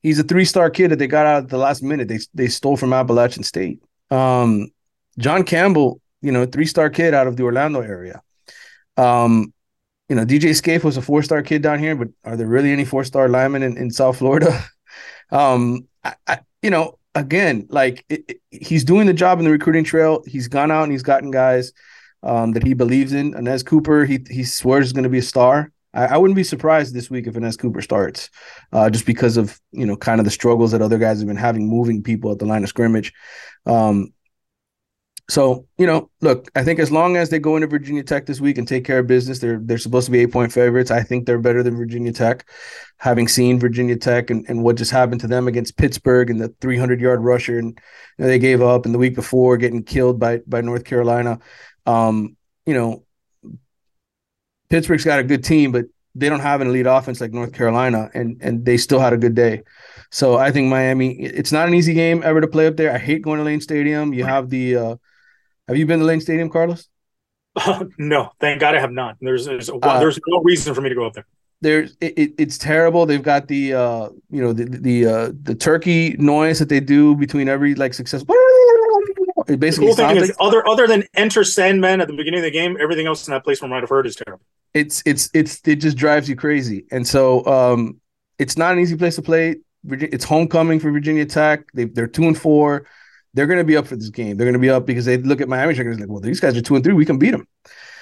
he's 0.05 0.21
a 0.21 0.25
three-star 0.25 0.71
kid 0.71 0.93
that 0.93 1.01
they 1.01 1.09
got 1.09 1.27
out 1.27 1.45
at 1.45 1.51
the 1.51 1.59
last 1.59 1.83
minute 1.83 2.09
they, 2.09 2.21
they 2.35 2.49
stole 2.49 2.77
from 2.77 2.93
appalachian 2.93 3.43
state 3.43 3.81
um 4.13 4.69
john 5.19 5.43
campbell 5.45 6.01
you 6.23 6.33
know 6.33 6.47
three-star 6.47 6.91
kid 6.91 7.15
out 7.15 7.27
of 7.27 7.37
the 7.37 7.43
orlando 7.43 7.81
area 7.81 8.23
um 8.97 9.53
you 10.09 10.17
know, 10.17 10.25
DJ 10.27 10.55
Scaife 10.55 10.85
was 10.85 10.99
a 10.99 11.03
four 11.03 11.23
star 11.23 11.43
kid 11.43 11.63
down 11.63 11.79
here, 11.79 11.97
but 11.97 12.09
are 12.25 12.37
there 12.37 12.47
really 12.47 12.71
any 12.73 12.85
four 12.85 13.05
star 13.05 13.29
linemen 13.29 13.63
in, 13.63 13.77
in 13.79 13.91
South 13.91 14.19
Florida? 14.19 14.65
um, 15.33 15.89
I, 16.05 16.15
I, 16.27 16.39
you 16.63 16.71
know, 16.71 16.99
again, 17.15 17.67
like 17.71 18.05
it, 18.11 18.25
it- 18.29 18.41
he's 18.51 18.85
doing 18.85 19.07
the 19.07 19.15
job 19.15 19.39
in 19.39 19.47
the 19.47 19.51
recruiting 19.51 19.85
trail. 19.85 20.23
He's 20.27 20.49
gone 20.49 20.71
out 20.71 20.85
and 20.85 20.93
he's 20.93 21.03
gotten 21.03 21.31
guys 21.31 21.73
um, 22.23 22.53
that 22.53 22.65
he 22.65 22.75
believes 22.75 23.13
in. 23.15 23.33
Anez 23.35 23.65
Cooper, 23.67 24.05
he 24.05 24.21
he 24.31 24.45
swears 24.45 24.87
is 24.87 24.93
going 24.93 25.05
to 25.05 25.11
be 25.11 25.19
a 25.19 25.23
star. 25.23 25.73
I, 25.95 26.07
I 26.07 26.17
wouldn't 26.19 26.37
be 26.37 26.45
surprised 26.45 26.95
this 26.95 27.11
week 27.11 27.27
if 27.27 27.35
Anez 27.35 27.59
Cooper 27.59 27.81
starts, 27.81 28.29
uh, 28.73 28.91
just 28.91 29.07
because 29.07 29.37
of 29.37 29.59
you 29.73 29.87
know 29.87 29.97
kind 29.97 30.21
of 30.21 30.25
the 30.25 30.31
struggles 30.31 30.73
that 30.73 30.83
other 30.83 30.99
guys 30.99 31.19
have 31.19 31.29
been 31.29 31.37
having 31.37 31.69
moving 31.69 32.03
people 32.03 32.33
at 32.33 32.39
the 32.39 32.47
line 32.47 32.63
of 32.63 32.69
scrimmage. 32.69 33.13
Um, 33.67 34.13
so 35.31 35.67
you 35.79 35.87
know, 35.87 36.11
look, 36.21 36.51
I 36.55 36.65
think 36.65 36.79
as 36.79 36.93
long 36.93 37.17
as 37.17 37.31
they 37.31 37.39
go 37.39 37.57
into 37.57 37.67
Virginia 37.67 38.03
Tech 38.03 38.27
this 38.27 38.41
week 38.41 38.59
and 38.59 38.69
take 38.69 38.85
care 38.85 38.99
of 38.99 39.07
business, 39.07 39.39
they're 39.39 39.59
they're 39.63 39.79
supposed 39.79 40.07
to 40.07 40.13
be 40.13 40.21
eight 40.21 40.33
point 40.33 40.53
favorites. 40.53 40.91
I 40.91 41.03
think 41.03 41.25
they're 41.25 41.39
better 41.39 41.63
than 41.63 41.77
Virginia 41.77 42.13
Tech, 42.13 42.47
having 42.99 43.27
seen 43.27 43.59
Virginia 43.59 43.97
Tech 43.97 44.29
and, 44.29 44.45
and 44.49 44.63
what 44.63 44.77
just 44.77 44.91
happened 44.91 45.23
to 45.23 45.27
them 45.27 45.49
against 45.49 45.79
Pittsburgh 45.79 46.29
and 46.29 46.41
the 46.41 46.55
300 46.61 47.01
yard 47.01 47.25
rusher 47.25 47.59
and 47.59 47.69
you 48.19 48.25
know, 48.25 48.27
they 48.27 48.39
gave 48.39 48.61
up, 48.61 48.85
and 48.85 48.95
the 48.95 48.99
week 48.99 49.15
before 49.15 49.57
getting 49.57 49.83
killed 49.83 50.19
by 50.19 50.41
by 50.47 50.61
North 50.61 50.85
Carolina. 50.85 51.39
Um, 51.87 52.37
you 52.67 52.75
know, 52.75 53.05
Pittsburgh's 54.71 55.05
got 55.05 55.21
a 55.21 55.25
good 55.25 55.45
team, 55.45 55.73
but 55.73 55.87
they 56.15 56.29
don't 56.29 56.41
have 56.41 56.61
an 56.61 56.69
elite 56.69 56.87
offense 56.87 57.21
like 57.21 57.33
North 57.33 57.53
Carolina, 57.53 58.11
and 58.15 58.39
and 58.41 58.65
they 58.65 58.77
still 58.77 59.01
had 59.01 59.13
a 59.13 59.19
good 59.19 59.35
day. 59.35 59.63
So 60.11 60.37
I 60.37 60.53
think 60.53 60.69
Miami. 60.69 61.21
It's 61.21 61.53
not 61.53 61.69
an 61.69 61.75
easy 61.75 61.95
game 61.95 62.23
ever 62.25 62.41
to 62.41 62.47
play 62.47 62.67
up 62.67 62.77
there. 62.77 62.93
I 62.93 62.99
hate 62.99 63.23
going 63.23 63.39
to 63.39 63.45
Lane 63.45 63.61
Stadium. 63.61 64.13
You 64.15 64.25
have 64.25 64.51
the. 64.51 64.77
Uh, 64.77 64.97
have 65.69 65.77
you 65.77 65.87
been 65.87 66.01
to 66.01 66.05
Lane 66.05 66.21
Stadium, 66.21 66.51
Carlos? 66.51 66.89
no, 67.99 68.31
thank 68.41 68.61
God 68.61 68.75
I 68.75 68.81
have 68.81 68.93
not. 68.93 69.17
There's 69.21 69.47
there's, 69.47 69.71
Uh, 69.71 69.99
there's 69.99 70.19
no 70.27 70.41
reason 70.43 70.75
for 70.75 70.81
me 70.81 70.89
to 70.89 70.95
go 70.95 71.07
up 71.07 71.15
there. 71.15 71.27
There's 71.61 71.97
it, 72.01 72.19
it, 72.19 72.35
it's 72.39 72.59
terrible. 72.59 73.07
They've 73.07 73.23
got 73.23 73.49
the 73.49 73.75
uh 73.75 74.09
you 74.31 74.43
know 74.43 74.53
the 74.53 74.65
the 74.65 75.07
uh 75.07 75.33
the 75.43 75.55
turkey 75.55 76.17
noise 76.19 76.59
that 76.59 76.69
they 76.69 76.81
do 76.81 77.17
between 77.17 77.49
every 77.49 77.75
like 77.75 77.95
success. 77.95 78.25
It 79.47 79.47
The 79.47 79.57
basically 79.59 79.89
cool 79.89 79.97
thing 79.97 80.17
is, 80.17 80.29
like 80.29 80.37
other 80.41 80.67
other 80.67 80.87
than 80.87 81.05
enter 81.15 81.45
Sandman 81.45 82.01
at 82.01 82.09
the 82.09 82.15
beginning 82.15 82.41
of 82.41 82.45
the 82.45 82.51
game, 82.51 82.79
everything 82.81 83.07
else 83.07 83.27
in 83.27 83.33
that 83.33 83.45
place 83.45 83.59
from 83.59 83.71
what 83.71 83.83
I've 83.83 83.91
heard 83.91 84.07
is 84.07 84.17
terrible. 84.17 84.45
It's 84.75 85.03
it's 85.07 85.31
it's 85.33 85.61
it 85.67 85.77
just 85.77 85.97
drives 85.97 86.29
you 86.29 86.37
crazy. 86.37 86.85
And 86.91 87.07
so 87.07 87.45
um 87.47 88.01
it's 88.39 88.57
not 88.57 88.73
an 88.73 88.81
easy 88.81 88.97
place 88.97 89.17
to 89.17 89.23
play. 89.23 89.57
It's 89.87 90.25
homecoming 90.25 90.81
for 90.81 90.91
Virginia 90.91 91.25
Tech. 91.27 91.65
They 91.73 91.85
they're 91.85 92.07
two 92.07 92.25
and 92.25 92.37
four. 92.37 92.87
They're 93.35 93.47
going 93.47 93.59
to 93.59 93.65
be 93.65 93.77
up 93.77 93.87
for 93.89 93.97
this 93.97 94.11
game. 94.11 94.37
They're 94.37 94.45
going 94.47 94.53
to 94.55 94.61
be 94.61 94.71
up 94.71 94.87
because 94.87 95.05
they 95.07 95.17
look 95.17 95.41
at 95.41 95.49
Miami 95.49 95.75
Checkers 95.75 95.99
like, 95.99 96.09
well, 96.09 96.21
these 96.21 96.39
guys 96.39 96.57
are 96.57 96.63
two 96.63 96.77
and 96.77 96.85
three. 96.85 96.95
We 96.95 97.05
can 97.05 97.19
beat 97.19 97.33
them. 97.33 97.49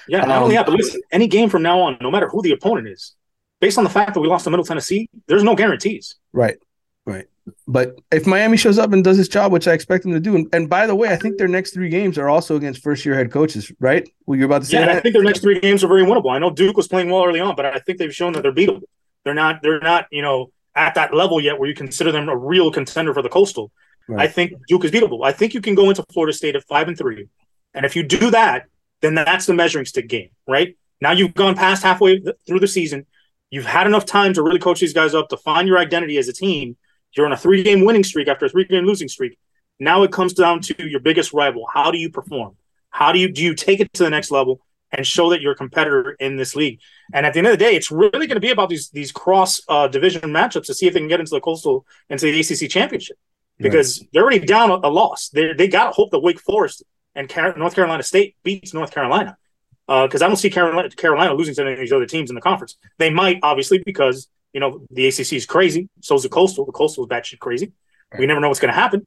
Yeah, 0.07 0.19
not 0.19 0.37
Um, 0.37 0.43
only 0.43 0.55
that, 0.55 0.67
but 0.67 0.75
listen, 0.75 1.01
any 1.11 1.27
game 1.27 1.49
from 1.49 1.63
now 1.63 1.79
on, 1.81 1.97
no 2.01 2.11
matter 2.11 2.29
who 2.29 2.43
the 2.43 2.51
opponent 2.51 2.87
is, 2.87 3.15
based 3.59 3.79
on 3.79 3.83
the 3.83 3.89
fact 3.89 4.13
that 4.13 4.19
we 4.19 4.27
lost 4.27 4.43
to 4.43 4.51
Middle 4.51 4.63
Tennessee, 4.65 5.09
there's 5.27 5.43
no 5.43 5.55
guarantees. 5.55 6.15
Right. 6.33 6.57
Right. 7.05 7.25
But 7.67 7.99
if 8.11 8.25
Miami 8.25 8.55
shows 8.57 8.77
up 8.79 8.93
and 8.93 9.03
does 9.03 9.17
his 9.17 9.27
job, 9.27 9.51
which 9.51 9.67
I 9.67 9.73
expect 9.73 10.03
them 10.03 10.13
to 10.13 10.19
do, 10.19 10.35
and, 10.35 10.47
and 10.53 10.69
by 10.69 10.87
the 10.87 10.95
way, 10.95 11.09
I 11.09 11.17
think 11.17 11.37
their 11.37 11.47
next 11.47 11.73
three 11.73 11.89
games 11.89 12.17
are 12.17 12.29
also 12.29 12.55
against 12.55 12.81
first 12.81 13.05
year 13.05 13.15
head 13.15 13.31
coaches, 13.31 13.71
right? 13.79 14.07
Well, 14.25 14.37
you're 14.37 14.45
about 14.45 14.61
to 14.61 14.67
say 14.67 14.79
Yeah, 14.79 14.85
that? 14.85 14.95
I 14.97 14.99
think 15.01 15.13
their 15.13 15.23
next 15.23 15.41
three 15.41 15.59
games 15.59 15.83
are 15.83 15.87
very 15.87 16.03
winnable. 16.03 16.31
I 16.31 16.39
know 16.39 16.49
Duke 16.49 16.77
was 16.77 16.87
playing 16.87 17.09
well 17.09 17.25
early 17.25 17.41
on, 17.41 17.55
but 17.55 17.65
I 17.65 17.79
think 17.79 17.97
they've 17.97 18.15
shown 18.15 18.33
that 18.33 18.43
they're 18.43 18.53
beatable. 18.53 18.83
They're 19.25 19.33
not. 19.33 19.61
They're 19.61 19.79
not. 19.79 20.07
You 20.11 20.21
know, 20.21 20.51
at 20.75 20.95
that 20.95 21.13
level 21.13 21.41
yet 21.41 21.59
where 21.59 21.67
you 21.67 21.75
consider 21.75 22.11
them 22.11 22.29
a 22.29 22.35
real 22.35 22.71
contender 22.71 23.13
for 23.13 23.21
the 23.21 23.29
Coastal. 23.29 23.71
Right. 24.07 24.23
I 24.23 24.31
think 24.31 24.53
Duke 24.67 24.85
is 24.85 24.91
beatable. 24.91 25.23
I 25.23 25.31
think 25.31 25.53
you 25.53 25.61
can 25.61 25.75
go 25.75 25.89
into 25.89 26.03
Florida 26.11 26.33
State 26.33 26.55
at 26.55 26.63
five 26.63 26.87
and 26.87 26.97
three, 26.97 27.27
and 27.73 27.85
if 27.85 27.95
you 27.95 28.03
do 28.03 28.31
that, 28.31 28.65
then 29.01 29.15
that's 29.15 29.45
the 29.45 29.53
measuring 29.53 29.85
stick 29.85 30.07
game, 30.07 30.29
right? 30.47 30.77
Now 31.01 31.11
you've 31.11 31.33
gone 31.33 31.55
past 31.55 31.83
halfway 31.83 32.19
th- 32.19 32.35
through 32.47 32.59
the 32.59 32.67
season. 32.67 33.05
You've 33.49 33.65
had 33.65 33.87
enough 33.87 34.05
time 34.05 34.33
to 34.33 34.41
really 34.41 34.59
coach 34.59 34.79
these 34.79 34.93
guys 34.93 35.13
up 35.13 35.29
to 35.29 35.37
find 35.37 35.67
your 35.67 35.77
identity 35.77 36.17
as 36.17 36.27
a 36.27 36.33
team. 36.33 36.75
You're 37.15 37.25
on 37.25 37.31
a 37.31 37.37
three 37.37 37.63
game 37.63 37.85
winning 37.85 38.03
streak 38.03 38.27
after 38.27 38.45
a 38.45 38.49
three 38.49 38.65
game 38.65 38.85
losing 38.85 39.07
streak. 39.07 39.37
Now 39.79 40.03
it 40.03 40.11
comes 40.11 40.33
down 40.33 40.61
to 40.61 40.87
your 40.87 40.99
biggest 40.99 41.33
rival. 41.33 41.65
How 41.71 41.91
do 41.91 41.97
you 41.97 42.09
perform? 42.09 42.55
How 42.89 43.11
do 43.11 43.19
you 43.19 43.31
do 43.31 43.43
you 43.43 43.55
take 43.55 43.79
it 43.79 43.91
to 43.93 44.03
the 44.03 44.09
next 44.09 44.31
level 44.31 44.61
and 44.91 45.05
show 45.05 45.31
that 45.31 45.41
you're 45.41 45.53
a 45.53 45.55
competitor 45.55 46.11
in 46.19 46.37
this 46.37 46.55
league? 46.55 46.79
And 47.13 47.25
at 47.25 47.33
the 47.33 47.39
end 47.39 47.47
of 47.47 47.51
the 47.51 47.57
day, 47.57 47.75
it's 47.75 47.91
really 47.91 48.27
going 48.27 48.29
to 48.35 48.39
be 48.39 48.51
about 48.51 48.69
these 48.69 48.89
these 48.89 49.11
cross 49.11 49.61
uh, 49.67 49.87
division 49.87 50.21
matchups 50.21 50.65
to 50.65 50.73
see 50.73 50.87
if 50.87 50.93
they 50.93 50.99
can 50.99 51.09
get 51.09 51.19
into 51.19 51.31
the 51.31 51.41
coastal 51.41 51.85
into 52.09 52.31
the 52.31 52.39
ACC 52.39 52.69
championship 52.69 53.17
because 53.57 54.03
they're 54.13 54.23
already 54.23 54.45
down 54.45 54.71
a, 54.71 54.75
a 54.83 54.89
loss. 54.89 55.29
They 55.29 55.53
they 55.53 55.67
got 55.67 55.85
to 55.85 55.91
hope 55.91 56.11
that 56.11 56.19
Wake 56.19 56.39
Forest 56.39 56.83
and 57.15 57.29
Car- 57.29 57.57
North 57.57 57.75
Carolina 57.75 58.03
State 58.03 58.35
beats 58.43 58.73
North 58.73 58.91
Carolina 58.91 59.37
because 59.87 60.21
I 60.21 60.27
don't 60.27 60.37
see 60.37 60.49
Carolina 60.49 60.89
Carolina 60.89 61.33
losing 61.33 61.55
to 61.55 61.61
any 61.61 61.73
of 61.73 61.79
these 61.79 61.93
other 61.93 62.05
teams 62.05 62.29
in 62.29 62.35
the 62.35 62.41
conference. 62.41 62.77
They 62.97 63.09
might 63.09 63.39
obviously 63.43 63.81
because 63.85 64.27
you 64.53 64.59
know 64.59 64.85
the 64.91 65.07
ACC 65.07 65.33
is 65.33 65.45
crazy. 65.45 65.89
So 66.01 66.15
is 66.15 66.23
the 66.23 66.29
coastal. 66.29 66.65
The 66.65 66.71
coastal 66.71 67.03
is 67.03 67.09
batshit 67.09 67.39
crazy. 67.39 67.73
We 68.17 68.25
never 68.25 68.39
know 68.39 68.47
what's 68.47 68.59
going 68.59 68.73
to 68.73 68.79
happen. 68.79 69.05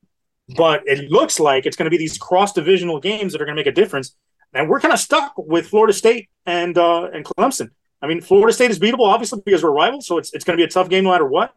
But 0.56 0.82
it 0.86 1.10
looks 1.10 1.40
like 1.40 1.66
it's 1.66 1.76
going 1.76 1.86
to 1.86 1.90
be 1.90 1.98
these 1.98 2.18
cross 2.18 2.52
divisional 2.52 3.00
games 3.00 3.32
that 3.32 3.42
are 3.42 3.44
going 3.44 3.56
to 3.56 3.60
make 3.60 3.66
a 3.66 3.72
difference. 3.72 4.14
And 4.52 4.68
we're 4.68 4.80
kind 4.80 4.94
of 4.94 5.00
stuck 5.00 5.32
with 5.36 5.68
Florida 5.68 5.92
State 5.92 6.28
and 6.44 6.76
uh, 6.76 7.08
and 7.12 7.24
Clemson. 7.24 7.70
I 8.02 8.06
mean, 8.06 8.20
Florida 8.20 8.52
State 8.52 8.70
is 8.70 8.78
beatable, 8.78 9.06
obviously, 9.06 9.40
because 9.44 9.62
we're 9.62 9.72
rivals. 9.72 10.06
So 10.06 10.18
it's 10.18 10.32
it's 10.34 10.44
going 10.44 10.56
to 10.56 10.60
be 10.60 10.66
a 10.66 10.70
tough 10.70 10.88
game 10.88 11.04
no 11.04 11.10
matter 11.10 11.26
what. 11.26 11.56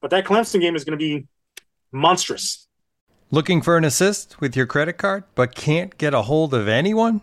But 0.00 0.10
that 0.10 0.24
Clemson 0.24 0.60
game 0.60 0.76
is 0.76 0.84
going 0.84 0.98
to 0.98 1.02
be 1.02 1.26
monstrous. 1.92 2.66
Looking 3.30 3.60
for 3.60 3.76
an 3.76 3.84
assist 3.84 4.40
with 4.40 4.54
your 4.54 4.66
credit 4.66 4.94
card, 4.94 5.24
but 5.34 5.54
can't 5.54 5.96
get 5.98 6.14
a 6.14 6.22
hold 6.22 6.54
of 6.54 6.68
anyone? 6.68 7.22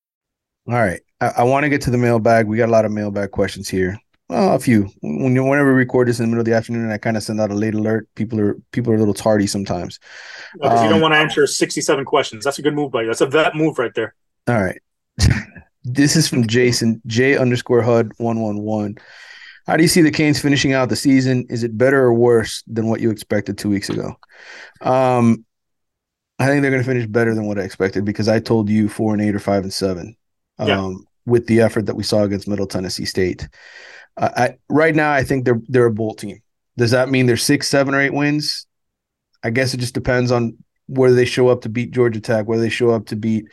All 0.67 0.75
right. 0.75 1.01
I, 1.19 1.27
I 1.37 1.43
want 1.43 1.63
to 1.63 1.69
get 1.69 1.81
to 1.83 1.91
the 1.91 1.97
mailbag. 1.97 2.47
We 2.47 2.57
got 2.57 2.69
a 2.69 2.71
lot 2.71 2.85
of 2.85 2.91
mailbag 2.91 3.31
questions 3.31 3.69
here. 3.69 3.97
Well, 4.29 4.55
a 4.55 4.59
few. 4.59 4.89
When 5.01 5.35
you 5.35 5.43
whenever 5.43 5.73
we 5.73 5.79
record 5.79 6.07
this 6.07 6.19
in 6.19 6.23
the 6.25 6.27
middle 6.29 6.39
of 6.41 6.45
the 6.45 6.53
afternoon 6.53 6.83
and 6.83 6.93
I 6.93 6.97
kind 6.97 7.17
of 7.17 7.23
send 7.23 7.41
out 7.41 7.51
a 7.51 7.53
late 7.53 7.73
alert, 7.73 8.07
people 8.15 8.39
are 8.39 8.57
people 8.71 8.93
are 8.93 8.95
a 8.95 8.99
little 8.99 9.13
tardy 9.13 9.45
sometimes. 9.45 9.99
Because 10.53 10.83
you 10.83 10.87
don't 10.89 10.95
Um, 10.95 11.01
want 11.01 11.13
to 11.13 11.17
answer 11.17 11.45
67 11.45 12.05
questions. 12.05 12.45
That's 12.45 12.57
a 12.59 12.61
good 12.61 12.73
move 12.73 12.91
by 12.91 13.01
you. 13.01 13.07
That's 13.07 13.21
a 13.21 13.25
vet 13.25 13.55
move 13.55 13.77
right 13.77 13.93
there. 13.93 14.15
All 14.47 14.61
right. 14.61 14.81
this 15.83 16.15
is 16.15 16.29
from 16.29 16.47
Jason, 16.47 17.01
J 17.07 17.37
underscore 17.37 17.81
HUD 17.81 18.13
one 18.17 18.39
one 18.39 18.59
one. 18.61 18.95
How 19.67 19.75
do 19.77 19.83
you 19.83 19.89
see 19.89 20.01
the 20.01 20.11
Canes 20.11 20.41
finishing 20.41 20.73
out 20.73 20.89
the 20.89 20.95
season? 20.95 21.45
Is 21.49 21.63
it 21.63 21.77
better 21.77 22.01
or 22.01 22.13
worse 22.13 22.63
than 22.67 22.87
what 22.87 23.01
you 23.01 23.11
expected 23.11 23.57
two 23.57 23.69
weeks 23.69 23.89
ago? 23.89 24.15
Um, 24.81 25.45
I 26.39 26.47
think 26.47 26.61
they're 26.61 26.71
going 26.71 26.83
to 26.83 26.87
finish 26.89 27.05
better 27.05 27.35
than 27.35 27.45
what 27.45 27.59
I 27.59 27.63
expected 27.63 28.03
because 28.05 28.27
I 28.27 28.39
told 28.39 28.69
you 28.69 28.89
four 28.89 29.13
and 29.13 29.21
eight 29.21 29.35
or 29.35 29.39
five 29.39 29.63
and 29.63 29.73
seven. 29.73 30.15
Um, 30.69 31.05
with 31.25 31.47
the 31.47 31.61
effort 31.61 31.85
that 31.85 31.95
we 31.95 32.03
saw 32.03 32.23
against 32.23 32.47
Middle 32.47 32.67
Tennessee 32.67 33.05
State. 33.05 33.47
Uh, 34.17 34.29
I, 34.35 34.57
right 34.69 34.95
now, 34.95 35.11
I 35.11 35.23
think 35.23 35.45
they're 35.45 35.61
they're 35.67 35.85
a 35.85 35.93
bowl 35.93 36.15
team. 36.15 36.41
Does 36.77 36.91
that 36.91 37.09
mean 37.09 37.25
they're 37.25 37.37
six, 37.37 37.67
seven, 37.67 37.93
or 37.93 38.01
eight 38.01 38.13
wins? 38.13 38.65
I 39.43 39.49
guess 39.49 39.73
it 39.73 39.79
just 39.79 39.93
depends 39.93 40.31
on 40.31 40.57
whether 40.87 41.15
they 41.15 41.25
show 41.25 41.47
up 41.47 41.61
to 41.61 41.69
beat 41.69 41.91
Georgia 41.91 42.19
Tech, 42.19 42.47
whether 42.47 42.61
they 42.61 42.69
show 42.69 42.89
up 42.89 43.07
to 43.07 43.15
beat 43.15 43.45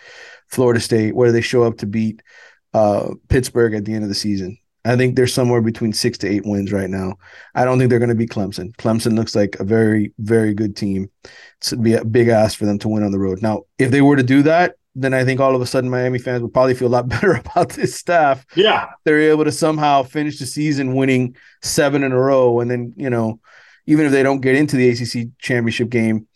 Florida 0.49 0.81
State, 0.81 1.15
whether 1.15 1.33
they 1.33 1.41
show 1.41 1.63
up 1.63 1.79
to 1.79 1.87
beat 1.87 2.23
uh, 2.75 3.11
Pittsburgh 3.29 3.75
at 3.75 3.85
the 3.85 3.95
end 3.95 4.03
of 4.03 4.09
the 4.09 4.15
season. 4.15 4.59
I 4.85 4.97
think 4.97 5.17
they're 5.17 5.27
somewhere 5.27 5.61
between 5.61 5.93
six 5.93 6.17
to 6.19 6.29
eight 6.29 6.47
wins 6.47 6.73
right 6.73 6.89
now. 6.89 7.17
I 7.55 7.65
don't 7.65 7.79
think 7.79 7.91
they're 7.91 7.99
going 7.99 8.09
to 8.09 8.15
beat 8.15 8.31
Clemson. 8.31 8.75
Clemson 8.77 9.17
looks 9.17 9.35
like 9.35 9.57
a 9.61 9.65
very, 9.65 10.15
very 10.19 10.55
good 10.55 10.77
team. 10.77 11.11
It's 11.59 11.75
be 11.75 11.95
a 11.95 12.05
big 12.05 12.29
ask 12.29 12.57
for 12.57 12.65
them 12.65 12.79
to 12.79 12.89
win 12.89 13.03
on 13.03 13.13
the 13.13 13.19
road. 13.19 13.43
Now, 13.43 13.65
if 13.79 13.91
they 13.91 14.01
were 14.01 14.17
to 14.17 14.23
do 14.23 14.43
that, 14.43 14.77
then 15.01 15.15
I 15.15 15.25
think 15.25 15.41
all 15.41 15.55
of 15.55 15.63
a 15.63 15.67
sudden 15.67 15.91
Miami 15.91 16.19
fans 16.19 16.43
would 16.43 16.53
probably 16.53 16.75
feel 16.75 16.89
a 16.89 16.91
lot 16.91 17.09
better 17.09 17.33
about 17.33 17.71
this 17.71 17.95
staff. 17.95 18.45
Yeah. 18.57 18.89
They're 19.05 19.21
able 19.21 19.45
to 19.45 19.53
somehow 19.53 20.03
finish 20.03 20.39
the 20.39 20.47
season 20.47 20.95
winning 20.95 21.37
seven 21.63 22.03
in 22.03 22.13
a 22.13 22.19
row. 22.19 22.61
And 22.61 22.71
then, 22.71 22.95
you 22.97 23.11
know, 23.11 23.41
even 23.87 24.07
if 24.07 24.13
they 24.13 24.23
don't 24.23 24.41
get 24.41 24.55
into 24.55 24.77
the 24.77 24.89
ACC 24.89 25.29
championship 25.39 25.89
game, 25.89 26.27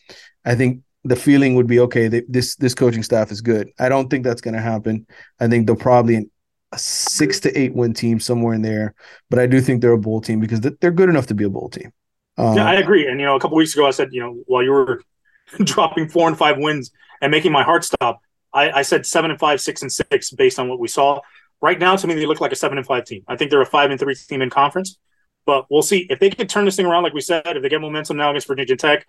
I 0.44 0.54
think 0.54 0.82
the 1.04 1.16
feeling 1.16 1.56
would 1.56 1.66
be 1.66 1.80
okay. 1.80 2.08
They, 2.08 2.22
this 2.28 2.56
this 2.56 2.74
coaching 2.74 3.02
staff 3.02 3.30
is 3.30 3.40
good. 3.40 3.70
I 3.78 3.88
don't 3.88 4.08
think 4.08 4.24
that's 4.24 4.40
going 4.40 4.54
to 4.54 4.60
happen. 4.60 5.06
I 5.40 5.48
think 5.48 5.66
they'll 5.66 5.76
probably 5.76 6.30
a 6.72 6.78
six 6.78 7.40
to 7.40 7.58
eight 7.58 7.74
win 7.74 7.92
team 7.92 8.18
somewhere 8.18 8.54
in 8.54 8.62
there, 8.62 8.94
but 9.28 9.38
I 9.38 9.46
do 9.46 9.60
think 9.60 9.82
they're 9.82 9.92
a 9.92 9.98
bowl 9.98 10.20
team 10.20 10.40
because 10.40 10.60
they're 10.60 10.90
good 10.90 11.08
enough 11.08 11.26
to 11.26 11.34
be 11.34 11.44
a 11.44 11.50
bowl 11.50 11.68
team. 11.68 11.92
Um, 12.38 12.56
yeah, 12.56 12.66
I 12.66 12.74
agree. 12.74 13.06
And 13.06 13.20
you 13.20 13.26
know, 13.26 13.36
a 13.36 13.40
couple 13.40 13.56
weeks 13.56 13.74
ago, 13.74 13.86
I 13.86 13.90
said, 13.90 14.08
you 14.12 14.20
know, 14.20 14.42
while 14.46 14.62
you 14.62 14.70
were 14.70 15.02
dropping 15.64 16.08
four 16.08 16.28
and 16.28 16.38
five 16.38 16.56
wins 16.58 16.90
and 17.20 17.30
making 17.30 17.52
my 17.52 17.62
heart 17.62 17.84
stop, 17.84 18.20
I, 18.52 18.70
I 18.70 18.82
said 18.82 19.06
seven 19.06 19.30
and 19.30 19.40
five, 19.40 19.60
six 19.60 19.82
and 19.82 19.92
six 19.92 20.30
based 20.30 20.58
on 20.58 20.68
what 20.68 20.78
we 20.78 20.88
saw. 20.88 21.20
Right 21.60 21.78
now, 21.78 21.96
to 21.96 22.06
me, 22.06 22.14
they 22.14 22.26
look 22.26 22.40
like 22.40 22.52
a 22.52 22.56
seven 22.56 22.78
and 22.78 22.86
five 22.86 23.04
team. 23.04 23.22
I 23.28 23.36
think 23.36 23.50
they're 23.50 23.62
a 23.62 23.66
five 23.66 23.90
and 23.90 23.98
three 23.98 24.14
team 24.14 24.42
in 24.42 24.50
conference, 24.50 24.98
but 25.46 25.66
we'll 25.70 25.82
see 25.82 26.06
if 26.10 26.18
they 26.18 26.30
can 26.30 26.48
turn 26.48 26.64
this 26.64 26.76
thing 26.76 26.86
around. 26.86 27.04
Like 27.04 27.14
we 27.14 27.20
said, 27.20 27.42
if 27.46 27.62
they 27.62 27.68
get 27.68 27.80
momentum 27.80 28.16
now 28.16 28.30
against 28.30 28.48
Virginia 28.48 28.76
Tech 28.76 29.06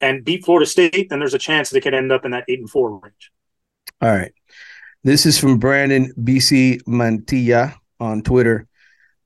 and 0.00 0.24
beat 0.24 0.44
Florida 0.44 0.66
State, 0.66 1.08
then 1.08 1.18
there's 1.18 1.34
a 1.34 1.38
chance 1.38 1.70
they 1.70 1.80
could 1.80 1.94
end 1.94 2.12
up 2.12 2.24
in 2.24 2.32
that 2.32 2.44
eight 2.48 2.58
and 2.58 2.70
four 2.70 2.98
range. 2.98 3.32
All 4.02 4.10
right. 4.10 4.32
This 5.04 5.24
is 5.24 5.38
from 5.38 5.58
Brandon 5.58 6.12
BC 6.20 6.82
Mantilla 6.82 7.74
on 8.00 8.22
Twitter. 8.22 8.66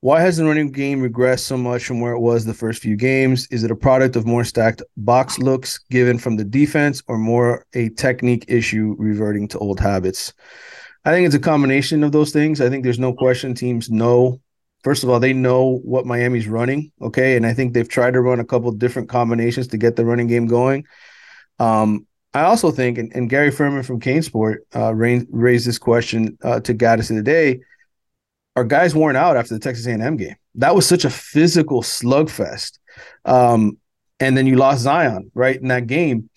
Why 0.01 0.21
has 0.21 0.37
the 0.37 0.45
running 0.45 0.71
game 0.71 1.01
regressed 1.01 1.41
so 1.41 1.57
much 1.57 1.85
from 1.85 2.01
where 2.01 2.13
it 2.13 2.19
was 2.19 2.43
the 2.43 2.53
first 2.53 2.81
few 2.81 2.95
games? 2.95 3.47
Is 3.51 3.63
it 3.63 3.71
a 3.71 3.75
product 3.75 4.15
of 4.15 4.25
more 4.25 4.43
stacked 4.43 4.81
box 4.97 5.37
looks 5.37 5.77
given 5.89 6.17
from 6.17 6.35
the 6.35 6.43
defense 6.43 7.01
or 7.07 7.17
more 7.17 7.65
a 7.73 7.89
technique 7.89 8.45
issue 8.47 8.95
reverting 8.97 9.47
to 9.49 9.59
old 9.59 9.79
habits? 9.79 10.33
I 11.05 11.11
think 11.11 11.25
it's 11.25 11.35
a 11.35 11.39
combination 11.39 12.03
of 12.03 12.11
those 12.11 12.31
things. 12.31 12.61
I 12.61 12.69
think 12.69 12.83
there's 12.83 12.99
no 12.99 13.13
question 13.13 13.53
teams 13.53 13.89
know 13.89 14.41
first 14.83 15.03
of 15.03 15.09
all, 15.09 15.19
they 15.19 15.33
know 15.33 15.79
what 15.83 16.05
Miami's 16.05 16.47
running. 16.47 16.91
Okay. 17.01 17.35
And 17.35 17.45
I 17.45 17.53
think 17.53 17.73
they've 17.73 17.87
tried 17.87 18.13
to 18.13 18.21
run 18.21 18.39
a 18.39 18.45
couple 18.45 18.71
different 18.71 19.09
combinations 19.09 19.67
to 19.67 19.77
get 19.77 19.95
the 19.95 20.05
running 20.05 20.27
game 20.27 20.47
going. 20.47 20.85
Um, 21.59 22.07
I 22.33 22.43
also 22.43 22.71
think, 22.71 22.97
and, 22.97 23.13
and 23.13 23.29
Gary 23.29 23.51
Ferman 23.51 23.85
from 23.85 23.99
CaneSport 23.99 24.57
uh, 24.75 24.93
raised 24.93 25.67
this 25.67 25.77
question 25.77 26.37
uh, 26.43 26.61
to 26.61 26.73
Gattis 26.73 27.09
of 27.09 27.17
the 27.17 27.23
day: 27.23 27.59
Are 28.55 28.63
guys 28.63 28.93
worn 28.93 29.15
out 29.15 29.37
after 29.37 29.53
the 29.53 29.59
Texas 29.59 29.87
A&M 29.87 30.17
game? 30.17 30.35
That 30.55 30.75
was 30.75 30.85
such 30.85 31.05
a 31.05 31.09
physical 31.09 31.81
slugfest, 31.81 32.79
um, 33.23 33.77
and 34.19 34.35
then 34.35 34.45
you 34.45 34.57
lost 34.57 34.81
Zion 34.81 35.31
right 35.33 35.59
in 35.59 35.69
that 35.69 35.87
game. 35.87 36.29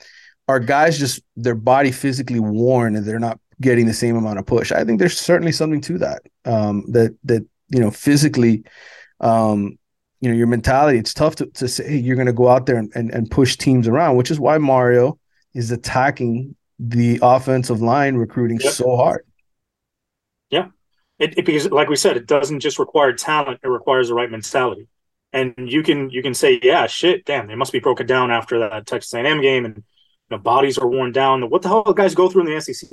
Are 0.46 0.60
guys 0.60 0.98
just 0.98 1.22
their 1.36 1.54
body 1.54 1.90
physically 1.90 2.38
worn 2.38 2.96
and 2.96 3.04
they're 3.04 3.18
not 3.18 3.40
getting 3.60 3.86
the 3.86 3.94
same 3.94 4.14
amount 4.14 4.38
of 4.38 4.46
push? 4.46 4.70
I 4.70 4.84
think 4.84 5.00
there's 5.00 5.18
certainly 5.18 5.52
something 5.52 5.80
to 5.82 5.98
that. 5.98 6.22
Um, 6.44 6.84
that 6.92 7.16
that 7.24 7.44
you 7.68 7.80
know 7.80 7.90
physically, 7.90 8.62
um, 9.20 9.76
you 10.20 10.28
know 10.28 10.36
your 10.36 10.46
mentality. 10.46 10.98
It's 10.98 11.14
tough 11.14 11.34
to, 11.36 11.46
to 11.46 11.66
say 11.66 11.88
hey, 11.88 11.96
you're 11.96 12.16
going 12.16 12.26
to 12.26 12.32
go 12.32 12.48
out 12.48 12.66
there 12.66 12.76
and, 12.76 12.92
and 12.94 13.10
and 13.10 13.30
push 13.30 13.56
teams 13.56 13.88
around, 13.88 14.16
which 14.16 14.30
is 14.30 14.38
why 14.38 14.58
Mario 14.58 15.18
is 15.54 15.70
attacking 15.72 16.54
the 16.78 17.18
offensive 17.22 17.80
line 17.80 18.16
recruiting 18.16 18.60
yep. 18.60 18.72
so 18.72 18.96
hard. 18.96 19.24
It, 21.18 21.38
it, 21.38 21.44
because 21.44 21.70
like 21.70 21.88
we 21.88 21.96
said, 21.96 22.16
it 22.16 22.26
doesn't 22.26 22.60
just 22.60 22.78
require 22.78 23.12
talent; 23.12 23.60
it 23.62 23.68
requires 23.68 24.08
the 24.08 24.14
right 24.14 24.30
mentality. 24.30 24.88
And 25.32 25.54
you 25.56 25.82
can 25.82 26.10
you 26.10 26.22
can 26.22 26.34
say, 26.34 26.60
yeah, 26.62 26.86
shit, 26.86 27.24
damn, 27.24 27.46
they 27.46 27.54
must 27.54 27.72
be 27.72 27.80
broken 27.80 28.06
down 28.06 28.30
after 28.30 28.58
that 28.60 28.86
Texas 28.86 29.14
A&M 29.14 29.40
game, 29.40 29.64
and 29.64 29.76
you 29.76 29.82
know, 30.30 30.38
bodies 30.38 30.78
are 30.78 30.88
worn 30.88 31.12
down. 31.12 31.48
What 31.50 31.62
the 31.62 31.68
hell 31.68 31.82
do 31.82 31.94
guys 31.94 32.14
go 32.14 32.28
through 32.28 32.46
in 32.46 32.54
the 32.54 32.60
SEC? 32.60 32.90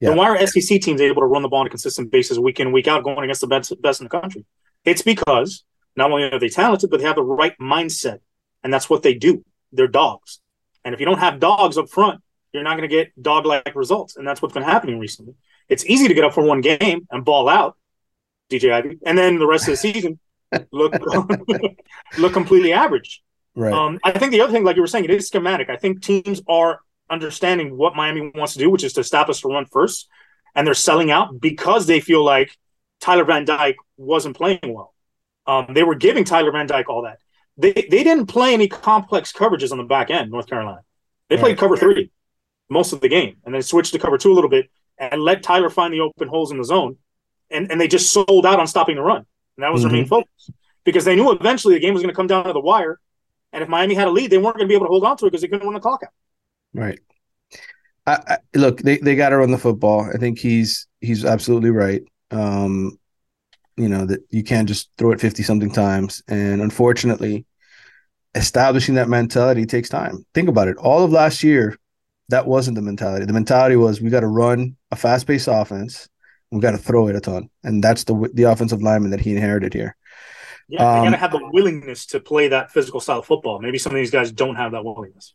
Yeah. 0.00 0.10
And 0.10 0.18
why 0.18 0.28
are 0.28 0.46
SEC 0.46 0.80
teams 0.80 1.00
able 1.00 1.22
to 1.22 1.26
run 1.26 1.42
the 1.42 1.48
ball 1.48 1.60
on 1.60 1.66
a 1.66 1.70
consistent 1.70 2.10
basis, 2.10 2.38
week 2.38 2.58
in 2.58 2.72
week 2.72 2.88
out, 2.88 3.04
going 3.04 3.22
against 3.22 3.40
the 3.40 3.46
best 3.46 3.72
best 3.80 4.00
in 4.00 4.04
the 4.04 4.10
country? 4.10 4.44
It's 4.84 5.02
because 5.02 5.64
not 5.96 6.10
only 6.10 6.24
are 6.24 6.38
they 6.38 6.48
talented, 6.48 6.90
but 6.90 6.98
they 6.98 7.06
have 7.06 7.16
the 7.16 7.22
right 7.22 7.56
mindset, 7.60 8.18
and 8.64 8.72
that's 8.72 8.90
what 8.90 9.02
they 9.02 9.14
do. 9.14 9.44
They're 9.72 9.86
dogs. 9.86 10.40
And 10.84 10.94
if 10.94 11.00
you 11.00 11.06
don't 11.06 11.18
have 11.18 11.40
dogs 11.40 11.78
up 11.78 11.88
front, 11.88 12.20
you're 12.52 12.62
not 12.62 12.76
going 12.76 12.88
to 12.88 12.94
get 12.94 13.20
dog 13.20 13.46
like 13.46 13.74
results. 13.74 14.16
And 14.16 14.26
that's 14.26 14.42
what's 14.42 14.54
been 14.54 14.62
happening 14.62 14.98
recently. 14.98 15.34
It's 15.68 15.84
easy 15.86 16.08
to 16.08 16.14
get 16.14 16.24
up 16.24 16.34
for 16.34 16.44
one 16.44 16.60
game 16.60 17.06
and 17.10 17.24
ball 17.24 17.48
out, 17.48 17.76
DJ 18.50 18.72
Ivey, 18.72 18.98
and 19.04 19.16
then 19.16 19.38
the 19.38 19.46
rest 19.46 19.68
of 19.68 19.72
the 19.72 19.76
season 19.76 20.18
look 20.70 20.94
look 22.18 22.32
completely 22.32 22.72
average. 22.72 23.22
Right. 23.54 23.72
Um, 23.72 23.98
I 24.04 24.12
think 24.12 24.32
the 24.32 24.40
other 24.40 24.52
thing, 24.52 24.64
like 24.64 24.76
you 24.76 24.82
were 24.82 24.88
saying, 24.88 25.04
it 25.04 25.10
is 25.10 25.26
schematic. 25.26 25.68
I 25.68 25.76
think 25.76 26.02
teams 26.02 26.40
are 26.48 26.80
understanding 27.10 27.76
what 27.76 27.94
Miami 27.94 28.32
wants 28.34 28.54
to 28.54 28.58
do, 28.58 28.70
which 28.70 28.84
is 28.84 28.94
to 28.94 29.00
establish 29.00 29.42
the 29.42 29.48
run 29.48 29.66
first, 29.66 30.08
and 30.54 30.66
they're 30.66 30.74
selling 30.74 31.10
out 31.10 31.40
because 31.40 31.86
they 31.86 32.00
feel 32.00 32.24
like 32.24 32.56
Tyler 33.00 33.24
Van 33.24 33.44
Dyke 33.44 33.76
wasn't 33.96 34.36
playing 34.36 34.60
well. 34.64 34.94
Um, 35.46 35.66
they 35.74 35.82
were 35.82 35.96
giving 35.96 36.24
Tyler 36.24 36.52
Van 36.52 36.66
Dyke 36.66 36.88
all 36.88 37.02
that 37.02 37.18
they 37.56 37.72
they 37.72 38.02
didn't 38.02 38.26
play 38.26 38.54
any 38.54 38.68
complex 38.68 39.32
coverages 39.32 39.72
on 39.72 39.78
the 39.78 39.84
back 39.84 40.10
end. 40.10 40.30
North 40.30 40.46
Carolina, 40.46 40.82
they 41.28 41.36
played 41.36 41.58
cover 41.58 41.76
three 41.76 42.10
most 42.70 42.92
of 42.92 43.00
the 43.00 43.08
game, 43.08 43.36
and 43.44 43.54
then 43.54 43.62
switched 43.62 43.92
to 43.92 43.98
cover 43.98 44.16
two 44.16 44.32
a 44.32 44.34
little 44.34 44.50
bit, 44.50 44.70
and 45.10 45.22
let 45.22 45.42
Tyler 45.42 45.70
find 45.70 45.92
the 45.92 46.00
open 46.00 46.28
holes 46.28 46.50
in 46.50 46.58
the 46.58 46.64
zone, 46.64 46.96
and 47.50 47.70
and 47.70 47.80
they 47.80 47.88
just 47.88 48.12
sold 48.12 48.46
out 48.46 48.60
on 48.60 48.66
stopping 48.66 48.96
the 48.96 49.02
run, 49.02 49.24
and 49.56 49.64
that 49.64 49.72
was 49.72 49.82
mm-hmm. 49.82 49.88
their 49.88 49.96
main 49.96 50.04
mm-hmm. 50.04 50.08
focus 50.10 50.50
because 50.84 51.04
they 51.04 51.16
knew 51.16 51.30
eventually 51.32 51.74
the 51.74 51.80
game 51.80 51.94
was 51.94 52.02
going 52.02 52.12
to 52.12 52.16
come 52.16 52.26
down 52.26 52.44
to 52.44 52.52
the 52.52 52.60
wire, 52.60 52.98
and 53.52 53.62
if 53.62 53.68
Miami 53.68 53.94
had 53.94 54.08
a 54.08 54.10
lead, 54.10 54.30
they 54.30 54.38
weren't 54.38 54.56
going 54.56 54.66
to 54.66 54.68
be 54.68 54.74
able 54.74 54.86
to 54.86 54.90
hold 54.90 55.04
on 55.04 55.16
to 55.18 55.26
it 55.26 55.30
because 55.30 55.42
they 55.42 55.48
couldn't 55.48 55.66
run 55.66 55.74
the 55.74 55.80
clock 55.80 56.02
out. 56.04 56.12
Right. 56.74 57.00
I, 58.06 58.18
I, 58.26 58.38
look, 58.54 58.80
they, 58.80 58.98
they 58.98 59.14
got 59.14 59.28
to 59.28 59.36
run 59.36 59.52
the 59.52 59.58
football. 59.58 60.08
I 60.12 60.18
think 60.18 60.38
he's 60.38 60.88
he's 61.00 61.24
absolutely 61.24 61.70
right. 61.70 62.02
Um, 62.32 62.98
you 63.76 63.88
know 63.88 64.04
that 64.06 64.20
you 64.30 64.42
can't 64.42 64.68
just 64.68 64.90
throw 64.98 65.12
it 65.12 65.20
50 65.20 65.42
something 65.42 65.72
times 65.72 66.22
and 66.28 66.60
unfortunately 66.60 67.46
establishing 68.34 68.94
that 68.96 69.08
mentality 69.08 69.66
takes 69.66 69.88
time 69.88 70.24
think 70.34 70.48
about 70.48 70.68
it 70.68 70.76
all 70.76 71.04
of 71.04 71.12
last 71.12 71.42
year 71.42 71.76
that 72.28 72.46
wasn't 72.46 72.74
the 72.74 72.82
mentality 72.82 73.24
the 73.24 73.32
mentality 73.32 73.76
was 73.76 74.00
we 74.00 74.10
got 74.10 74.20
to 74.20 74.26
run 74.26 74.76
a 74.90 74.96
fast-paced 74.96 75.48
offense 75.50 76.08
we 76.50 76.60
got 76.60 76.72
to 76.72 76.78
throw 76.78 77.08
it 77.08 77.16
a 77.16 77.20
ton 77.20 77.48
and 77.64 77.82
that's 77.82 78.04
the 78.04 78.30
the 78.34 78.44
offensive 78.44 78.82
lineman 78.82 79.10
that 79.10 79.20
he 79.20 79.34
inherited 79.34 79.72
here 79.72 79.96
yeah 80.68 80.98
um, 80.98 81.04
gotta 81.04 81.16
have 81.16 81.32
the 81.32 81.50
willingness 81.52 82.06
to 82.06 82.20
play 82.20 82.48
that 82.48 82.70
physical 82.70 83.00
style 83.00 83.18
of 83.18 83.26
football 83.26 83.60
maybe 83.60 83.78
some 83.78 83.92
of 83.92 83.96
these 83.96 84.10
guys 84.10 84.32
don't 84.32 84.56
have 84.56 84.72
that 84.72 84.84
willingness 84.84 85.34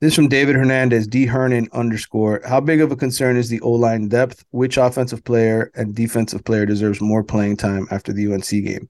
this 0.00 0.12
is 0.12 0.16
from 0.16 0.28
David 0.28 0.56
Hernandez, 0.56 1.06
D 1.06 1.24
Hernan 1.24 1.68
underscore. 1.72 2.42
How 2.46 2.60
big 2.60 2.82
of 2.82 2.92
a 2.92 2.96
concern 2.96 3.38
is 3.38 3.48
the 3.48 3.60
O 3.60 3.70
line 3.70 4.08
depth? 4.08 4.44
Which 4.50 4.76
offensive 4.76 5.24
player 5.24 5.70
and 5.76 5.94
defensive 5.94 6.44
player 6.44 6.66
deserves 6.66 7.00
more 7.00 7.24
playing 7.24 7.56
time 7.56 7.86
after 7.90 8.12
the 8.12 8.30
UNC 8.30 8.50
game? 8.50 8.88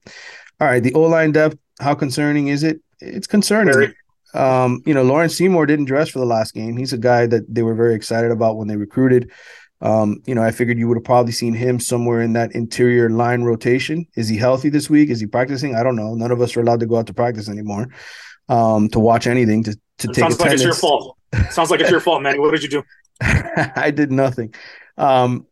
All 0.59 0.67
right, 0.67 0.83
the 0.83 0.93
O 0.93 1.01
line 1.03 1.31
depth. 1.31 1.57
How 1.79 1.95
concerning 1.95 2.47
is 2.47 2.63
it? 2.63 2.81
It's 2.99 3.27
concerning. 3.27 3.93
Um, 4.35 4.81
you 4.85 4.93
know, 4.93 5.03
Lawrence 5.03 5.37
Seymour 5.37 5.65
didn't 5.65 5.85
dress 5.85 6.09
for 6.09 6.19
the 6.19 6.25
last 6.25 6.53
game. 6.53 6.77
He's 6.77 6.93
a 6.93 6.97
guy 6.97 7.25
that 7.27 7.53
they 7.53 7.63
were 7.63 7.75
very 7.75 7.95
excited 7.95 8.31
about 8.31 8.57
when 8.57 8.67
they 8.67 8.75
recruited. 8.75 9.31
Um, 9.81 10.21
you 10.25 10.35
know, 10.35 10.41
I 10.41 10.51
figured 10.51 10.77
you 10.77 10.87
would 10.87 10.97
have 10.97 11.03
probably 11.03 11.31
seen 11.31 11.53
him 11.53 11.79
somewhere 11.79 12.21
in 12.21 12.33
that 12.33 12.53
interior 12.53 13.09
line 13.09 13.43
rotation. 13.43 14.05
Is 14.15 14.27
he 14.27 14.37
healthy 14.37 14.69
this 14.69 14.89
week? 14.89 15.09
Is 15.09 15.19
he 15.19 15.27
practicing? 15.27 15.75
I 15.75 15.83
don't 15.83 15.95
know. 15.95 16.15
None 16.15 16.31
of 16.31 16.41
us 16.41 16.55
are 16.55 16.61
allowed 16.61 16.79
to 16.81 16.85
go 16.85 16.97
out 16.97 17.07
to 17.07 17.13
practice 17.13 17.49
anymore 17.49 17.87
um, 18.49 18.89
to 18.89 18.99
watch 18.99 19.27
anything 19.27 19.63
to 19.63 19.71
to 19.99 20.09
it 20.09 20.13
take 20.13 20.15
sounds 20.15 20.35
attendance. 20.35 20.39
like 20.39 20.53
it's 20.53 20.63
your 20.63 20.73
fault. 20.73 21.17
sounds 21.51 21.71
like 21.71 21.79
it's 21.79 21.91
your 21.91 21.99
fault, 21.99 22.21
man. 22.21 22.39
What 22.41 22.51
did 22.51 22.63
you 22.63 22.69
do? 22.69 22.83
I 23.21 23.91
did 23.91 24.11
nothing. 24.11 24.53
Um, 24.97 25.47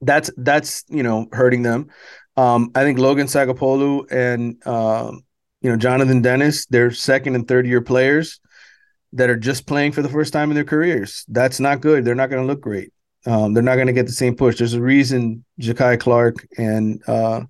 that's 0.00 0.30
that's 0.36 0.84
you 0.88 1.02
know 1.02 1.26
hurting 1.32 1.62
them. 1.62 1.88
Um, 2.36 2.70
I 2.74 2.84
think 2.84 2.98
Logan 2.98 3.26
Sagapolu 3.26 4.10
and 4.12 4.64
um, 4.66 5.22
you 5.68 5.74
know 5.74 5.78
Jonathan 5.78 6.22
Dennis, 6.22 6.64
they're 6.64 6.90
second 6.90 7.34
and 7.34 7.46
third 7.46 7.66
year 7.66 7.82
players 7.82 8.40
that 9.12 9.28
are 9.28 9.36
just 9.36 9.66
playing 9.66 9.92
for 9.92 10.00
the 10.00 10.08
first 10.08 10.32
time 10.32 10.50
in 10.50 10.54
their 10.54 10.64
careers. 10.64 11.26
That's 11.28 11.60
not 11.60 11.82
good. 11.82 12.06
They're 12.06 12.14
not 12.14 12.30
going 12.30 12.42
to 12.42 12.46
look 12.46 12.62
great. 12.62 12.90
Um, 13.26 13.52
they're 13.52 13.62
not 13.62 13.74
going 13.74 13.88
to 13.88 13.92
get 13.92 14.06
the 14.06 14.12
same 14.12 14.34
push. 14.34 14.56
There's 14.56 14.72
a 14.72 14.80
reason 14.80 15.44
Jakai 15.60 16.00
Clark 16.00 16.36
and 16.56 17.02
uh, 17.06 17.42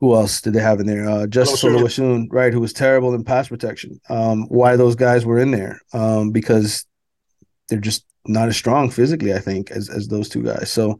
who 0.00 0.14
else 0.14 0.40
did 0.40 0.54
they 0.54 0.62
have 0.62 0.80
in 0.80 0.86
there? 0.86 1.06
Uh, 1.06 1.26
Justice 1.26 1.62
Oluwaseun, 1.62 2.28
right, 2.30 2.50
who 2.50 2.60
was 2.60 2.72
terrible 2.72 3.12
in 3.12 3.24
pass 3.24 3.48
protection. 3.48 4.00
Um, 4.08 4.46
why 4.48 4.76
those 4.76 4.94
guys 4.94 5.26
were 5.26 5.38
in 5.38 5.50
there? 5.50 5.82
Um, 5.92 6.30
because 6.30 6.86
they're 7.68 7.78
just 7.78 8.04
not 8.26 8.48
as 8.48 8.56
strong 8.56 8.90
physically, 8.90 9.32
I 9.32 9.38
think, 9.38 9.70
as 9.70 9.88
as 9.88 10.08
those 10.08 10.28
two 10.28 10.42
guys. 10.42 10.70
So 10.70 10.98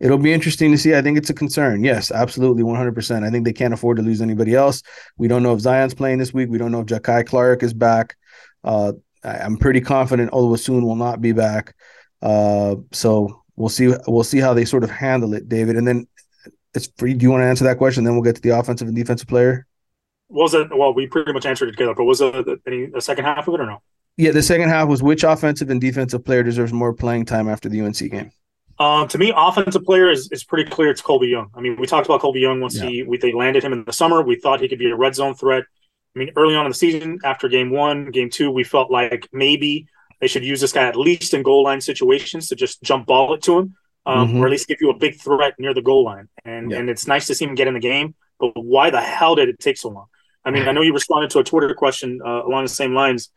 it'll 0.00 0.18
be 0.18 0.32
interesting 0.32 0.70
to 0.72 0.78
see. 0.78 0.94
I 0.94 1.02
think 1.02 1.18
it's 1.18 1.30
a 1.30 1.34
concern. 1.34 1.84
Yes, 1.84 2.10
absolutely, 2.10 2.62
one 2.62 2.76
hundred 2.76 2.94
percent. 2.94 3.24
I 3.24 3.30
think 3.30 3.44
they 3.44 3.52
can't 3.52 3.74
afford 3.74 3.96
to 3.96 4.02
lose 4.02 4.20
anybody 4.20 4.54
else. 4.54 4.82
We 5.16 5.28
don't 5.28 5.42
know 5.42 5.54
if 5.54 5.60
Zion's 5.60 5.94
playing 5.94 6.18
this 6.18 6.34
week. 6.34 6.50
We 6.50 6.58
don't 6.58 6.72
know 6.72 6.80
if 6.80 6.86
Jakai 6.86 7.26
Clark 7.26 7.62
is 7.62 7.72
back. 7.72 8.16
Uh, 8.62 8.92
I, 9.24 9.44
am 9.44 9.56
pretty 9.56 9.80
confident 9.80 10.32
Oluwaseun 10.32 10.82
will 10.82 10.96
not 10.96 11.20
be 11.20 11.32
back. 11.32 11.74
Uh, 12.22 12.76
so 12.92 13.42
we'll 13.56 13.68
see. 13.68 13.92
We'll 14.06 14.24
see 14.24 14.40
how 14.40 14.54
they 14.54 14.64
sort 14.64 14.84
of 14.84 14.90
handle 14.90 15.34
it, 15.34 15.48
David. 15.48 15.76
And 15.76 15.86
then 15.86 16.06
it's 16.74 16.90
free. 16.98 17.14
Do 17.14 17.24
you 17.24 17.30
want 17.30 17.42
to 17.42 17.46
answer 17.46 17.64
that 17.64 17.78
question? 17.78 18.04
Then 18.04 18.14
we'll 18.14 18.22
get 18.22 18.36
to 18.36 18.42
the 18.42 18.58
offensive 18.58 18.88
and 18.88 18.96
defensive 18.96 19.28
player. 19.28 19.66
was 20.28 20.54
it? 20.54 20.68
Well, 20.76 20.92
we 20.92 21.06
pretty 21.06 21.32
much 21.32 21.46
answered 21.46 21.68
it 21.68 21.72
together. 21.72 21.94
But 21.94 22.04
was 22.04 22.20
it 22.20 22.46
any 22.66 22.90
a 22.94 23.00
second 23.00 23.24
half 23.24 23.48
of 23.48 23.54
it 23.54 23.60
or 23.60 23.66
no? 23.66 23.82
Yeah, 24.16 24.30
the 24.30 24.42
second 24.42 24.68
half 24.70 24.88
was 24.88 25.02
which 25.02 25.24
offensive 25.24 25.68
and 25.70 25.80
defensive 25.80 26.24
player 26.24 26.42
deserves 26.42 26.72
more 26.72 26.92
playing 26.94 27.26
time 27.26 27.48
after 27.48 27.68
the 27.68 27.80
UNC 27.82 27.98
game? 28.10 28.30
Um, 28.78 29.08
to 29.08 29.18
me, 29.18 29.32
offensive 29.34 29.84
player 29.84 30.10
is, 30.10 30.30
is 30.32 30.44
pretty 30.44 30.70
clear. 30.70 30.90
It's 30.90 31.00
Colby 31.02 31.28
Young. 31.28 31.50
I 31.54 31.60
mean, 31.60 31.76
we 31.78 31.86
talked 31.86 32.06
about 32.06 32.20
Colby 32.20 32.40
Young 32.40 32.60
once 32.60 32.76
Yeah. 32.76 32.88
he 32.88 33.02
we, 33.02 33.16
they 33.18 33.32
landed 33.32 33.64
him 33.64 33.72
in 33.72 33.84
the 33.84 33.92
summer. 33.92 34.22
We 34.22 34.36
thought 34.36 34.60
he 34.60 34.68
could 34.68 34.78
be 34.78 34.90
a 34.90 34.96
red 34.96 35.14
zone 35.14 35.34
threat. 35.34 35.64
I 36.14 36.18
mean, 36.18 36.30
early 36.36 36.54
on 36.54 36.64
in 36.66 36.70
the 36.70 36.74
season, 36.76 37.18
after 37.24 37.48
game 37.48 37.70
one, 37.70 38.10
game 38.10 38.30
two, 38.30 38.50
we 38.50 38.64
felt 38.64 38.90
like 38.90 39.28
maybe 39.32 39.86
they 40.20 40.26
should 40.26 40.44
use 40.44 40.60
this 40.62 40.72
guy 40.72 40.86
at 40.86 40.96
least 40.96 41.34
in 41.34 41.42
goal 41.42 41.62
line 41.64 41.80
situations 41.80 42.48
to 42.48 42.54
just 42.54 42.82
jump 42.82 43.06
ball 43.06 43.34
it 43.34 43.42
to 43.42 43.58
him, 43.58 43.74
um, 44.06 44.28
Mhm. 44.32 44.40
or 44.40 44.46
at 44.46 44.50
least 44.50 44.66
give 44.68 44.78
you 44.80 44.88
a 44.90 44.96
big 44.96 45.20
threat 45.20 45.54
near 45.58 45.74
the 45.74 45.82
goal 45.82 46.04
line. 46.04 46.28
And 46.44 46.70
Yeah. 46.70 46.78
and 46.78 46.88
it's 46.88 47.06
nice 47.06 47.26
to 47.26 47.34
see 47.34 47.44
him 47.44 47.54
get 47.54 47.68
in 47.68 47.74
the 47.74 47.80
game. 47.80 48.14
But 48.40 48.52
why 48.54 48.88
the 48.90 49.00
hell 49.00 49.34
did 49.34 49.48
it 49.50 49.58
take 49.58 49.76
so 49.78 49.88
long? 49.90 50.06
I 50.44 50.50
mean, 50.50 50.68
I 50.68 50.72
know 50.72 50.80
you 50.82 50.92
responded 50.94 51.30
to 51.30 51.38
a 51.40 51.44
Twitter 51.44 51.74
question 51.74 52.20
uh, 52.24 52.42
along 52.46 52.64
the 52.64 52.68
same 52.68 52.94
lines 52.94 53.30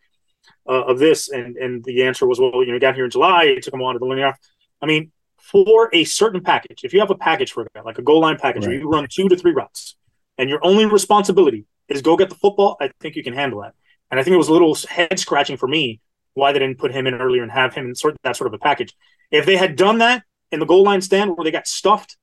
uh, 0.70 0.84
of 0.84 0.99
this, 0.99 1.30
and 1.30 1.57
and 1.57 1.84
the 1.84 2.03
answer 2.03 2.28
was, 2.28 2.39
well, 2.39 2.63
you 2.63 2.72
know, 2.72 2.80
got 2.80 2.95
here 2.95 3.05
in 3.05 3.11
July. 3.11 3.45
It 3.45 3.63
took 3.63 3.74
him 3.74 3.82
a 3.82 3.84
while 3.84 3.97
to 3.97 4.05
linear. 4.05 4.36
I 4.82 4.86
mean, 4.86 5.11
for 5.38 5.89
a 5.93 6.03
certain 6.03 6.41
package, 6.41 6.82
if 6.84 6.93
you 6.93 6.99
have 6.99 7.09
a 7.09 7.15
package 7.15 7.51
for 7.51 7.63
a 7.63 7.67
guy, 7.74 7.82
like 7.82 7.97
a 7.97 8.03
goal 8.03 8.22
line 8.22 8.38
package, 8.38 8.65
where 8.67 8.76
you 8.76 8.89
run 8.89 9.07
two 9.09 9.28
to 9.28 9.36
three 9.36 9.51
routes, 9.51 9.95
and 10.38 10.49
your 10.49 10.63
only 10.63 10.86
responsibility 10.86 11.65
is 11.88 12.01
go 12.01 12.15
get 12.15 12.30
the 12.30 12.36
football, 12.36 12.78
I 12.80 12.91
think 12.99 13.15
you 13.15 13.24
can 13.24 13.34
handle 13.34 13.61
that. 13.61 13.74
And 14.11 14.20
I 14.20 14.24
think 14.24 14.36
it 14.36 14.38
was 14.38 14.49
a 14.49 14.53
little 14.53 14.78
head 14.88 15.20
scratching 15.20 15.57
for 15.57 15.67
me 15.67 15.99
why 16.36 16.51
they 16.51 16.59
didn't 16.59 16.78
put 16.78 16.91
him 16.91 17.07
in 17.07 17.15
earlier 17.15 17.43
and 17.43 17.51
have 17.51 17.74
him 17.74 17.88
in 17.88 17.95
sort 17.95 18.15
that 18.24 18.36
sort 18.36 18.47
of 18.47 18.53
a 18.53 18.59
package. 18.59 18.95
If 19.32 19.45
they 19.45 19.57
had 19.57 19.76
done 19.76 19.97
that 19.99 20.24
in 20.51 20.59
the 20.59 20.65
goal 20.65 20.84
line 20.84 21.01
stand 21.01 21.36
where 21.36 21.43
they 21.43 21.51
got 21.51 21.67
stuffed 21.67 22.17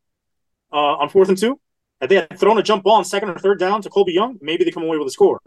uh, 0.73 0.77
on 0.77 1.09
fourth 1.09 1.29
and 1.29 1.39
two, 1.39 1.61
if 2.01 2.09
they 2.09 2.17
had 2.17 2.39
thrown 2.39 2.59
a 2.59 2.63
jump 2.63 2.85
ball 2.85 2.97
on 2.97 3.05
second 3.05 3.31
or 3.31 3.39
third 3.39 3.59
down 3.59 3.83
to 3.83 3.91
Colby 3.91 4.13
Young, 4.13 4.39
maybe 4.41 4.65
they 4.65 4.71
come 4.71 4.85
away 4.85 4.99
with 4.99 5.09
a 5.09 5.11
score. 5.11 5.41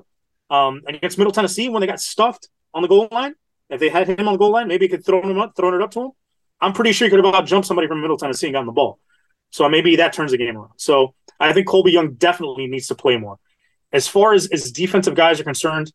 Um, 0.50 0.82
and 0.88 0.96
against 0.96 1.18
Middle 1.18 1.32
Tennessee, 1.32 1.70
when 1.70 1.82
they 1.82 1.88
got 1.88 2.00
stuffed 2.00 2.50
on 2.74 2.82
the 2.82 2.88
goal 2.88 3.08
line, 3.12 3.36
if 3.70 3.80
they 3.80 3.90
had 3.90 4.08
him 4.08 4.28
on 4.28 4.34
the 4.34 4.38
goal 4.40 4.52
line, 4.52 4.68
maybe 4.68 4.86
he 4.86 4.90
could 4.90 5.06
throw 5.06 5.22
him 5.22 5.40
up, 5.40 5.56
thrown 5.56 5.74
it 5.74 5.82
up 5.82 5.92
to 5.92 6.02
him. 6.02 6.12
I'm 6.62 6.74
pretty 6.74 6.92
sure 6.92 7.08
he 7.08 7.10
could 7.10 7.24
have 7.24 7.34
out 7.34 7.46
jumped 7.46 7.68
somebody 7.68 7.88
from 7.88 8.02
Middle 8.02 8.18
Tennessee 8.18 8.48
and 8.48 8.54
gotten 8.54 8.66
the 8.66 8.74
ball. 8.74 9.00
So 9.52 9.68
maybe 9.70 9.96
that 9.98 10.14
turns 10.14 10.32
the 10.32 10.38
game 10.38 10.58
around. 10.58 10.72
So 10.78 11.16
I 11.40 11.54
think 11.54 11.68
Colby 11.68 11.92
Young 11.92 12.14
definitely 12.14 12.68
needs 12.68 12.88
to 12.88 12.96
play 12.96 13.18
more. 13.18 13.38
As 13.92 14.08
far 14.08 14.34
as, 14.34 14.48
as 14.48 14.72
defensive 14.72 15.16
guys 15.16 15.40
are 15.40 15.44
concerned, 15.44 15.92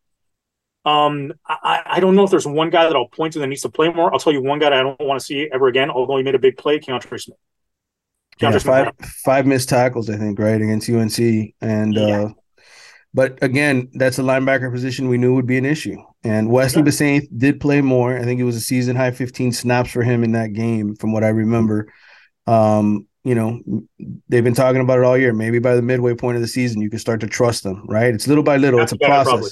um, 0.85 1.33
I, 1.47 1.83
I 1.87 2.01
don't 2.01 2.15
know 2.17 2.25
if 2.25 2.31
there's 2.31 2.47
one 2.47 2.71
guy 2.71 2.85
that 2.85 2.97
I'll 2.97 3.07
point 3.09 3.35
to 3.35 3.39
that 3.39 3.47
needs 3.47 3.63
to 3.63 3.69
play 3.69 3.91
more. 3.93 4.13
I'll 4.13 4.19
tell 4.19 4.33
you 4.33 4.43
one 4.43 4.59
guy 4.59 4.71
that 4.71 4.79
I 4.79 4.83
don't 4.83 5.01
want 5.01 5.21
to 5.21 5.25
see 5.25 5.49
ever 5.53 5.69
again, 5.69 5.91
although 5.91 6.17
he 6.17 6.23
made 6.23 6.35
a 6.35 6.39
big 6.39 6.57
play, 6.59 6.79
Keontra 6.79 7.21
Smith. 7.21 7.39
Yeah, 8.39 8.51
Keontra 8.51 8.61
Smith 8.61 8.65
five 8.65 8.93
five 9.25 9.47
missed 9.47 9.69
tackles, 9.69 10.11
I 10.11 10.17
think, 10.17 10.39
right 10.39 10.61
against 10.61 10.91
UNC, 10.91 11.55
and 11.61 11.95
Yeah. 11.95 12.23
uh, 12.23 12.29
but 13.15 13.41
again, 13.43 13.89
that's 13.95 14.19
a 14.19 14.23
linebacker 14.23 14.71
position 14.73 15.09
we 15.09 15.19
knew 15.19 15.35
would 15.35 15.47
be 15.47 15.57
an 15.57 15.65
issue. 15.65 15.97
And 16.25 16.51
Wesley 16.51 16.83
Yeah. 16.83 17.21
Did 17.37 17.61
play 17.61 17.81
more. 17.81 18.19
I 18.19 18.25
think 18.25 18.41
it 18.41 18.45
was 18.45 18.57
a 18.57 18.61
season 18.61 18.97
high 18.97 19.13
15 19.13 19.53
snaps 19.53 19.91
for 19.91 20.03
him 20.03 20.25
in 20.25 20.33
that 20.33 20.53
game, 20.53 20.97
from 20.97 21.13
what 21.13 21.23
I 21.23 21.29
remember. 21.29 21.87
Um, 22.49 23.07
you 23.23 23.35
know, 23.35 23.61
they've 24.29 24.45
been 24.45 24.55
talking 24.55 24.81
about 24.81 24.99
it 24.99 25.05
all 25.05 25.17
year. 25.17 25.33
Maybe 25.33 25.61
by 25.61 25.77
the 25.77 25.83
midway 25.83 26.15
point 26.15 26.37
of 26.37 26.43
the 26.43 26.49
season, 26.49 26.83
you 26.83 26.91
can 26.91 26.99
start 26.99 27.21
to 27.21 27.27
trust 27.27 27.63
them, 27.63 27.85
right? 27.89 28.13
It's 28.13 28.27
little 28.27 28.45
by 28.45 28.57
little. 28.57 28.81
That's 28.81 28.93
it's 28.93 29.03
a 29.03 29.07
process. 29.07 29.33
probably. 29.33 29.51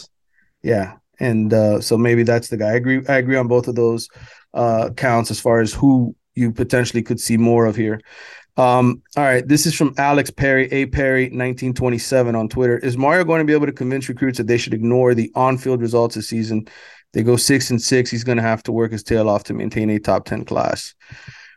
Yeah, 0.62 0.94
and 1.20 1.54
uh, 1.54 1.80
so 1.80 1.96
maybe 1.96 2.22
that's 2.24 2.48
the 2.48 2.56
guy. 2.56 2.70
I 2.70 2.74
agree. 2.74 3.02
I 3.08 3.16
agree 3.16 3.36
on 3.36 3.48
both 3.48 3.68
of 3.68 3.74
those 3.74 4.08
uh, 4.52 4.90
counts 4.96 5.30
as 5.30 5.40
far 5.40 5.60
as 5.60 5.72
who 5.72 6.14
you 6.34 6.52
potentially 6.52 7.02
could 7.02 7.20
see 7.20 7.36
more 7.36 7.64
of 7.66 7.76
here. 7.76 8.00
Um, 8.56 9.02
all 9.16 9.24
right, 9.24 9.46
this 9.46 9.64
is 9.64 9.74
from 9.74 9.94
Alex 9.96 10.30
Perry, 10.30 10.70
A 10.72 10.86
Perry, 10.86 11.24
1927 11.24 12.34
on 12.34 12.48
Twitter. 12.48 12.78
Is 12.78 12.98
Mario 12.98 13.24
going 13.24 13.40
to 13.40 13.46
be 13.46 13.54
able 13.54 13.66
to 13.66 13.72
convince 13.72 14.08
recruits 14.08 14.38
that 14.38 14.46
they 14.46 14.58
should 14.58 14.74
ignore 14.74 15.14
the 15.14 15.30
on-field 15.34 15.80
results 15.80 16.14
this 16.16 16.28
season? 16.28 16.66
They 17.12 17.22
go 17.22 17.36
six 17.36 17.70
and 17.70 17.80
six. 17.80 18.10
He's 18.10 18.24
going 18.24 18.36
to 18.36 18.42
have 18.42 18.62
to 18.64 18.72
work 18.72 18.92
his 18.92 19.02
tail 19.02 19.28
off 19.28 19.44
to 19.44 19.54
maintain 19.54 19.88
a 19.90 19.98
top 19.98 20.26
10 20.26 20.44
class. 20.44 20.94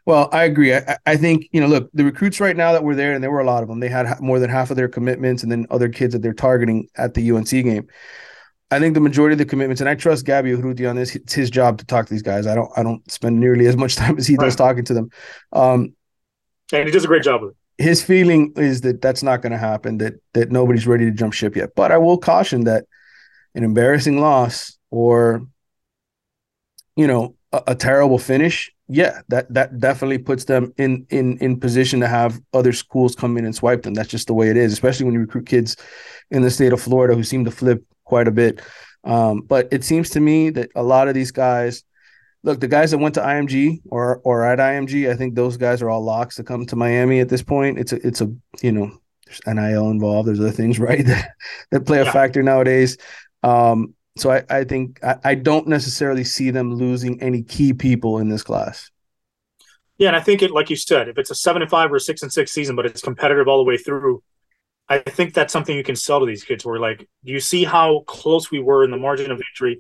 Well, 0.06 0.30
I 0.32 0.44
agree. 0.44 0.74
I, 0.74 0.98
I 1.06 1.18
think, 1.18 1.50
you 1.52 1.60
know, 1.60 1.68
look, 1.68 1.90
the 1.94 2.06
recruits 2.06 2.40
right 2.40 2.56
now 2.56 2.74
that 2.74 2.84
were 2.84 2.96
there, 2.96 3.14
and 3.14 3.24
there 3.24 3.32
were 3.32 3.40
a 3.40 3.46
lot 3.46 3.64
of 3.64 3.70
them, 3.70 3.80
they 3.80 3.90
had 3.90 4.22
more 4.22 4.40
than 4.40 4.50
half 4.50 4.70
of 4.70 4.78
their 4.78 4.88
commitments 4.88 5.44
and 5.44 5.52
then 5.52 5.66
other 5.72 5.90
kids 5.90 6.14
that 6.14 6.22
they're 6.22 6.34
targeting 6.34 6.88
at 6.96 7.14
the 7.14 7.32
UNC 7.32 7.50
game. 7.50 7.88
I 8.72 8.80
think 8.80 8.94
the 8.94 9.00
majority 9.00 9.34
of 9.34 9.40
the 9.40 9.46
commitments, 9.46 9.82
and 9.82 9.90
I 9.90 9.96
trust 9.96 10.26
Gabby 10.26 10.52
Urruti 10.52 10.90
on 10.90 10.96
this. 10.96 11.16
It's 11.16 11.34
his 11.34 11.50
job 11.50 11.78
to 11.80 11.86
talk 11.86 12.06
to 12.08 12.14
these 12.14 12.24
guys. 12.24 12.48
I 12.48 12.56
don't. 12.56 12.72
I 12.76 12.84
don't 12.84 13.10
spend 13.12 13.40
nearly 13.40 13.68
as 13.68 13.78
much 13.78 13.96
time 13.96 14.18
as 14.18 14.26
he 14.26 14.38
does 14.38 14.56
talking 14.56 14.84
to 14.86 14.94
them. 14.94 15.10
Um, 15.54 15.96
And 16.74 16.86
he 16.86 16.92
does 16.92 17.04
a 17.04 17.08
great 17.08 17.24
job 17.24 17.42
with 17.42 17.52
it. 17.52 17.58
his 17.78 18.04
feeling 18.04 18.54
is 18.58 18.82
that 18.82 19.02
that's 19.02 19.24
not 19.24 19.42
going 19.42 19.52
to 19.52 19.58
happen. 19.58 19.98
That 19.98 20.14
that 20.34 20.52
nobody's 20.52 20.88
ready 20.88 21.06
to 21.06 21.12
jump 21.12 21.34
ship 21.34 21.56
yet. 21.56 21.76
But 21.76 21.92
I 21.92 21.98
will 21.98 22.18
caution 22.18 22.64
that 22.66 22.86
an 23.54 23.64
embarrassing 23.64 24.20
loss 24.20 24.78
or 24.92 25.46
you 26.96 27.08
know 27.08 27.36
a, 27.52 27.62
a 27.68 27.76
terrible 27.76 28.18
finish, 28.18 28.72
yeah, 28.88 29.22
that 29.30 29.54
that 29.54 29.80
definitely 29.80 30.20
puts 30.20 30.46
them 30.46 30.74
in 30.78 31.06
in 31.10 31.38
in 31.40 31.60
position 31.60 32.00
to 32.00 32.08
have 32.08 32.40
other 32.54 32.74
schools 32.74 33.16
come 33.16 33.38
in 33.38 33.46
and 33.46 33.56
swipe 33.56 33.84
them. 33.84 33.94
That's 33.94 34.10
just 34.10 34.28
the 34.28 34.34
way 34.34 34.50
it 34.50 34.58
is, 34.58 34.74
especially 34.74 35.06
when 35.06 35.14
you 35.14 35.22
recruit 35.22 35.48
kids 35.48 35.76
in 36.32 36.42
the 36.42 36.52
state 36.52 36.74
of 36.74 36.82
Florida 36.82 37.16
who 37.16 37.24
seem 37.24 37.46
to 37.46 37.52
flip 37.52 37.84
quite 38.06 38.28
a 38.28 38.32
bit. 38.32 38.62
Um, 39.04 39.42
but 39.42 39.68
it 39.72 39.84
seems 39.84 40.10
to 40.12 40.20
me 40.20 40.50
that 40.52 40.70
a 40.76 40.84
lot 40.84 41.08
of 41.08 41.14
these 41.14 41.32
guys 41.32 41.84
look 42.46 42.60
the 42.62 42.68
guys 42.68 42.92
that 42.92 43.00
went 43.00 43.16
to 43.16 43.22
IMG 43.22 43.82
or 43.90 44.22
or 44.24 44.46
at 44.46 44.60
IMG, 44.60 45.12
I 45.12 45.16
think 45.18 45.36
those 45.36 45.58
guys 45.58 45.82
are 45.82 45.90
all 45.90 46.04
locks 46.04 46.36
to 46.38 46.44
come 46.44 46.66
to 46.68 46.76
Miami 46.76 47.20
at 47.20 47.28
this 47.30 47.44
point. 47.44 47.78
It's 47.80 47.92
a 47.92 48.08
it's 48.08 48.22
a 48.22 48.34
you 48.62 48.72
know 48.72 48.92
there's 49.26 49.42
NIL 49.46 49.90
involved. 49.90 50.30
There's 50.30 50.40
other 50.40 50.52
things 50.52 50.80
right 50.90 51.06
that 51.06 51.32
that 51.72 51.86
play 51.86 52.00
a 52.00 52.06
Yeah. 52.06 52.12
factor 52.14 52.42
nowadays. 52.44 52.98
Um, 53.44 53.96
so 54.18 54.32
I 54.32 54.44
I 54.50 54.64
think 54.64 55.04
I, 55.04 55.16
I 55.24 55.36
don't 55.36 55.68
necessarily 55.68 56.24
see 56.24 56.52
them 56.52 56.74
losing 56.74 57.22
any 57.22 57.44
key 57.44 57.74
people 57.74 58.20
in 58.20 58.30
this 58.30 58.44
class. 58.44 58.90
Yeah, 59.98 60.10
and 60.10 60.16
I 60.18 60.20
think 60.22 60.42
it, 60.42 60.52
like 60.52 60.70
you 60.70 60.76
said, 60.76 61.08
if 61.08 61.18
it's 61.18 61.32
a 61.32 61.36
seven 61.36 61.62
and 61.62 61.72
five 61.72 61.92
or 61.92 61.96
a 61.96 62.00
six 62.02 62.22
and 62.22 62.32
six 62.32 62.52
season, 62.52 62.76
but 62.76 62.86
it's 62.86 63.02
competitive 63.02 63.48
all 63.48 63.58
the 63.58 63.64
way 63.64 63.78
through, 63.78 64.22
I 64.90 65.00
think 65.00 65.34
that's 65.34 65.54
something 65.54 65.76
you 65.76 65.84
can 65.86 65.96
sell 65.96 66.20
to 66.20 66.26
these 66.26 66.44
kids. 66.44 66.66
Where 66.66 66.80
like, 66.80 67.00
do 67.24 67.32
you 67.32 67.40
see 67.40 67.64
how 67.64 68.04
close 68.06 68.52
we 68.52 68.60
were 68.60 68.84
in 68.84 68.92
the 68.92 68.98
margin 68.98 69.32
of 69.32 69.38
victory, 69.38 69.80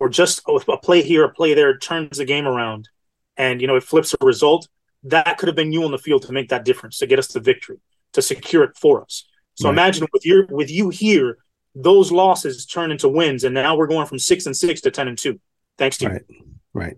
or 0.00 0.08
just 0.08 0.42
a 0.48 0.52
a 0.68 0.78
play 0.78 1.02
here, 1.02 1.24
a 1.24 1.28
play 1.28 1.54
there 1.54 1.76
turns 1.78 2.18
the 2.18 2.24
game 2.24 2.46
around, 2.46 2.88
and 3.36 3.60
you 3.60 3.66
know 3.66 3.76
it 3.76 3.82
flips 3.84 4.14
a 4.20 4.24
result. 4.24 4.68
That 5.04 5.38
could 5.38 5.48
have 5.48 5.56
been 5.56 5.72
you 5.72 5.84
on 5.84 5.92
the 5.92 5.98
field 5.98 6.22
to 6.22 6.32
make 6.32 6.48
that 6.48 6.64
difference 6.64 6.98
to 6.98 7.06
get 7.06 7.18
us 7.18 7.28
the 7.28 7.40
victory, 7.40 7.78
to 8.12 8.22
secure 8.22 8.64
it 8.64 8.76
for 8.76 9.02
us. 9.02 9.24
So 9.54 9.68
Right. 9.68 9.74
imagine 9.74 10.06
with 10.12 10.26
your 10.26 10.46
with 10.46 10.70
you 10.70 10.90
here, 10.90 11.38
those 11.74 12.10
losses 12.12 12.66
turn 12.66 12.90
into 12.90 13.08
wins, 13.08 13.44
and 13.44 13.54
now 13.54 13.76
we're 13.76 13.86
going 13.86 14.06
from 14.06 14.18
six 14.18 14.46
and 14.46 14.56
six 14.56 14.80
to 14.82 14.90
ten 14.90 15.08
and 15.08 15.16
two, 15.18 15.40
thanks 15.78 15.98
to 15.98 16.06
you. 16.06 16.10
Right. 16.10 16.22
Right. 16.74 16.96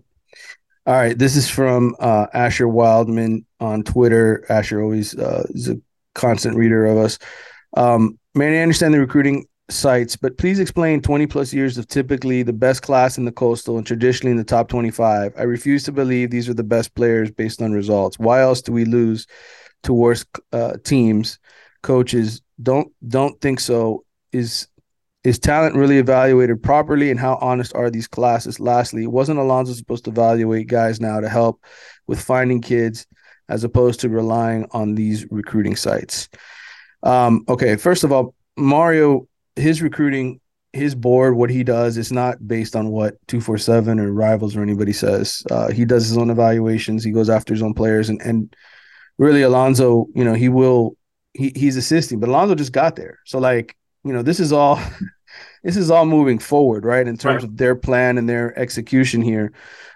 All 0.85 0.95
right. 0.95 1.17
This 1.17 1.35
is 1.35 1.49
from 1.49 1.95
uh, 1.99 2.27
Asher 2.33 2.67
Wildman 2.67 3.45
on 3.59 3.83
Twitter. 3.83 4.45
Asher 4.49 4.81
always 4.81 5.17
uh, 5.17 5.45
is 5.49 5.69
a 5.69 5.79
constant 6.15 6.57
reader 6.57 6.85
of 6.85 6.97
us. 6.97 7.19
Um, 7.77 8.17
man, 8.33 8.53
I 8.53 8.61
understand 8.63 8.93
the 8.93 8.99
recruiting 8.99 9.45
sites, 9.71 10.15
but 10.15 10.37
please 10.37 10.59
explain 10.59 11.01
20 11.01 11.27
plus 11.27 11.53
years 11.53 11.77
of 11.77 11.87
typically 11.87 12.43
the 12.43 12.53
best 12.53 12.81
class 12.81 13.17
in 13.17 13.25
the 13.25 13.31
coastal 13.31 13.77
and 13.77 13.85
traditionally 13.85 14.31
in 14.31 14.37
the 14.37 14.43
top 14.43 14.67
25. 14.67 15.33
I 15.37 15.43
refuse 15.43 15.83
to 15.83 15.91
believe 15.91 16.29
these 16.29 16.49
are 16.49 16.53
the 16.53 16.63
best 16.63 16.95
players 16.95 17.31
based 17.31 17.61
on 17.61 17.71
results. 17.71 18.19
Why 18.19 18.41
else 18.41 18.61
do 18.61 18.71
we 18.71 18.85
lose 18.85 19.27
to 19.83 19.93
worse 19.93 20.25
uh, 20.51 20.73
teams? 20.83 21.39
Coaches 21.81 22.41
don't 22.61 22.91
don't 23.07 23.39
think 23.41 23.59
so. 23.59 24.03
Is 24.31 24.67
is 25.23 25.39
talent 25.39 25.75
really 25.75 25.97
evaluated 25.97 26.63
properly 26.63 27.11
and 27.11 27.19
how 27.19 27.37
honest 27.41 27.75
are 27.75 27.89
these 27.89 28.07
classes 28.07 28.59
lastly 28.59 29.05
wasn't 29.05 29.37
Alonzo 29.37 29.73
supposed 29.73 30.05
to 30.05 30.11
evaluate 30.11 30.67
guys 30.67 31.01
now 31.01 31.19
to 31.19 31.27
help 31.27 31.61
with 32.07 32.21
finding 32.21 32.61
kids 32.61 33.05
as 33.49 33.63
opposed 33.63 33.99
to 33.99 34.09
relying 34.09 34.65
on 34.71 34.95
these 34.95 35.25
recruiting 35.29 35.75
sites 35.75 36.29
um, 37.03 37.43
okay 37.49 37.75
first 37.75 38.03
of 38.03 38.11
all 38.11 38.33
mario 38.55 39.27
his 39.55 39.81
recruiting 39.81 40.39
his 40.73 40.93
board 40.93 41.35
what 41.35 41.49
he 41.49 41.63
does 41.63 41.97
is 41.97 42.11
not 42.11 42.47
based 42.47 42.75
on 42.75 42.89
what 42.89 43.15
247 43.27 43.99
or 43.99 44.11
rivals 44.11 44.55
or 44.55 44.61
anybody 44.61 44.93
says. 44.93 45.41
Uh, 45.49 45.71
he 45.71 45.83
does 45.83 46.07
his 46.07 46.15
own 46.17 46.29
evaluations. 46.29 47.03
He 47.03 47.09
goes 47.11 47.27
after 47.29 47.53
his 47.55 47.63
own 47.63 47.73
players. 47.73 48.07
And 48.09 48.21
and 48.21 48.55
really 49.17 49.41
Alonzo 49.41 50.07
you 50.13 50.23
know 50.23 50.33
he 50.35 50.47
will 50.49 50.95
he, 51.33 51.51
he's 51.55 51.75
assisting 51.75 52.19
but 52.19 52.29
Alonzo 52.29 52.53
just 52.55 52.71
got 52.71 52.95
there. 52.95 53.17
So 53.25 53.39
like 53.39 53.75
you 54.03 54.13
know 54.13 54.21
this 54.21 54.39
is 54.39 54.51
all 54.53 54.79
this 55.63 55.75
is 55.75 55.89
all 55.89 56.05
moving 56.05 56.37
forward 56.39 56.85
right 56.85 57.07
in 57.07 57.17
terms 57.17 57.43
Right. 57.43 57.49
of 57.51 57.57
their 57.57 57.75
plan 57.75 58.17
and 58.19 58.29
their 58.29 58.57
execution 58.57 59.21
here. 59.23 59.51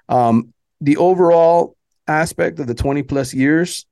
Um 0.09 0.53
the 0.81 0.97
overall 0.97 1.77
aspect 2.07 2.59
of 2.59 2.67
the 2.67 2.73
20 2.75 3.03
plus 3.03 3.33
years 3.33 3.85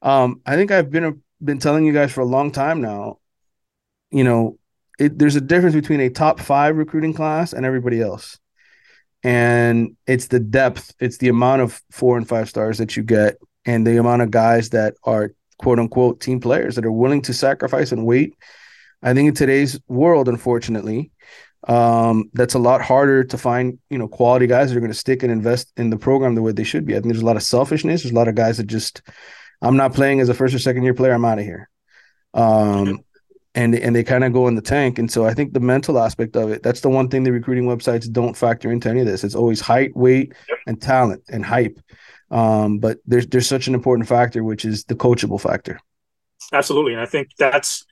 um 0.00 0.40
i 0.46 0.56
think 0.56 0.70
i've 0.70 0.90
been 0.90 1.22
been 1.44 1.58
telling 1.58 1.84
you 1.84 1.92
guys 1.92 2.10
for 2.10 2.22
a 2.22 2.24
long 2.24 2.50
time 2.50 2.80
now 2.80 3.18
you 4.10 4.24
know 4.24 4.56
it, 4.98 5.18
there's 5.18 5.36
a 5.36 5.40
difference 5.40 5.74
between 5.74 6.00
a 6.00 6.10
top 6.10 6.40
five 6.40 6.76
recruiting 6.76 7.14
class 7.14 7.52
and 7.52 7.64
everybody 7.66 8.00
else 8.00 8.38
and 9.22 9.96
it's 10.06 10.26
the 10.28 10.40
depth 10.40 10.94
it's 11.00 11.18
the 11.18 11.28
amount 11.28 11.62
of 11.62 11.80
four 11.90 12.16
and 12.16 12.28
five 12.28 12.48
stars 12.48 12.78
that 12.78 12.96
you 12.96 13.02
get 13.02 13.36
and 13.64 13.86
the 13.86 13.98
amount 13.98 14.22
of 14.22 14.30
guys 14.30 14.70
that 14.70 14.94
are 15.04 15.32
quote 15.58 15.78
unquote 15.78 16.20
team 16.20 16.40
players 16.40 16.74
that 16.74 16.84
are 16.84 16.92
willing 16.92 17.22
to 17.22 17.32
sacrifice 17.32 17.92
and 17.92 18.04
wait 18.06 18.34
I 19.02 19.14
think 19.14 19.28
in 19.28 19.34
today's 19.34 19.80
world, 19.88 20.28
unfortunately, 20.28 21.10
Um, 21.68 22.30
that's 22.34 22.54
a 22.54 22.58
lot 22.58 22.82
harder 22.82 23.22
to 23.24 23.38
find, 23.38 23.78
you 23.88 23.98
know, 23.98 24.08
quality 24.08 24.48
guys 24.48 24.68
that 24.70 24.76
are 24.76 24.80
going 24.80 24.92
to 24.92 24.98
stick 24.98 25.22
and 25.22 25.30
invest 25.30 25.72
in 25.76 25.90
the 25.90 25.96
program 25.96 26.34
the 26.34 26.42
way 26.42 26.52
they 26.52 26.64
should 26.64 26.84
be. 26.84 26.94
I 26.94 26.96
think 26.96 27.12
there's 27.12 27.22
a 27.22 27.26
lot 27.26 27.36
of 27.36 27.44
selfishness. 27.44 28.02
There's 28.02 28.12
a 28.12 28.16
lot 28.16 28.26
of 28.28 28.34
guys 28.34 28.56
that 28.56 28.66
just, 28.66 29.02
I'm 29.60 29.76
not 29.76 29.94
playing 29.94 30.20
as 30.20 30.28
a 30.28 30.34
first 30.34 30.54
or 30.54 30.58
second 30.58 30.82
year 30.82 30.94
player. 30.94 31.12
I'm 31.12 31.24
out 31.24 31.38
of 31.38 31.44
here. 31.44 31.68
Um, 32.34 33.04
and 33.54 33.74
and 33.74 33.94
they 33.94 34.04
kind 34.04 34.24
of 34.24 34.32
go 34.32 34.48
in 34.48 34.54
the 34.54 34.62
tank. 34.62 34.98
And 34.98 35.10
so 35.10 35.26
I 35.26 35.34
think 35.34 35.52
the 35.52 35.60
mental 35.60 35.98
aspect 35.98 36.36
of 36.36 36.50
it, 36.50 36.62
that's 36.62 36.80
the 36.80 36.88
one 36.88 37.08
thing 37.08 37.22
the 37.22 37.32
recruiting 37.32 37.64
websites 37.64 38.10
don't 38.10 38.36
factor 38.36 38.72
into 38.72 38.88
any 38.88 39.00
of 39.00 39.06
this. 39.06 39.24
It's 39.24 39.34
always 39.34 39.60
height, 39.60 39.94
weight, 39.94 40.34
and 40.66 40.80
talent 40.80 41.22
and 41.28 41.44
hype. 41.44 41.78
Um, 42.30 42.78
but 42.78 42.98
there's 43.06 43.26
there's 43.26 43.46
such 43.46 43.66
an 43.66 43.74
important 43.74 44.08
factor, 44.08 44.42
which 44.42 44.64
is 44.64 44.84
the 44.84 44.94
coachable 44.94 45.40
factor. 45.40 45.78
Absolutely, 46.52 46.92
and 46.92 47.00
I 47.00 47.06
think 47.06 47.28
that's 47.38 47.84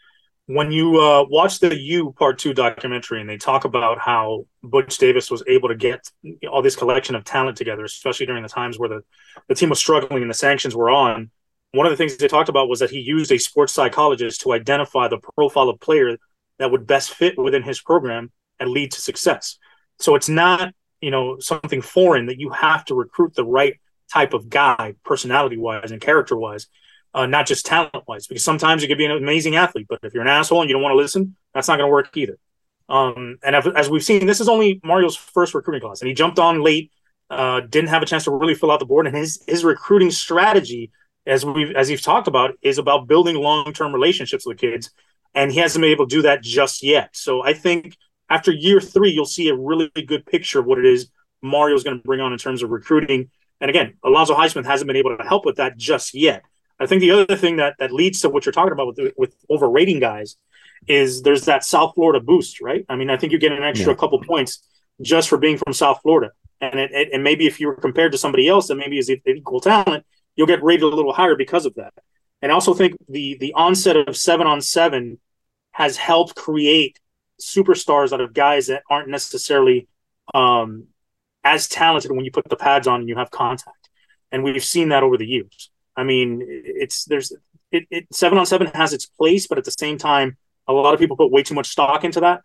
when 0.46 0.72
you 0.72 0.98
uh, 0.98 1.24
watch 1.28 1.61
the 1.61 1.78
U 1.78 2.12
Part 2.18 2.38
Two 2.38 2.54
documentary, 2.54 3.20
and 3.20 3.28
they 3.28 3.36
talk 3.36 3.64
about 3.64 3.98
how 3.98 4.46
Butch 4.62 4.96
Davis 4.96 5.30
was 5.30 5.44
able 5.46 5.68
to 5.68 5.76
get 5.76 6.00
all 6.50 6.62
this 6.62 6.74
collection 6.74 7.14
of 7.14 7.24
talent 7.24 7.58
together, 7.58 7.84
especially 7.84 8.26
during 8.26 8.42
the 8.42 8.48
times 8.48 8.78
where 8.78 8.88
the 8.88 9.02
the 9.48 9.54
team 9.54 9.68
was 9.68 9.78
struggling 9.78 10.22
and 10.22 10.30
the 10.30 10.34
sanctions 10.34 10.74
were 10.74 10.90
on. 10.90 11.30
One 11.73 11.87
of 11.87 11.91
the 11.91 11.97
things 11.97 12.16
they 12.16 12.29
talked 12.29 12.49
about 12.49 12.68
was 12.68 12.81
that 12.81 12.91
he 12.91 13.01
used 13.01 13.31
a 13.31 13.39
sports 13.39 13.73
psychologist 13.73 14.41
to 14.43 14.53
identify 14.53 15.09
the 15.09 15.18
profile 15.18 15.68
of 15.68 15.81
player 15.81 16.18
that 16.59 16.71
would 16.71 16.87
best 16.87 17.14
fit 17.14 17.39
within 17.39 17.62
his 17.62 17.81
program 17.81 18.33
and 18.59 18.71
lead 18.71 18.93
to 18.93 19.01
success. 19.01 19.59
So 19.99 20.14
it's 20.14 20.29
not 20.29 20.75
you 21.01 21.11
know 21.11 21.39
something 21.39 21.83
foreign 21.83 22.27
that 22.27 22.39
you 22.39 22.51
have 22.51 22.85
to 22.87 22.95
recruit 22.95 23.35
the 23.35 23.45
right 23.45 23.75
type 24.12 24.35
of 24.35 24.49
guy, 24.49 24.95
personality 25.05 25.57
wise 25.57 25.93
and 25.93 26.01
character 26.01 26.37
wise, 26.37 26.66
uh, 27.14 27.27
not 27.27 27.47
just 27.47 27.66
talent 27.66 28.05
wise. 28.07 28.27
Because 28.27 28.45
sometimes 28.45 28.83
you 28.83 28.89
could 28.89 28.99
be 28.99 29.05
an 29.05 29.12
amazing 29.12 29.57
athlete, 29.57 29.87
but 29.89 30.01
if 30.03 30.12
you're 30.12 30.23
an 30.23 30.29
asshole 30.29 30.61
and 30.61 30.68
you 30.68 30.75
don't 30.75 30.83
want 30.83 30.93
to 30.93 30.97
listen, 30.97 31.37
that's 31.55 31.68
not 31.68 31.77
going 31.77 31.89
to 31.89 31.93
work 31.93 32.16
either. 32.16 32.39
Um, 32.89 33.39
and 33.45 33.55
as 33.55 33.89
we've 33.89 34.03
seen, 34.03 34.27
this 34.27 34.41
is 34.41 34.49
only 34.49 34.81
Mario's 34.83 35.14
first 35.14 35.55
recruiting 35.55 35.81
class, 35.81 36.01
and 36.01 36.09
he 36.09 36.14
jumped 36.14 36.41
on 36.41 36.61
late, 36.61 36.91
uh, 37.31 37.61
didn't 37.61 37.91
have 37.91 38.03
a 38.03 38.07
chance 38.07 38.25
to 38.25 38.33
really 38.33 38.55
fill 38.55 38.73
out 38.73 38.81
the 38.81 38.87
board. 38.87 39.07
And 39.07 39.16
his 39.16 39.43
his 39.47 39.64
recruiting 39.64 40.11
strategy, 40.11 40.91
as 41.27 41.45
we've 41.45 41.73
as 41.73 41.89
he's 41.89 42.03
talked 42.03 42.29
about, 42.29 42.55
is 42.62 42.79
about 42.79 43.07
building 43.07 43.37
long 43.37 43.73
term 43.73 43.93
relationships 43.93 44.47
with 44.47 44.59
kids, 44.59 44.91
and 45.35 45.53
he 45.53 45.59
hasn't 45.59 45.83
been 45.83 45.91
able 45.91 46.07
to 46.07 46.16
do 46.16 46.23
that 46.23 46.43
just 46.43 46.83
yet. 46.83 47.11
So 47.16 47.43
I 47.43 47.53
think 47.53 47.97
after 48.29 48.53
year 48.53 48.81
three, 48.81 49.11
you'll 49.11 49.27
see 49.27 49.49
a 49.49 49.57
really 49.57 49.91
good 50.07 50.27
picture 50.27 50.61
of 50.61 50.66
what 50.66 50.79
it 50.79 50.87
is 50.87 51.09
Mario's 51.43 51.85
going 51.85 51.99
to 51.99 52.03
bring 52.03 52.21
on 52.21 52.33
in 52.33 52.39
terms 52.39 52.62
of 52.62 52.71
recruiting 52.71 53.31
and 53.61 53.68
again, 53.68 53.95
Alonzo 54.03 54.35
Highsmith 54.35 54.64
hasn't 54.64 54.87
been 54.87 54.97
able 54.97 55.16
to 55.16 55.23
help 55.23 55.45
with 55.45 55.57
that 55.57 55.77
just 55.77 56.14
yet. 56.14 56.43
I 56.79 56.87
think 56.87 57.01
the 57.01 57.11
other 57.11 57.37
thing 57.37 57.57
that 57.57 57.75
that 57.79 57.93
leads 57.93 58.21
to 58.21 58.31
what 58.31 58.47
you're 58.47 58.53
talking 58.53 58.73
about 58.73 58.97
with 58.97 59.12
with 59.16 59.35
overrating 59.51 60.01
guys 60.01 60.37
is 60.89 61.23
there's 61.23 61.45
that 61.45 61.62
South 61.62 61.95
Florida 61.95 62.21
boost, 62.21 62.62
right? 62.62 62.87
I 62.89 62.97
mean, 62.97 63.11
I 63.11 63.18
think 63.18 63.33
you 63.33 63.39
get 63.39 63.53
an 63.53 63.62
extra 63.62 63.93
yeah. 63.93 63.99
couple 63.99 64.21
points 64.23 64.64
just 65.03 65.29
for 65.29 65.37
being 65.37 65.59
from 65.59 65.75
South 65.75 66.01
Florida, 66.03 66.33
and 66.61 66.81
it, 66.81 66.91
it, 66.93 67.09
and 67.12 67.23
maybe 67.23 67.47
if 67.47 67.61
you 67.61 67.66
were 67.66 67.77
compared 67.77 68.12
to 68.12 68.18
somebody 68.18 68.49
else 68.49 68.68
that 68.68 68.77
maybe 68.77 68.99
is 68.99 69.11
equal 69.11 69.61
talent, 69.61 70.07
you'll 70.37 70.47
get 70.47 70.62
rated 70.62 70.85
a 70.85 70.89
little 70.89 71.12
higher 71.12 71.37
because 71.37 71.66
of 71.66 71.74
that. 71.74 71.93
And 72.43 72.51
I 72.51 72.55
also 72.55 72.74
think 72.74 72.97
the 73.09 73.37
the 73.39 73.53
onset 73.55 73.97
of 73.97 74.16
seven 74.16 74.47
on 74.47 74.61
seven 74.61 75.18
has 75.72 75.97
helped 75.97 76.35
create 76.35 76.99
superstars 77.41 78.12
out 78.12 78.20
of 78.20 78.35
guys 78.35 78.66
that 78.66 78.83
aren't 78.91 79.09
necessarily 79.09 79.89
um, 80.35 80.87
as 81.45 81.68
talented 81.68 82.11
when 82.12 82.24
you 82.24 82.31
put 82.31 82.49
the 82.49 82.57
pads 82.57 82.87
on 82.87 83.01
and 83.01 83.09
you 83.09 83.16
have 83.16 83.31
contact. 83.31 83.89
And 84.33 84.45
we've 84.45 84.64
seen 84.64 84.91
that 84.91 85.03
over 85.03 85.16
the 85.16 85.26
years. 85.26 85.70
I 85.97 86.05
mean, 86.05 86.43
it's 86.47 87.05
there's 87.05 87.33
it, 87.72 87.85
it 87.91 88.07
seven 88.12 88.39
on 88.39 88.47
seven 88.47 88.68
has 88.68 88.93
its 88.93 89.07
place, 89.07 89.47
but 89.47 89.59
at 89.59 89.64
the 89.64 89.72
same 89.72 89.99
time, 89.99 90.37
a 90.66 90.72
lot 90.72 90.95
of 90.95 91.01
people 91.01 91.16
put 91.16 91.31
way 91.31 91.43
too 91.43 91.55
much 91.55 91.68
stock 91.68 92.05
into 92.05 92.20
that. 92.20 92.43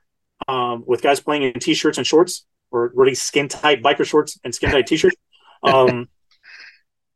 Um, 0.48 0.84
with 0.86 1.02
guys 1.02 1.22
playing 1.22 1.44
in 1.44 1.54
t-shirts 1.60 1.98
and 1.98 2.06
shorts 2.06 2.46
or 2.70 2.92
really 2.94 3.16
skin 3.16 3.48
tight 3.48 3.82
biker 3.82 4.06
shorts 4.06 4.38
and 4.44 4.54
skin 4.54 4.72
tight 4.72 4.88
t-shirts. 4.88 5.16
Um, 5.64 6.10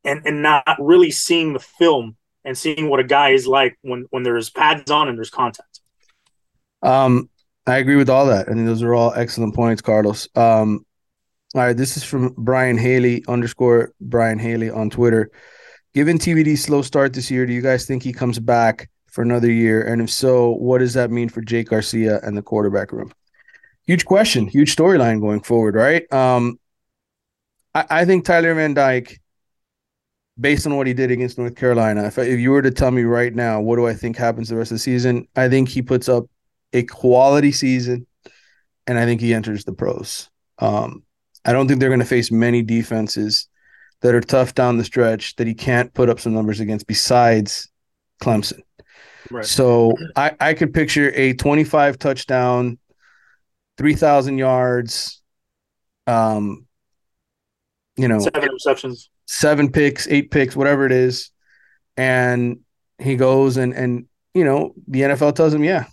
and 0.04 0.22
and 0.26 0.42
not 0.42 0.64
really 0.78 1.10
seeing 1.10 1.52
the 1.52 1.60
film 1.60 2.16
and 2.44 2.56
seeing 2.56 2.88
what 2.88 3.00
a 3.00 3.04
guy 3.04 3.30
is 3.30 3.46
like 3.46 3.78
when 3.82 4.06
when 4.10 4.22
there's 4.22 4.50
pads 4.50 4.90
on 4.90 5.08
and 5.08 5.18
there's 5.18 5.30
contact. 5.30 5.80
Um, 6.82 7.28
I 7.66 7.78
agree 7.78 7.96
with 7.96 8.08
all 8.08 8.26
that. 8.26 8.48
I 8.48 8.52
think 8.52 8.66
those 8.66 8.82
are 8.82 8.94
all 8.94 9.12
excellent 9.14 9.54
points, 9.54 9.82
Carlos. 9.82 10.28
Um, 10.34 10.84
all 11.54 11.62
right, 11.62 11.76
this 11.76 11.96
is 11.96 12.04
from 12.04 12.34
Brian 12.38 12.78
Haley 12.78 13.24
underscore 13.28 13.92
Brian 14.00 14.38
Haley 14.38 14.70
on 14.70 14.88
Twitter. 14.88 15.30
Given 15.94 16.18
TVD's 16.18 16.62
slow 16.62 16.82
start 16.82 17.12
this 17.12 17.30
year, 17.30 17.46
do 17.46 17.52
you 17.52 17.60
guys 17.60 17.84
think 17.84 18.02
he 18.02 18.12
comes 18.12 18.38
back 18.38 18.88
for 19.08 19.22
another 19.22 19.50
year? 19.50 19.82
And 19.82 20.00
if 20.00 20.10
so, 20.10 20.50
what 20.52 20.78
does 20.78 20.94
that 20.94 21.10
mean 21.10 21.28
for 21.28 21.40
Jake 21.40 21.68
Garcia 21.68 22.20
and 22.22 22.36
the 22.36 22.42
quarterback 22.42 22.92
room? 22.92 23.12
Huge 23.86 24.04
question, 24.04 24.46
huge 24.46 24.76
storyline 24.76 25.20
going 25.20 25.40
forward, 25.40 25.74
right? 25.74 26.10
Um, 26.12 26.60
I, 27.74 27.84
I, 27.90 28.04
think 28.04 28.24
Tyler 28.24 28.54
Van 28.54 28.72
Dyke, 28.72 29.20
based 30.40 30.66
on 30.66 30.76
what 30.76 30.86
he 30.86 30.94
did 30.94 31.10
against 31.10 31.38
North 31.38 31.54
Carolina, 31.54 32.04
if, 32.04 32.18
if 32.18 32.40
you 32.40 32.50
were 32.50 32.62
to 32.62 32.70
tell 32.70 32.90
me 32.90 33.02
right 33.02 33.34
now, 33.34 33.60
what 33.60 33.76
do 33.76 33.86
I 33.86 33.94
think 33.94 34.16
happens 34.16 34.48
the 34.48 34.56
rest 34.56 34.70
of 34.70 34.76
the 34.76 34.80
season? 34.80 35.28
I 35.36 35.48
think 35.48 35.68
he 35.68 35.82
puts 35.82 36.08
up 36.08 36.24
a 36.72 36.82
quality 36.84 37.52
season, 37.52 38.06
and 38.86 38.98
I 38.98 39.04
think 39.04 39.20
he 39.20 39.34
enters 39.34 39.64
the 39.64 39.72
pros. 39.72 40.30
Um, 40.58 41.04
I 41.44 41.52
don't 41.52 41.68
think 41.68 41.80
they're 41.80 41.88
going 41.88 42.00
to 42.00 42.06
face 42.06 42.30
many 42.30 42.62
defenses 42.62 43.48
that 44.02 44.14
are 44.14 44.20
tough 44.20 44.54
down 44.54 44.78
the 44.78 44.84
stretch 44.84 45.36
that 45.36 45.46
he 45.46 45.54
can't 45.54 45.92
put 45.92 46.08
up 46.08 46.20
some 46.20 46.34
numbers 46.34 46.60
against 46.60 46.86
besides 46.86 47.68
Clemson. 48.22 48.60
Right. 49.30 49.44
So 49.44 49.94
I, 50.16 50.32
I 50.40 50.54
could 50.54 50.72
picture 50.72 51.12
a 51.14 51.34
25 51.34 51.98
touchdown, 51.98 52.78
3,000 53.78 54.38
yards, 54.38 55.22
um, 56.06 56.66
you 57.96 58.08
know, 58.08 58.18
seven 58.18 58.50
receptions, 58.52 59.10
seven 59.30 59.70
picks, 59.70 60.08
eight 60.08 60.32
picks, 60.32 60.56
whatever 60.56 60.84
it 60.84 60.90
is. 60.90 61.30
And 61.96 62.60
he 62.98 63.14
goes 63.14 63.56
and, 63.56 63.72
and, 63.72 64.06
you 64.34 64.44
know, 64.44 64.74
the 64.88 65.02
NFL 65.02 65.36
tells 65.36 65.54
him, 65.54 65.62
yeah, 65.62 65.86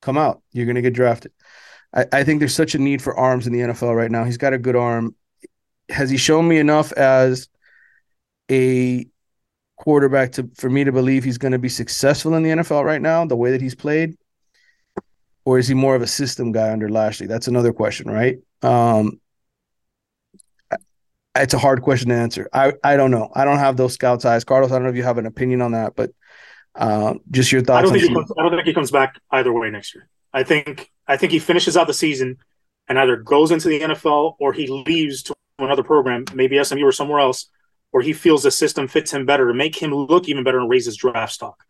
come 0.00 0.18
out. 0.18 0.42
You're 0.52 0.72
to 0.74 0.82
get 0.82 0.92
drafted. 0.92 1.30
I, 1.94 2.06
I 2.12 2.24
think 2.24 2.40
there's 2.40 2.54
such 2.54 2.74
a 2.74 2.78
need 2.78 3.00
for 3.00 3.16
arms 3.16 3.46
in 3.46 3.52
the 3.52 3.60
NFL 3.60 3.94
right 3.96 4.10
now. 4.10 4.24
He's 4.24 4.36
got 4.36 4.52
a 4.52 4.58
good 4.58 4.74
arm. 4.74 5.14
Has 5.90 6.10
he 6.10 6.16
shown 6.16 6.48
me 6.48 6.58
enough 6.58 6.92
as 6.92 7.48
a 8.50 9.06
quarterback 9.76 10.32
to 10.32 10.50
for 10.56 10.68
me 10.68 10.82
to 10.82 10.92
believe 10.92 11.22
he's 11.22 11.38
going 11.38 11.52
to 11.52 11.58
be 11.58 11.68
successful 11.68 12.34
in 12.34 12.42
the 12.42 12.50
NFL 12.50 12.84
right 12.84 13.00
now, 13.00 13.24
the 13.24 13.36
way 13.36 13.52
that 13.52 13.60
he's 13.60 13.76
played? 13.76 14.16
Or 15.44 15.58
is 15.58 15.68
he 15.68 15.74
more 15.74 15.94
of 15.94 16.02
a 16.02 16.06
system 16.08 16.50
guy 16.50 16.72
under 16.72 16.88
Lashlee? 16.88 17.28
That's 17.28 17.48
another 17.48 17.72
question, 17.72 18.10
right? 18.10 18.38
Um, 18.62 19.20
it's 21.34 21.54
a 21.54 21.58
hard 21.58 21.82
question 21.82 22.10
to 22.10 22.14
answer. 22.14 22.48
I, 22.52 22.74
I 22.84 22.96
don't 22.96 23.10
know. 23.10 23.30
I 23.34 23.44
don't 23.44 23.58
have 23.58 23.76
those 23.76 23.94
scouts 23.94 24.24
eyes. 24.24 24.44
Carlos, 24.44 24.70
I 24.70 24.74
don't 24.74 24.84
know 24.84 24.90
if 24.90 24.96
you 24.96 25.02
have 25.02 25.18
an 25.18 25.26
opinion 25.26 25.62
on 25.62 25.72
that, 25.72 25.94
but 25.96 26.10
uh, 26.74 27.14
just 27.30 27.52
your 27.52 27.62
thoughts. 27.62 27.78
I 27.78 27.82
don't, 27.82 27.92
think 27.92 28.08
he 28.08 28.14
comes, 28.14 28.32
I 28.38 28.42
don't 28.42 28.52
think 28.52 28.66
he 28.66 28.74
comes 28.74 28.90
back 28.90 29.20
either 29.30 29.52
way 29.52 29.70
next 29.70 29.94
year. 29.94 30.08
I 30.32 30.42
think 30.42 30.90
I 31.06 31.16
think 31.16 31.32
he 31.32 31.38
finishes 31.38 31.76
out 31.76 31.86
the 31.86 31.94
season 31.94 32.38
and 32.88 32.98
either 32.98 33.16
goes 33.16 33.50
into 33.50 33.68
the 33.68 33.80
NFL 33.80 34.36
or 34.38 34.52
he 34.52 34.66
leaves 34.66 35.22
to 35.24 35.34
another 35.58 35.82
program, 35.82 36.24
maybe 36.34 36.62
SMU 36.62 36.84
or 36.84 36.92
somewhere 36.92 37.20
else, 37.20 37.48
where 37.90 38.02
he 38.02 38.12
feels 38.12 38.42
the 38.42 38.50
system 38.50 38.88
fits 38.88 39.12
him 39.12 39.26
better 39.26 39.48
to 39.48 39.54
make 39.54 39.76
him 39.76 39.94
look 39.94 40.28
even 40.28 40.44
better 40.44 40.58
and 40.58 40.68
raise 40.68 40.86
his 40.86 40.96
draft 40.96 41.32
stock. 41.32 41.62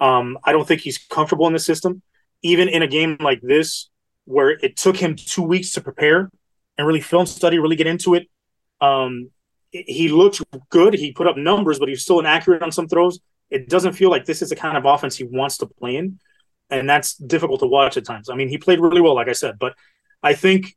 Um, 0.00 0.38
I 0.44 0.52
don't 0.52 0.66
think 0.66 0.80
he's 0.80 0.98
comfortable 0.98 1.46
in 1.46 1.52
the 1.52 1.58
system, 1.58 2.02
even 2.42 2.68
in 2.68 2.82
a 2.82 2.86
game 2.86 3.16
like 3.20 3.40
this 3.42 3.88
where 4.24 4.50
it 4.50 4.76
took 4.76 4.96
him 4.96 5.14
two 5.14 5.42
weeks 5.42 5.70
to 5.72 5.80
prepare 5.80 6.30
and 6.76 6.86
really 6.86 7.00
film 7.00 7.26
study, 7.26 7.58
really 7.58 7.76
get 7.76 7.86
into 7.86 8.14
it. 8.14 8.28
Um, 8.80 9.30
he 9.70 10.08
looked 10.08 10.42
good. 10.70 10.94
He 10.94 11.12
put 11.12 11.26
up 11.26 11.36
numbers, 11.36 11.78
but 11.78 11.88
he's 11.88 12.02
still 12.02 12.20
inaccurate 12.20 12.62
on 12.62 12.72
some 12.72 12.88
throws. 12.88 13.20
It 13.50 13.68
doesn't 13.68 13.92
feel 13.92 14.10
like 14.10 14.24
this 14.24 14.42
is 14.42 14.48
the 14.48 14.56
kind 14.56 14.76
of 14.76 14.84
offense 14.84 15.16
he 15.16 15.24
wants 15.24 15.58
to 15.58 15.66
play 15.66 15.96
in 15.96 16.18
and 16.70 16.88
that's 16.88 17.14
difficult 17.14 17.60
to 17.60 17.66
watch 17.66 17.96
at 17.96 18.04
times. 18.04 18.28
I 18.28 18.34
mean, 18.34 18.48
he 18.48 18.58
played 18.58 18.80
really 18.80 19.00
well, 19.00 19.14
like 19.14 19.28
I 19.28 19.32
said, 19.32 19.58
but 19.58 19.74
I 20.22 20.34
think 20.34 20.76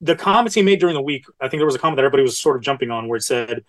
the 0.00 0.14
comments 0.14 0.54
he 0.54 0.62
made 0.62 0.80
during 0.80 0.94
the 0.94 1.02
week, 1.02 1.24
I 1.40 1.48
think 1.48 1.60
there 1.60 1.66
was 1.66 1.74
a 1.74 1.78
comment 1.78 1.96
that 1.96 2.04
everybody 2.04 2.22
was 2.22 2.38
sort 2.38 2.56
of 2.56 2.62
jumping 2.62 2.90
on 2.90 3.08
where 3.08 3.16
it 3.16 3.22
said, 3.22 3.64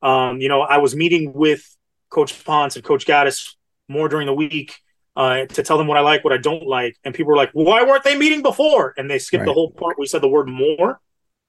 um, 0.00 0.40
you 0.40 0.48
know, 0.48 0.62
I 0.62 0.78
was 0.78 0.96
meeting 0.96 1.32
with 1.32 1.76
Coach 2.08 2.44
Ponce 2.44 2.76
and 2.76 2.84
Coach 2.84 3.06
Gattis 3.06 3.54
more 3.88 4.08
during 4.08 4.26
the 4.26 4.34
week 4.34 4.74
uh, 5.16 5.46
to 5.46 5.62
tell 5.62 5.78
them 5.78 5.86
what 5.86 5.98
I 5.98 6.00
like, 6.00 6.24
what 6.24 6.32
I 6.32 6.38
don't 6.38 6.66
like, 6.66 6.96
and 7.04 7.14
people 7.14 7.30
were 7.30 7.36
like, 7.36 7.50
"Why 7.52 7.82
weren't 7.82 8.02
they 8.02 8.16
meeting 8.16 8.42
before?" 8.42 8.94
And 8.96 9.10
they 9.10 9.18
skipped 9.18 9.40
right. 9.40 9.46
the 9.46 9.52
whole 9.52 9.70
part. 9.70 9.98
We 9.98 10.06
said 10.06 10.22
the 10.22 10.28
word 10.28 10.48
"more," 10.48 11.00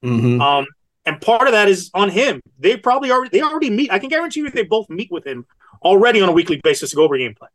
mm-hmm. 0.03 0.41
um, 0.41 0.65
and 1.05 1.19
part 1.19 1.47
of 1.47 1.53
that 1.53 1.67
is 1.67 1.89
on 1.93 2.09
him. 2.09 2.41
They 2.59 2.77
probably 2.77 3.11
already 3.11 3.29
they 3.29 3.41
already 3.41 3.69
meet. 3.69 3.91
I 3.91 3.99
can 3.99 4.09
guarantee 4.09 4.41
you, 4.41 4.49
they 4.49 4.63
both 4.63 4.89
meet 4.89 5.11
with 5.11 5.25
him 5.25 5.45
already 5.83 6.21
on 6.21 6.29
a 6.29 6.31
weekly 6.31 6.59
basis 6.63 6.91
to 6.91 6.95
go 6.95 7.03
over 7.03 7.17
gameplay. 7.17 7.47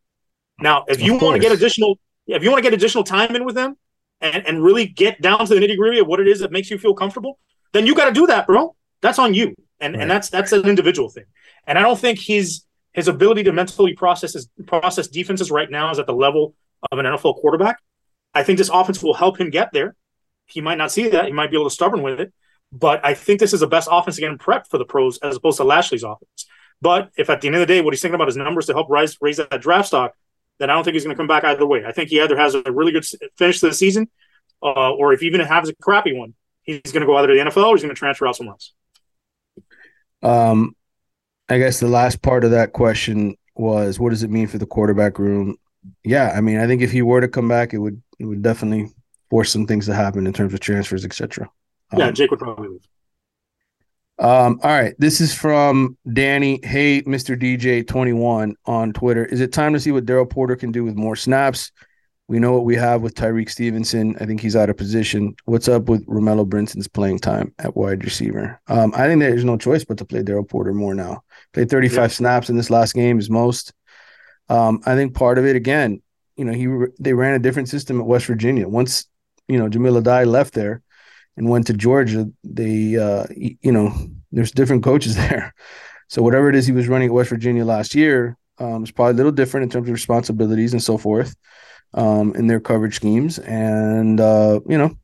Now, 0.61 0.85
if 0.89 1.01
you 1.01 1.17
want 1.17 1.35
to 1.35 1.41
get 1.41 1.53
additional, 1.53 1.99
if 2.27 2.43
you 2.43 2.51
want 2.51 2.63
to 2.63 2.69
get 2.69 2.75
additional 2.75 3.05
time 3.05 3.35
in 3.35 3.45
with 3.45 3.55
them 3.55 3.77
and, 4.21 4.47
and 4.47 4.63
really 4.63 4.87
get 4.87 5.21
down 5.21 5.47
to 5.47 5.55
the 5.55 5.61
nitty 5.61 5.77
gritty 5.77 6.01
of 6.01 6.07
what 6.07 6.21
it 6.21 6.29
is 6.29 6.41
that 6.41 6.53
makes 6.53 6.71
you 6.71 6.79
feel 6.79 6.95
comfortable, 6.95 7.39
then 7.73 7.87
you 7.87 7.95
got 7.95 8.07
to 8.07 8.13
do 8.13 8.27
that, 8.27 8.47
bro. 8.47 8.75
That's 9.01 9.19
on 9.19 9.35
you, 9.35 9.55
and 9.81 9.95
right. 9.95 10.03
and 10.03 10.11
that's 10.11 10.29
that's 10.29 10.53
an 10.53 10.69
individual 10.69 11.09
thing. 11.09 11.25
And 11.67 11.79
I 11.79 11.83
don't 11.83 11.99
think 11.99 12.19
his 12.19 12.65
his 12.93 13.09
ability 13.09 13.45
to 13.45 13.53
mentally 13.53 13.95
process 13.95 14.33
his 14.33 14.49
process 14.67 15.07
defenses 15.09 15.51
right 15.51 15.71
now 15.71 15.91
is 15.91 15.99
at 15.99 16.07
the 16.07 16.15
level 16.15 16.55
of 16.91 16.99
an 16.99 17.07
NFL 17.07 17.37
quarterback. 17.41 17.79
I 18.35 18.43
think 18.43 18.59
this 18.59 18.69
offense 18.69 19.03
will 19.03 19.15
help 19.15 19.41
him 19.41 19.51
get 19.51 19.71
there. 19.73 19.95
he 20.47 20.61
might 20.61 20.79
not 20.79 20.91
see 20.91 21.09
that. 21.09 21.27
He 21.27 21.33
might 21.33 21.51
be 21.51 21.57
a 21.57 21.61
little 21.61 21.71
stubborn 21.71 22.03
with 22.03 22.21
it. 22.21 22.33
But 22.73 23.05
I 23.05 23.15
think 23.15 23.41
this 23.41 23.55
is 23.55 23.61
the 23.61 23.67
best 23.67 23.89
offense 23.91 24.19
again 24.19 24.39
prep 24.39 24.67
for 24.69 24.79
the 24.79 24.85
pros 24.85 25.19
as 25.19 25.37
opposed 25.37 25.57
to 25.59 25.65
Lashlee's 25.65 26.03
offense. 26.03 26.47
But 26.81 27.11
if 27.17 27.31
at 27.31 27.41
the 27.41 27.49
end 27.49 27.57
of 27.57 27.61
the 27.61 27.67
day, 27.67 27.81
what 27.81 27.93
he's 27.93 28.03
thinking 28.03 28.15
about 28.15 28.29
is 28.29 28.37
numbers 28.37 28.67
to 28.67 28.75
help 28.75 28.89
rise 28.91 29.17
raise 29.21 29.39
that 29.39 29.61
draft 29.61 29.89
stock, 29.89 30.15
then 30.59 30.71
I 30.71 30.75
don't 30.75 30.85
think 30.85 30.95
he's 30.95 31.05
going 31.05 31.17
to 31.17 31.19
come 31.19 31.27
back 31.27 31.45
either 31.45 31.67
way. 31.67 31.85
I 31.87 31.93
think 31.93 32.11
he 32.11 32.21
either 32.21 32.37
has 32.37 32.55
a 32.55 32.63
really 32.71 32.93
good 32.93 33.07
finish 33.37 33.61
to 33.61 33.69
the 33.69 33.75
season, 33.75 34.09
uh, 34.63 34.93
or 34.93 35.13
if 35.13 35.23
even 35.23 35.41
has 35.41 35.69
a 35.69 35.75
crappy 35.77 36.13
one, 36.13 36.35
he's 36.63 36.81
going 36.93 37.01
to 37.01 37.07
go 37.07 37.17
either 37.17 37.29
to 37.29 37.35
the 37.35 37.41
NFL 37.41 37.69
or 37.69 37.75
he's 37.75 37.83
going 37.83 37.95
to 37.95 37.99
transfer 37.99 38.27
out 38.27 38.37
somewhere 38.37 38.55
else. 38.55 38.73
Um, 40.23 40.77
I 41.49 41.59
guess 41.59 41.81
the 41.81 41.89
last 41.89 42.23
part 42.23 42.45
of 42.45 42.51
that 42.51 42.73
question 42.73 43.37
was, 43.55 43.99
what 43.99 44.11
does 44.11 44.23
it 44.23 44.31
mean 44.31 44.47
for 44.47 44.59
the 44.59 44.67
quarterback 44.67 45.19
room? 45.19 45.57
Yeah, 46.05 46.33
I 46.37 46.41
mean, 46.41 46.59
I 46.59 46.67
think 46.67 46.83
if 46.83 46.93
he 46.93 47.03
were 47.03 47.21
to 47.21 47.29
come 47.29 47.49
back, 47.49 47.73
it 47.73 47.79
would 47.79 48.03
it 48.19 48.25
would 48.25 48.43
definitely 48.43 48.93
force 49.31 49.51
some 49.51 49.67
things 49.67 49.87
to 49.87 49.95
happen 49.95 50.27
in 50.27 50.33
terms 50.33 50.53
of 50.53 50.61
transfers, 50.61 51.05
etc. 51.05 51.49
Um, 51.93 51.99
yeah, 52.01 52.11
Jake 52.11 52.31
would 52.31 52.41
probably 52.41 52.69
leave. 52.69 52.89
Um, 54.19 54.59
all 54.65 54.71
right. 54.71 54.95
This 54.99 55.21
is 55.21 55.33
from 55.33 55.97
Danny. 56.13 56.61
Hey, 56.65 57.03
Mr. 57.03 57.41
DJ21 57.41 58.55
on 58.67 58.93
Twitter. 58.93 59.25
Is 59.25 59.41
it 59.41 59.53
time 59.53 59.73
to 59.75 59.81
see 59.81 59.93
what 59.93 60.07
Daryl 60.07 60.29
Porter 60.29 60.57
can 60.57 60.73
do 60.73 60.85
with 60.85 60.97
more 60.97 61.15
snaps? 61.15 61.71
We 62.27 62.39
know 62.39 62.53
what 62.53 62.67
we 62.67 62.77
have 62.77 63.01
with 63.01 63.15
Tyrique 63.15 63.49
Stevenson. 63.49 64.17
I 64.21 64.27
think 64.27 64.41
he's 64.41 64.57
out 64.57 64.69
of 64.69 64.77
position. 64.77 65.35
What's 65.47 65.69
up 65.69 65.89
with 65.89 66.05
Romello 66.07 66.47
Brinson's 66.47 66.89
playing 66.89 67.21
time 67.21 67.55
at 67.59 67.75
wide 67.75 68.05
receiver? 68.05 68.61
Um, 68.67 68.93
I 68.95 69.07
think 69.07 69.21
there's 69.21 69.45
no 69.45 69.57
choice 69.57 69.85
but 69.85 69.97
to 69.99 70.05
play 70.05 70.23
Daryl 70.23 70.47
Porter 70.47 70.75
more 70.75 70.95
now. 70.95 71.23
Played 71.55 71.71
35 71.71 71.97
yeah. 71.97 72.07
snaps 72.09 72.51
in 72.51 72.57
this 72.57 72.71
last 72.71 72.95
game 72.95 73.19
is 73.19 73.31
most. 73.31 73.73
Um, 74.51 74.83
I 74.85 74.95
think 74.95 75.15
part 75.15 75.39
of 75.39 75.47
it 75.47 75.57
again, 75.57 76.03
you 76.37 76.45
know, 76.45 76.53
he 76.53 76.93
they 77.01 77.15
ran 77.15 77.35
a 77.35 77.39
different 77.39 77.69
system 77.71 77.99
at 77.99 78.07
West 78.07 78.27
Virginia. 78.27 78.69
Once 78.69 79.07
you 79.49 79.59
know 79.59 79.69
Jahmile 79.69 80.03
Addae 80.03 80.27
left 80.27 80.55
there, 80.55 80.83
and 81.39 81.49
went 81.49 81.67
to 81.69 81.73
Georgia, 81.73 82.31
they, 82.45 82.99
uh, 82.99 83.25
you 83.35 83.73
know, 83.73 83.93
there's 84.31 84.53
different 84.53 84.85
coaches 84.85 85.17
there. 85.29 85.55
So 86.09 86.21
whatever 86.23 86.51
it 86.51 86.55
is 86.55 86.67
he 86.67 86.73
was 86.73 86.89
running 86.89 87.09
at 87.09 87.15
West 87.15 87.31
Virginia 87.31 87.65
last 87.65 87.95
year 87.95 88.37
um, 88.61 88.85
probably 88.85 89.13
a 89.13 89.17
little 89.17 89.33
different 89.33 89.65
in 89.65 89.71
terms 89.71 89.89
of 89.89 89.93
responsibilities 89.93 90.73
and 90.73 90.83
so 90.83 90.99
forth 90.99 91.37
um, 91.95 92.35
in 92.35 92.47
their 92.47 92.61
coverage 92.61 92.97
schemes. 92.97 93.39
And, 93.39 94.21
uh, 94.21 94.61
you 94.69 94.79
know, 94.79 94.97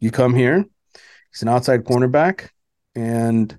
you 0.00 0.10
come 0.10 0.34
here, 0.34 0.64
he's 1.30 1.42
an 1.42 1.48
outside 1.48 1.84
cornerback, 1.84 2.48
and 2.94 3.56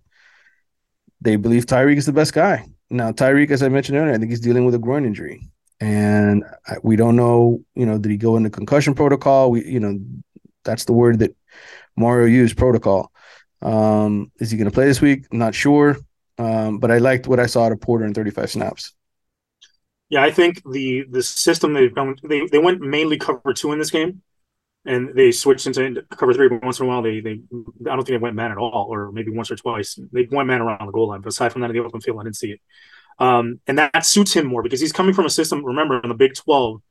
they 1.21 1.35
believe 1.35 1.65
Tyrique 1.65 1.97
is 1.97 2.07
the 2.07 2.13
best 2.13 2.33
guy. 2.33 2.65
Now, 2.89 3.11
Tyrique, 3.11 3.51
as 3.51 3.63
I 3.63 3.69
mentioned 3.69 3.97
earlier, 3.97 4.13
I 4.13 4.17
think 4.17 4.31
he's 4.31 4.41
dealing 4.41 4.65
with 4.65 4.75
a 4.75 4.79
groin 4.79 5.05
injury. 5.05 5.47
And 5.79 6.43
we 6.83 6.95
don't 6.95 7.15
know, 7.15 7.63
you 7.75 7.85
know, 7.85 7.97
did 7.97 8.11
he 8.11 8.17
go 8.17 8.37
into 8.37 8.49
concussion 8.49 8.93
protocol? 8.93 9.51
We, 9.51 9.65
you 9.65 9.79
know, 9.79 9.99
that's 10.63 10.85
the 10.85 10.93
word 10.93 11.19
that 11.19 11.35
Mario 11.95 12.27
used 12.27 12.57
protocol. 12.57 13.11
Um, 13.61 14.31
is 14.39 14.51
he 14.51 14.57
going 14.57 14.69
to 14.69 14.73
play 14.73 14.85
this 14.85 15.01
week? 15.01 15.31
Not 15.31 15.53
sure. 15.55 15.97
Um, 16.37 16.79
but 16.79 16.91
I 16.91 16.97
liked 16.97 17.27
what 17.27 17.39
I 17.39 17.45
saw 17.45 17.65
out 17.65 17.71
of 17.71 17.81
Porter 17.81 18.05
in 18.05 18.13
35 18.13 18.49
snaps. 18.49 18.93
Yeah, 20.09 20.23
I 20.23 20.31
think 20.31 20.61
the 20.69 21.05
the 21.09 21.23
system 21.23 21.73
they've 21.73 21.95
gone 21.95 22.17
they 22.27 22.45
they 22.45 22.57
went 22.57 22.81
mainly 22.81 23.17
cover 23.17 23.53
two 23.53 23.71
in 23.71 23.79
this 23.79 23.91
game, 23.91 24.21
and 24.83 25.15
they 25.15 25.31
switched 25.31 25.67
into 25.67 26.01
cover 26.09 26.33
three. 26.33 26.49
But 26.49 26.63
once 26.63 26.81
in 26.81 26.85
a 26.85 26.89
while, 26.89 27.01
they 27.01 27.21
they 27.21 27.31
I 27.31 27.95
don't 27.95 27.99
think 27.99 28.07
they 28.07 28.17
went 28.17 28.35
man 28.35 28.51
at 28.51 28.57
all, 28.57 28.87
or 28.89 29.13
maybe 29.13 29.31
once 29.31 29.51
or 29.51 29.55
twice. 29.55 29.97
They 30.11 30.27
went 30.29 30.47
man 30.47 30.59
around 30.59 30.85
the 30.85 30.91
goal 30.91 31.07
line, 31.07 31.21
but 31.21 31.29
aside 31.29 31.53
from 31.53 31.61
that, 31.61 31.69
in 31.69 31.77
the 31.77 31.83
open 31.83 32.01
field, 32.01 32.19
I 32.19 32.23
didn't 32.23 32.35
see 32.35 32.51
it. 32.51 32.59
Um, 33.19 33.61
and 33.67 33.77
that, 33.77 34.05
suits 34.05 34.33
him 34.33 34.47
more 34.47 34.63
because 34.63 34.81
he's 34.81 34.91
coming 34.91 35.13
from 35.13 35.25
a 35.25 35.29
system. 35.29 35.63
Remember, 35.63 36.01
in 36.01 36.09
the 36.09 36.15
Big 36.15 36.33
Twelve, 36.33 36.81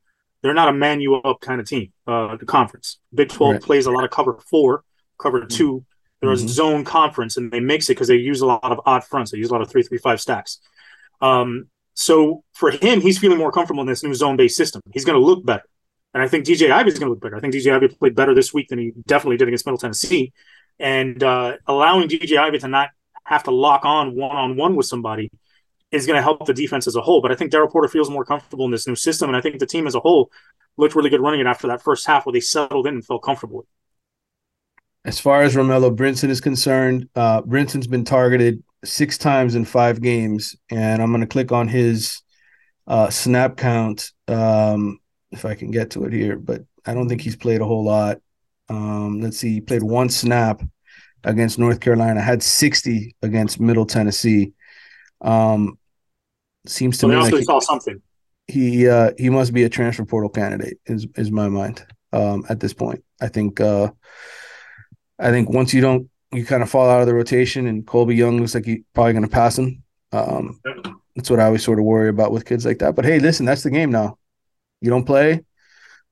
they're 0.41 0.53
not 0.53 0.69
a 0.69 0.73
man 0.73 1.01
you 1.01 1.15
up 1.15 1.39
kind 1.41 1.61
of 1.61 1.67
team. 1.67 1.91
Uh, 2.07 2.35
the 2.35 2.45
conference 2.45 2.99
Big 3.13 3.29
Twelve 3.29 3.53
right. 3.53 3.61
plays 3.61 3.85
a 3.85 3.91
lot 3.91 4.03
of 4.03 4.09
cover 4.09 4.39
four, 4.49 4.83
cover 5.17 5.41
mm-hmm. 5.41 5.47
two. 5.47 5.85
There's 6.21 6.41
mm-hmm. 6.41 6.49
zone 6.49 6.83
conference, 6.83 7.37
and 7.37 7.51
they 7.51 7.59
mix 7.59 7.89
it 7.89 7.93
because 7.93 8.07
they 8.07 8.15
use 8.15 8.41
a 8.41 8.45
lot 8.45 8.63
of 8.63 8.79
odd 8.85 9.03
fronts. 9.03 9.31
They 9.31 9.37
use 9.37 9.49
a 9.49 9.53
lot 9.53 9.61
of 9.61 9.69
three 9.69 9.83
three 9.83 9.97
five 9.97 10.21
stacks. 10.21 10.59
Um, 11.19 11.67
so 11.93 12.43
for 12.53 12.71
him, 12.71 13.01
he's 13.01 13.19
feeling 13.19 13.37
more 13.37 13.51
comfortable 13.51 13.81
in 13.81 13.87
this 13.87 14.03
new 14.03 14.13
zone 14.13 14.37
based 14.37 14.55
system. 14.55 14.81
He's 14.93 15.05
going 15.05 15.19
to 15.19 15.25
look 15.25 15.45
better, 15.45 15.65
and 16.13 16.21
I 16.21 16.27
think 16.27 16.45
DJ 16.45 16.71
Ivey 16.71 16.89
is 16.89 16.99
going 16.99 17.07
to 17.07 17.11
look 17.11 17.21
better. 17.21 17.35
I 17.35 17.39
think 17.39 17.53
DJ 17.53 17.73
Ivey 17.73 17.89
played 17.89 18.15
better 18.15 18.33
this 18.33 18.53
week 18.53 18.69
than 18.69 18.79
he 18.79 18.93
definitely 19.07 19.37
did 19.37 19.47
against 19.47 19.65
Middle 19.65 19.79
Tennessee, 19.79 20.33
and 20.79 21.21
uh, 21.23 21.57
allowing 21.67 22.07
DJ 22.07 22.37
Ivey 22.37 22.59
to 22.59 22.67
not 22.67 22.89
have 23.25 23.43
to 23.43 23.51
lock 23.51 23.85
on 23.85 24.15
one 24.15 24.35
on 24.35 24.57
one 24.57 24.75
with 24.75 24.85
somebody 24.85 25.31
is 25.91 26.05
going 26.05 26.17
to 26.17 26.23
help 26.23 26.45
the 26.45 26.53
defense 26.53 26.87
as 26.87 26.95
a 26.95 27.01
whole. 27.01 27.21
But 27.21 27.31
I 27.31 27.35
think 27.35 27.51
Daryl 27.51 27.69
Porter 27.69 27.87
feels 27.87 28.09
more 28.09 28.25
comfortable 28.25 28.65
in 28.65 28.71
this 28.71 28.87
new 28.87 28.95
system, 28.95 29.29
and 29.29 29.37
I 29.37 29.41
think 29.41 29.59
the 29.59 29.65
team 29.65 29.87
as 29.87 29.95
a 29.95 29.99
whole 29.99 30.31
looked 30.77 30.95
really 30.95 31.09
good 31.09 31.21
running 31.21 31.41
it 31.41 31.47
after 31.47 31.67
that 31.67 31.81
first 31.81 32.07
half 32.07 32.25
where 32.25 32.33
they 32.33 32.39
settled 32.39 32.87
in 32.87 32.95
and 32.95 33.05
felt 33.05 33.23
comfortable. 33.23 33.65
As 35.03 35.19
far 35.19 35.41
as 35.41 35.55
Romello 35.55 35.95
Brinson 35.95 36.29
is 36.29 36.39
concerned, 36.39 37.09
uh, 37.15 37.41
Brinson's 37.41 37.87
been 37.87 38.05
targeted 38.05 38.63
six 38.85 39.17
times 39.17 39.55
in 39.55 39.65
five 39.65 40.01
games, 40.01 40.55
and 40.69 41.01
I'm 41.01 41.09
going 41.09 41.21
to 41.21 41.27
click 41.27 41.51
on 41.51 41.67
his 41.67 42.21
uh, 42.87 43.09
snap 43.09 43.57
count 43.57 44.11
um, 44.27 44.99
if 45.31 45.43
I 45.43 45.55
can 45.55 45.71
get 45.71 45.91
to 45.91 46.05
it 46.05 46.13
here. 46.13 46.37
But 46.37 46.61
I 46.85 46.93
don't 46.93 47.09
think 47.09 47.21
he's 47.21 47.35
played 47.35 47.61
a 47.61 47.65
whole 47.65 47.83
lot. 47.83 48.19
Um, 48.69 49.21
let's 49.21 49.37
see, 49.37 49.53
he 49.53 49.61
played 49.61 49.83
one 49.83 50.09
snap 50.09 50.61
against 51.23 51.59
North 51.59 51.79
Carolina, 51.79 52.21
had 52.21 52.41
60 52.41 53.15
against 53.21 53.59
Middle 53.59 53.85
Tennessee. 53.85 54.53
Um, 55.19 55.77
seems 56.65 56.97
to 56.97 57.01
so 57.01 57.07
me 57.07 57.15
also 57.15 57.31
like 57.31 57.39
he, 57.39 57.45
saw 57.45 57.59
something. 57.59 58.01
He 58.47 58.87
uh, 58.87 59.11
he 59.17 59.29
must 59.29 59.53
be 59.53 59.63
a 59.63 59.69
transfer 59.69 60.05
portal 60.05 60.29
candidate. 60.29 60.79
Is 60.85 61.07
is 61.15 61.31
my 61.31 61.49
mind 61.49 61.85
um, 62.13 62.45
at 62.49 62.59
this 62.59 62.73
point. 62.73 63.03
I 63.19 63.27
think 63.27 63.59
uh, 63.59 63.91
I 65.19 65.29
think 65.31 65.49
once 65.49 65.73
you 65.73 65.81
don't, 65.81 66.09
you 66.31 66.45
kind 66.45 66.63
of 66.63 66.69
fall 66.69 66.89
out 66.89 67.01
of 67.01 67.07
the 67.07 67.13
rotation, 67.13 67.67
and 67.67 67.85
Colby 67.85 68.15
Young 68.15 68.39
looks 68.39 68.55
like 68.55 68.65
he's 68.65 68.81
probably 68.93 69.13
going 69.13 69.23
to 69.23 69.29
pass 69.29 69.57
him. 69.57 69.83
Um, 70.11 70.59
that's 71.15 71.29
what 71.29 71.39
I 71.39 71.45
always 71.45 71.63
sort 71.63 71.79
of 71.79 71.85
worry 71.85 72.09
about 72.09 72.31
with 72.31 72.45
kids 72.45 72.65
like 72.65 72.79
that. 72.79 72.95
But 72.95 73.05
hey, 73.05 73.19
listen, 73.19 73.45
that's 73.45 73.63
the 73.63 73.69
game 73.69 73.91
now. 73.91 74.17
You 74.81 74.89
don't 74.89 75.05
play. 75.05 75.43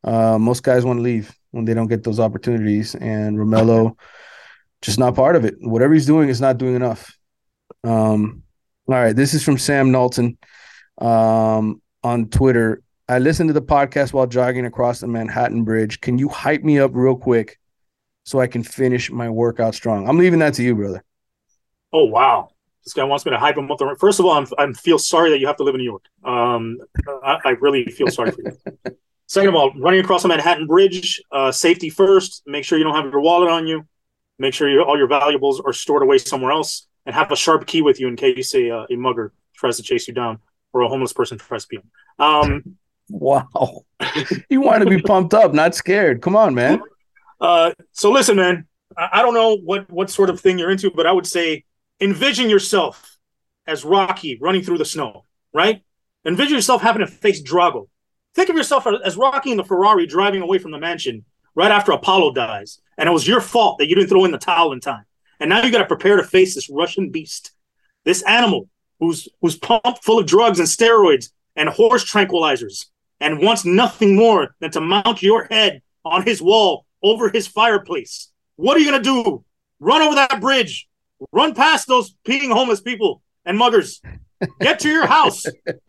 Uh, 0.04 0.38
most 0.38 0.64
guys 0.64 0.86
want 0.86 1.00
to 1.00 1.04
leave 1.04 1.36
when 1.52 1.66
they 1.66 1.74
don't 1.74 1.88
get 1.88 2.04
those 2.04 2.20
opportunities, 2.20 2.96
and 2.96 3.38
Romello 3.38 3.98
just 4.82 5.00
not 5.00 5.16
part 5.16 5.36
of 5.36 5.46
it. 5.46 5.56
Whatever 5.60 5.94
he's 5.94 6.06
doing 6.06 6.30
is 6.30 6.40
not 6.40 6.58
doing 6.58 6.76
enough. 6.76 7.18
Um, 7.84 8.44
all 8.94 9.02
right, 9.02 9.16
this 9.16 9.34
is 9.34 9.44
from 9.44 9.58
Sam 9.58 9.92
Knowlton 9.92 10.38
um, 11.00 11.82
on 12.04 12.30
Twitter. 12.30 12.82
I 13.08 13.20
listened 13.20 13.50
to 13.50 13.54
the 13.54 13.62
podcast 13.62 14.14
while 14.14 14.28
jogging 14.28 14.66
across 14.66 15.00
the 15.00 15.08
Manhattan 15.08 15.64
Bridge. 15.64 16.02
Can 16.02 16.18
you 16.18 16.30
hype 16.30 16.64
me 16.64 16.80
up 16.80 16.92
real 16.94 17.16
quick 17.16 17.60
so 18.30 18.40
I 18.40 18.46
can 18.46 18.62
finish 18.64 19.10
my 19.10 19.28
workout 19.28 19.74
strong. 19.74 20.08
I'm 20.08 20.20
leaving 20.20 20.40
that 20.40 20.54
to 20.56 20.64
you, 20.64 20.76
brother. 20.76 21.04
Oh 21.92 22.06
wow, 22.06 22.50
this 22.84 22.94
guy 22.94 23.04
wants 23.04 23.26
me 23.26 23.32
to 23.32 23.40
hype 23.40 23.58
him 23.58 23.72
up. 23.72 23.80
First 24.00 24.20
of 24.20 24.26
all, 24.28 24.34
I'm 24.34 24.48
I'm 24.60 24.76
feel 24.76 25.00
sorry 25.00 25.32
that 25.32 25.40
you 25.40 25.48
have 25.48 25.58
to 25.58 25.64
live 25.64 25.74
in 25.74 25.80
New 25.80 25.86
York. 25.86 26.06
Um, 26.24 26.78
I, 27.24 27.40
I 27.44 27.50
really 27.60 27.86
feel 27.86 28.08
sorry 28.08 28.32
for 28.32 28.42
you. 28.42 28.96
Second 29.26 29.50
of 29.50 29.56
all, 29.56 29.72
running 29.80 30.00
across 30.00 30.22
the 30.22 30.28
Manhattan 30.28 30.68
Bridge, 30.68 31.22
uh, 31.32 31.52
safety 31.52 31.90
first. 31.90 32.44
Make 32.46 32.66
sure 32.66 32.78
you 32.78 32.84
don't 32.84 32.96
have 32.96 33.06
your 33.12 33.22
wallet 33.22 33.50
on 33.50 33.66
you. 33.66 33.88
Make 34.38 34.54
sure 34.54 34.70
you, 34.70 34.84
all 34.84 34.98
your 34.98 35.08
valuables 35.08 35.60
are 35.60 35.74
stored 35.74 36.02
away 36.02 36.18
somewhere 36.18 36.52
else, 36.52 36.88
and 37.10 37.16
have 37.16 37.32
a 37.32 37.36
sharp 37.36 37.66
key 37.66 37.82
with 37.82 38.00
you 38.00 38.08
in 38.08 38.16
case 38.16 38.54
a, 38.54 38.70
uh, 38.70 38.86
a 38.88 38.96
mugger 38.96 39.34
tries 39.56 39.78
to 39.78 39.84
chase 39.84 40.08
you 40.08 40.14
down 40.14 40.38
or 40.74 40.82
a 40.82 40.88
homeless 40.88 41.12
person 41.12 41.40
tries 41.40 41.64
to 41.64 41.68
be. 41.70 41.80
Um, 42.20 42.78
wow, 43.10 43.84
you 44.48 44.62
want 44.62 44.84
to 44.84 44.90
be 44.90 45.02
pumped 45.02 45.34
up, 45.34 45.52
not 45.52 45.74
scared. 45.74 46.22
Come 46.22 46.36
on, 46.36 46.54
man. 46.54 46.84
Uh, 47.42 47.72
so 47.94 48.12
listen, 48.12 48.36
man. 48.36 48.68
I, 48.96 49.10
I 49.14 49.22
don't 49.24 49.34
know 49.34 49.56
what 49.56 49.90
what 49.90 50.12
sort 50.12 50.30
of 50.30 50.40
thing 50.40 50.60
you're 50.60 50.70
into, 50.70 50.92
but 50.92 51.08
I 51.08 51.12
would 51.12 51.26
say 51.26 51.64
envision 52.00 52.48
yourself 52.48 53.18
as 53.66 53.84
Rocky 53.84 54.38
running 54.40 54.62
through 54.62 54.78
the 54.78 54.86
snow, 54.86 55.26
right? 55.52 55.82
Envision 56.28 56.54
yourself 56.54 56.84
having 56.84 57.00
to 57.00 57.08
face 57.08 57.42
Drago. 57.42 57.88
Think 58.36 58.50
of 58.50 58.56
yourself 58.56 58.86
as 59.04 59.18
Rocky 59.18 59.50
in 59.50 59.58
the 59.58 59.64
Ferrari 59.64 60.06
driving 60.06 60.44
away 60.44 60.60
from 60.60 60.70
the 60.70 60.78
mansion 60.78 61.26
right 61.56 61.72
after 61.72 61.92
Apollo 61.92 62.34
dies, 62.34 62.80
and 63.00 63.10
it 63.10 63.12
was 63.12 63.28
your 63.28 63.42
fault 63.42 63.80
that 63.80 63.88
you 63.88 63.96
didn't 63.96 64.10
throw 64.10 64.26
in 64.26 64.32
the 64.32 64.38
towel 64.38 64.74
in 64.74 64.80
time. 64.80 65.06
And 65.40 65.50
now 65.50 65.64
you 65.64 65.72
got 65.72 65.80
to 65.80 65.86
prepare 65.86 66.18
to 66.18 66.24
face 66.24 66.56
this 66.56 66.70
Russian 66.70 67.10
beast, 67.10 67.52
this 68.04 68.24
animal 68.24 68.70
who's 69.00 69.28
who's 69.42 69.58
pumped 69.58 70.04
full 70.04 70.20
of 70.20 70.26
drugs 70.26 70.60
and 70.60 70.68
steroids 70.68 71.30
and 71.56 71.70
horse 71.70 72.10
tranquilizers, 72.10 72.86
and 73.20 73.42
wants 73.42 73.66
nothing 73.66 74.16
more 74.16 74.56
than 74.60 74.72
to 74.72 74.82
mount 74.82 75.22
your 75.22 75.46
head 75.46 75.82
on 76.06 76.24
his 76.24 76.42
wall 76.42 76.86
over 77.02 77.30
his 77.30 77.48
fireplace. 77.48 78.30
What 78.56 78.76
are 78.76 78.80
you 78.80 78.92
going 78.92 79.04
to 79.04 79.24
do? 79.24 79.44
Run 79.80 80.02
over 80.02 80.16
that 80.16 80.42
bridge. 80.42 80.88
Run 81.32 81.54
past 81.54 81.88
those 81.88 82.16
peeing 82.26 82.52
homeless 82.52 82.82
people 82.82 83.22
and 83.46 83.58
muggers. 83.58 84.02
Get 84.60 84.80
to 84.82 84.90
your 84.90 85.06
house. 85.06 85.46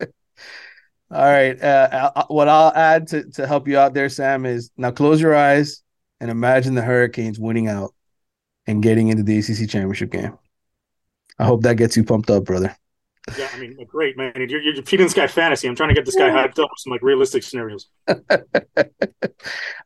All 1.11 1.25
right. 1.25 1.61
Uh, 1.61 2.25
what 2.27 2.47
I'll 2.47 2.73
add 2.73 3.07
to, 3.07 3.29
to 3.31 3.47
help 3.47 3.67
you 3.67 3.77
out 3.77 3.93
there, 3.93 4.07
Sam, 4.07 4.45
is 4.45 4.71
now 4.77 4.91
close 4.91 5.19
your 5.21 5.35
eyes 5.35 5.83
and 6.21 6.31
imagine 6.31 6.75
the 6.75 6.81
Hurricanes 6.81 7.39
winning 7.39 7.67
out 7.67 7.93
and 8.67 8.83
getting 8.83 9.09
into 9.09 9.23
the 9.23 9.37
ACC 9.39 9.69
championship 9.69 10.11
game. 10.11 10.37
I 11.39 11.45
hope 11.45 11.63
that 11.63 11.77
gets 11.77 11.97
you 11.97 12.03
pumped 12.03 12.29
up, 12.29 12.45
brother. 12.45 12.75
Yeah, 13.37 13.49
I 13.53 13.59
mean, 13.59 13.77
great 13.87 14.17
man. 14.17 14.33
You're, 14.35 14.61
you're 14.61 14.83
feeding 14.83 15.05
this 15.05 15.13
guy 15.13 15.27
fantasy. 15.27 15.67
I'm 15.67 15.75
trying 15.75 15.89
to 15.89 15.95
get 15.95 16.05
this 16.05 16.15
guy 16.15 16.29
hyped 16.29 16.59
up 16.59 16.69
with 16.69 16.79
some 16.79 16.91
like 16.91 17.03
realistic 17.03 17.43
scenarios. 17.43 17.87
All 18.07 18.17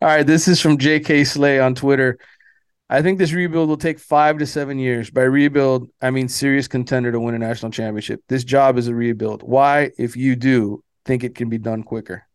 right, 0.02 0.26
this 0.26 0.48
is 0.48 0.62
from 0.62 0.78
J.K. 0.78 1.26
Slay 1.26 1.60
on 1.60 1.76
Twitter. 1.76 2.18
I 2.90 3.02
think 3.02 3.18
this 3.18 3.34
rebuild 3.34 3.68
will 3.68 3.78
take 3.78 4.00
five 4.00 4.38
to 4.38 4.46
seven 4.46 4.80
years. 4.80 5.10
By 5.10 5.24
rebuild, 5.24 5.90
I 6.02 6.12
mean 6.12 6.30
serious 6.30 6.68
contender 6.68 7.12
to 7.12 7.20
win 7.20 7.36
a 7.36 7.40
national 7.40 7.72
championship. 7.72 8.22
This 8.30 8.44
job 8.44 8.78
is 8.78 8.88
a 8.88 8.96
rebuild. 8.96 9.44
Why, 9.44 9.92
if 9.98 10.16
you 10.16 10.36
do, 10.36 10.84
think 11.04 11.24
it 11.24 11.36
can 11.36 11.50
be 11.50 11.58
done 11.58 11.84
quicker? 11.84 12.28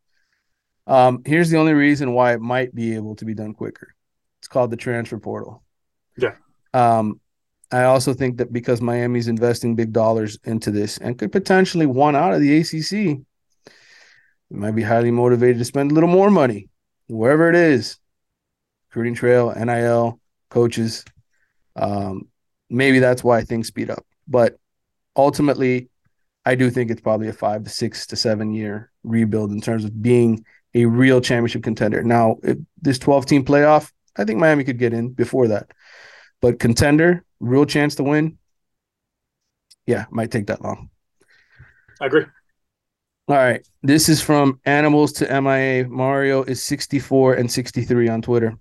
Um, 0.86 1.22
here's 1.24 1.50
the 1.50 1.58
only 1.58 1.72
reason 1.72 2.12
why 2.12 2.34
it 2.34 2.40
might 2.40 2.74
be 2.74 2.96
able 2.96 3.14
to 3.16 3.24
be 3.24 3.34
done 3.34 3.54
quicker. 3.54 3.94
It's 4.40 4.48
called 4.48 4.70
the 4.70 4.76
transfer 4.76 5.18
portal. 5.18 5.62
Yeah. 6.16 6.34
Um, 6.74 7.20
I 7.72 7.84
also 7.84 8.14
think 8.14 8.38
that 8.38 8.52
because 8.52 8.80
Miami's 8.80 9.28
investing 9.28 9.76
big 9.76 9.92
dollars 9.92 10.38
into 10.44 10.70
this 10.70 10.98
and 10.98 11.18
could 11.18 11.30
potentially 11.30 11.86
one 11.86 12.16
out 12.16 12.34
of 12.34 12.40
the 12.40 12.58
ACC, 12.58 13.20
might 14.50 14.72
be 14.72 14.82
highly 14.82 15.10
motivated 15.12 15.58
to 15.58 15.64
spend 15.64 15.90
a 15.90 15.94
little 15.94 16.08
more 16.08 16.30
money, 16.30 16.68
wherever 17.06 17.48
it 17.48 17.54
is, 17.54 17.98
recruiting 18.88 19.14
trail, 19.14 19.52
NIL, 19.56 20.20
coaches. 20.48 21.04
Um, 21.76 22.28
maybe 22.68 22.98
that's 22.98 23.22
why 23.22 23.42
things 23.42 23.68
speed 23.68 23.90
up. 23.90 24.04
But 24.26 24.58
ultimately, 25.16 25.88
I 26.44 26.56
do 26.56 26.70
think 26.70 26.90
it's 26.90 27.00
probably 27.00 27.28
a 27.28 27.32
five 27.32 27.64
to 27.64 27.70
six 27.70 28.06
to 28.08 28.16
seven 28.16 28.52
year 28.52 28.90
rebuild 29.04 29.52
in 29.52 29.60
terms 29.60 29.84
of 29.84 30.02
being 30.02 30.44
a 30.74 30.86
real 30.86 31.20
championship 31.20 31.62
contender. 31.62 32.02
Now, 32.02 32.38
this 32.80 32.98
12 32.98 33.26
team 33.26 33.44
playoff, 33.44 33.92
I 34.16 34.24
think 34.24 34.38
Miami 34.38 34.64
could 34.64 34.78
get 34.78 34.92
in 34.92 35.10
before 35.10 35.48
that. 35.48 35.70
But 36.40 36.58
contender, 36.58 37.24
real 37.38 37.66
chance 37.66 37.96
to 37.96 38.02
win, 38.02 38.38
yeah, 39.86 40.06
might 40.10 40.30
take 40.30 40.46
that 40.46 40.62
long. 40.62 40.90
I 42.00 42.06
agree. 42.06 42.24
All 43.28 43.36
right. 43.36 43.66
This 43.82 44.08
is 44.08 44.20
from 44.20 44.60
Animals 44.64 45.12
to 45.14 45.40
MIA. 45.40 45.86
Mario 45.86 46.42
is 46.42 46.64
64 46.64 47.34
and 47.34 47.50
63 47.50 48.08
on 48.08 48.22
Twitter. 48.22 48.56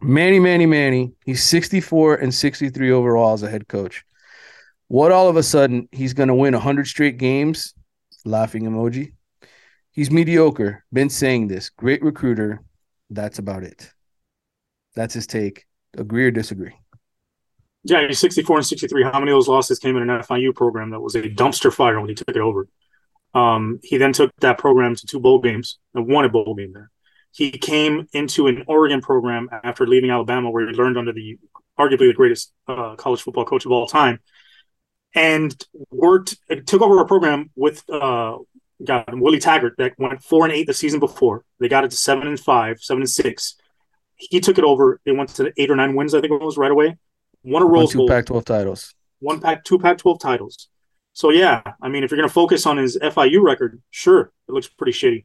Manny, 0.00 0.38
Manny, 0.38 0.64
Manny. 0.64 1.12
He's 1.24 1.42
64 1.44 2.16
and 2.16 2.32
63 2.32 2.90
overall 2.90 3.34
as 3.34 3.42
a 3.42 3.50
head 3.50 3.68
coach. 3.68 4.04
What 4.86 5.12
all 5.12 5.28
of 5.28 5.36
a 5.36 5.42
sudden 5.42 5.88
he's 5.92 6.14
going 6.14 6.28
to 6.28 6.34
win 6.34 6.54
100 6.54 6.86
straight 6.86 7.18
games? 7.18 7.74
Laughing 8.24 8.64
emoji. 8.64 9.12
He's 9.90 10.10
mediocre. 10.10 10.84
Been 10.92 11.10
saying 11.10 11.48
this. 11.48 11.68
Great 11.68 12.02
recruiter. 12.02 12.62
That's 13.10 13.38
about 13.38 13.64
it. 13.64 13.90
That's 14.94 15.14
his 15.14 15.26
take. 15.26 15.67
Agree 15.96 16.26
or 16.26 16.30
disagree? 16.30 16.74
Yeah, 17.84 18.06
he's 18.06 18.18
64 18.18 18.58
and 18.58 18.66
63. 18.66 19.04
How 19.04 19.18
many 19.18 19.30
of 19.30 19.36
those 19.36 19.48
losses 19.48 19.78
came 19.78 19.96
in 19.96 20.08
an 20.08 20.20
FIU 20.20 20.54
program 20.54 20.90
that 20.90 21.00
was 21.00 21.14
a 21.14 21.22
dumpster 21.22 21.72
fire 21.72 21.98
when 22.00 22.08
he 22.08 22.14
took 22.14 22.28
it 22.28 22.36
over? 22.36 22.68
Um, 23.34 23.78
he 23.82 23.96
then 23.96 24.12
took 24.12 24.30
that 24.40 24.58
program 24.58 24.94
to 24.96 25.06
two 25.06 25.20
bowl 25.20 25.40
games 25.40 25.78
and 25.94 26.06
won 26.06 26.24
a 26.24 26.28
bowl 26.28 26.54
game 26.54 26.72
there. 26.72 26.90
He 27.30 27.50
came 27.52 28.08
into 28.12 28.46
an 28.46 28.64
Oregon 28.66 29.00
program 29.00 29.48
after 29.62 29.86
leaving 29.86 30.10
Alabama, 30.10 30.50
where 30.50 30.66
he 30.66 30.74
learned 30.74 30.98
under 30.98 31.12
the 31.12 31.38
arguably 31.78 32.08
the 32.08 32.14
greatest 32.14 32.52
uh, 32.66 32.96
college 32.96 33.22
football 33.22 33.44
coach 33.44 33.64
of 33.64 33.70
all 33.70 33.86
time, 33.86 34.18
and 35.14 35.54
worked 35.90 36.36
took 36.66 36.82
over 36.82 37.00
a 37.00 37.06
program 37.06 37.50
with 37.54 37.88
uh, 37.90 38.38
got 38.84 39.06
Willie 39.18 39.38
Taggart 39.38 39.74
that 39.78 39.92
went 39.98 40.22
four 40.22 40.44
and 40.44 40.52
eight 40.52 40.66
the 40.66 40.74
season 40.74 41.00
before. 41.00 41.44
They 41.60 41.68
got 41.68 41.84
it 41.84 41.90
to 41.90 41.96
seven 41.96 42.26
and 42.26 42.40
five, 42.40 42.80
seven 42.80 43.02
and 43.02 43.10
six. 43.10 43.56
He 44.18 44.40
took 44.40 44.58
it 44.58 44.64
over. 44.64 45.00
They 45.04 45.12
went 45.12 45.30
to 45.36 45.52
eight 45.56 45.70
or 45.70 45.76
nine 45.76 45.94
wins, 45.94 46.14
I 46.14 46.20
think 46.20 46.32
it 46.32 46.40
was 46.40 46.58
right 46.58 46.70
away. 46.70 46.96
Won 47.42 47.62
a 47.62 47.66
Rose 47.66 47.94
Bowl. 47.94 48.06
Two 48.06 48.12
Pac-12 48.12 48.44
titles. 48.44 48.94
One 49.20 49.40
pack, 49.40 49.64
two 49.64 49.78
Pac-12 49.78 50.20
titles. 50.20 50.68
So 51.12 51.30
yeah, 51.30 51.62
I 51.82 51.88
mean, 51.88 52.04
if 52.04 52.10
you're 52.10 52.18
going 52.18 52.28
to 52.28 52.32
focus 52.32 52.66
on 52.66 52.76
his 52.76 52.96
FIU 52.96 53.42
record, 53.42 53.82
sure, 53.90 54.32
it 54.48 54.52
looks 54.52 54.68
pretty 54.68 54.92
shitty. 54.92 55.24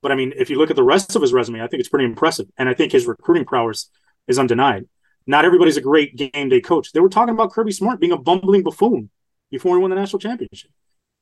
But 0.00 0.12
I 0.12 0.14
mean, 0.14 0.32
if 0.36 0.50
you 0.50 0.58
look 0.58 0.70
at 0.70 0.76
the 0.76 0.82
rest 0.82 1.14
of 1.14 1.22
his 1.22 1.32
resume, 1.32 1.62
I 1.62 1.66
think 1.66 1.80
it's 1.80 1.88
pretty 1.88 2.04
impressive, 2.04 2.48
and 2.56 2.68
I 2.68 2.74
think 2.74 2.92
his 2.92 3.06
recruiting 3.06 3.44
prowess 3.44 3.90
is 4.26 4.38
undenied. 4.38 4.86
Not 5.26 5.44
everybody's 5.44 5.76
a 5.76 5.80
great 5.80 6.16
game 6.16 6.48
day 6.48 6.60
coach. 6.60 6.92
They 6.92 7.00
were 7.00 7.08
talking 7.08 7.34
about 7.34 7.52
Kirby 7.52 7.72
Smart 7.72 8.00
being 8.00 8.12
a 8.12 8.16
bumbling 8.16 8.62
buffoon 8.62 9.10
before 9.50 9.76
he 9.76 9.80
won 9.80 9.90
the 9.90 9.96
national 9.96 10.20
championship. 10.20 10.70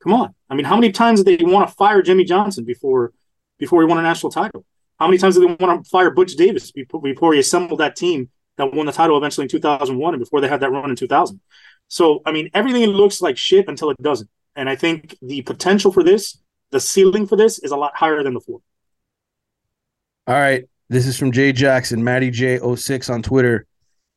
Come 0.03 0.13
on, 0.13 0.35
I 0.49 0.55
mean, 0.55 0.65
how 0.65 0.77
many 0.77 0.93
times 0.93 1.23
did 1.23 1.41
they 1.41 1.45
want 1.45 1.69
to 1.69 1.75
fire 1.75 2.03
Jimmy 2.03 2.25
Johnson 2.25 2.65
before 2.65 3.13
before 3.59 3.83
he 3.83 3.87
won 3.87 3.99
a 3.99 4.03
national 4.03 4.31
title? 4.31 4.65
How 4.99 5.07
many 5.07 5.19
times 5.19 5.37
did 5.37 5.43
they 5.43 5.65
want 5.65 5.85
to 5.85 5.91
fire 5.91 6.11
Butch 6.11 6.37
Davis 6.37 6.73
before, 6.73 7.33
he 7.33 7.41
assembled 7.41 7.81
that 7.81 7.97
team 7.97 8.31
that 8.57 8.73
won 8.73 8.87
the 8.87 8.93
title 8.93 9.17
eventually 9.17 9.45
in 9.45 9.49
2001 9.49 10.15
and 10.15 10.21
before 10.21 10.41
they 10.41 10.49
had 10.49 10.61
that 10.61 10.71
run 10.71 10.89
in 10.89 10.97
2000? 10.97 11.41
So, 11.89 12.23
I 12.25 12.33
mean, 12.33 12.51
everything 12.55 12.87
looks 12.87 13.21
like 13.21 13.37
shit 13.37 13.69
until 13.69 13.91
it 13.91 14.03
doesn't. 14.03 14.31
And 14.57 14.69
I 14.69 14.77
think 14.77 15.17
the 15.21 15.43
potential 15.43 15.93
for 15.93 16.03
this, 16.03 16.39
the 16.71 16.81
ceiling 16.81 17.27
for 17.27 17.37
this, 17.37 17.59
is 17.59 17.71
a 17.71 17.77
lot 17.77 17.93
higher 17.95 18.23
than 18.23 18.35
the 18.35 18.41
floor. 18.41 18.61
All 20.27 20.35
right. 20.35 20.65
This 20.89 21.07
is 21.07 21.19
from 21.19 21.33
Jay 21.33 21.53
Jackson, 21.53 22.03
Matty 22.03 22.31
J06 22.31 23.13
on 23.13 23.23
Twitter. 23.23 23.67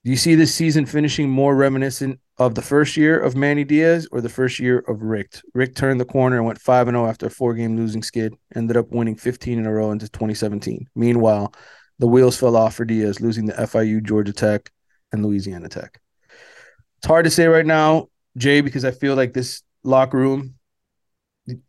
Do 0.04 0.12
you 0.12 0.18
see 0.18 0.36
this 0.36 0.54
season 0.54 0.86
finishing 0.86 1.30
more 1.30 1.56
reminiscent 1.56 2.20
of 2.40 2.56
the 2.56 2.62
first 2.62 2.98
year 2.98 3.20
of 3.20 3.36
Manny 3.36 3.64
Diaz 3.64 4.08
or 4.12 4.22
the 4.22 4.30
first 4.30 4.60
year 4.60 4.80
of 4.88 5.04
Richt? 5.04 5.44
Richt 5.54 5.76
turned 5.76 6.00
the 6.00 6.06
corner 6.06 6.38
and 6.38 6.46
went 6.46 6.60
5 6.60 6.88
0 6.88 7.06
after 7.06 7.28
a 7.28 7.30
four 7.30 7.54
game 7.54 7.76
losing 7.76 8.02
skid, 8.02 8.34
ended 8.56 8.78
up 8.78 8.90
winning 8.90 9.16
15 9.16 9.60
in 9.60 9.66
a 9.66 9.72
row 9.72 9.92
into 9.92 10.10
2017. 10.10 10.88
Meanwhile, 10.96 11.54
the 12.00 12.08
wheels 12.08 12.38
fell 12.38 12.56
off 12.56 12.76
for 12.76 12.86
Diaz, 12.86 13.20
losing 13.20 13.46
the 13.46 13.54
FIU, 13.54 14.02
Georgia 14.02 14.34
Tech, 14.34 14.72
and 15.12 15.24
Louisiana 15.24 15.68
Tech. 15.68 16.00
It's 16.98 17.08
hard 17.08 17.26
to 17.26 17.32
say 17.32 17.48
right 17.48 17.66
now, 17.66 18.08
Jay, 18.38 18.62
because 18.62 18.86
I 18.86 18.92
feel 18.92 19.16
like 19.16 19.34
this 19.34 19.62
locker 19.84 20.18
room, 20.18 20.56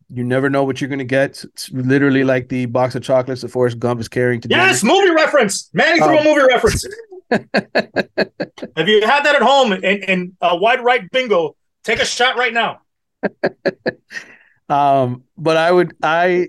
you 0.08 0.24
never 0.24 0.50
know 0.50 0.64
what 0.64 0.80
you're 0.80 0.88
going 0.88 0.98
to 0.98 1.04
get. 1.04 1.44
It's 1.44 1.70
literally 1.70 2.24
like 2.24 2.48
the 2.48 2.66
box 2.66 2.94
of 2.94 3.02
chocolates 3.02 3.42
that 3.42 3.48
Forrest 3.48 3.78
Gump 3.78 4.00
is 4.00 4.08
carrying 4.08 4.40
to 4.42 4.48
Yes, 4.48 4.82
movie 4.82 5.10
reference. 5.10 5.70
Manny 5.72 5.98
threw 5.98 6.18
um, 6.18 6.26
a 6.26 6.28
movie 6.28 6.46
reference. 6.46 6.84
Have 7.30 8.88
you 8.88 9.06
had 9.06 9.24
that 9.24 9.36
at 9.36 9.42
home 9.42 9.72
in, 9.72 9.82
in 9.84 10.36
a 10.40 10.56
wide 10.56 10.82
right 10.82 11.10
bingo? 11.10 11.56
Take 11.84 12.00
a 12.00 12.04
shot 12.04 12.36
right 12.36 12.52
now. 12.52 12.80
um, 14.68 15.24
but 15.36 15.56
I 15.56 15.70
would, 15.70 15.94
I, 16.02 16.48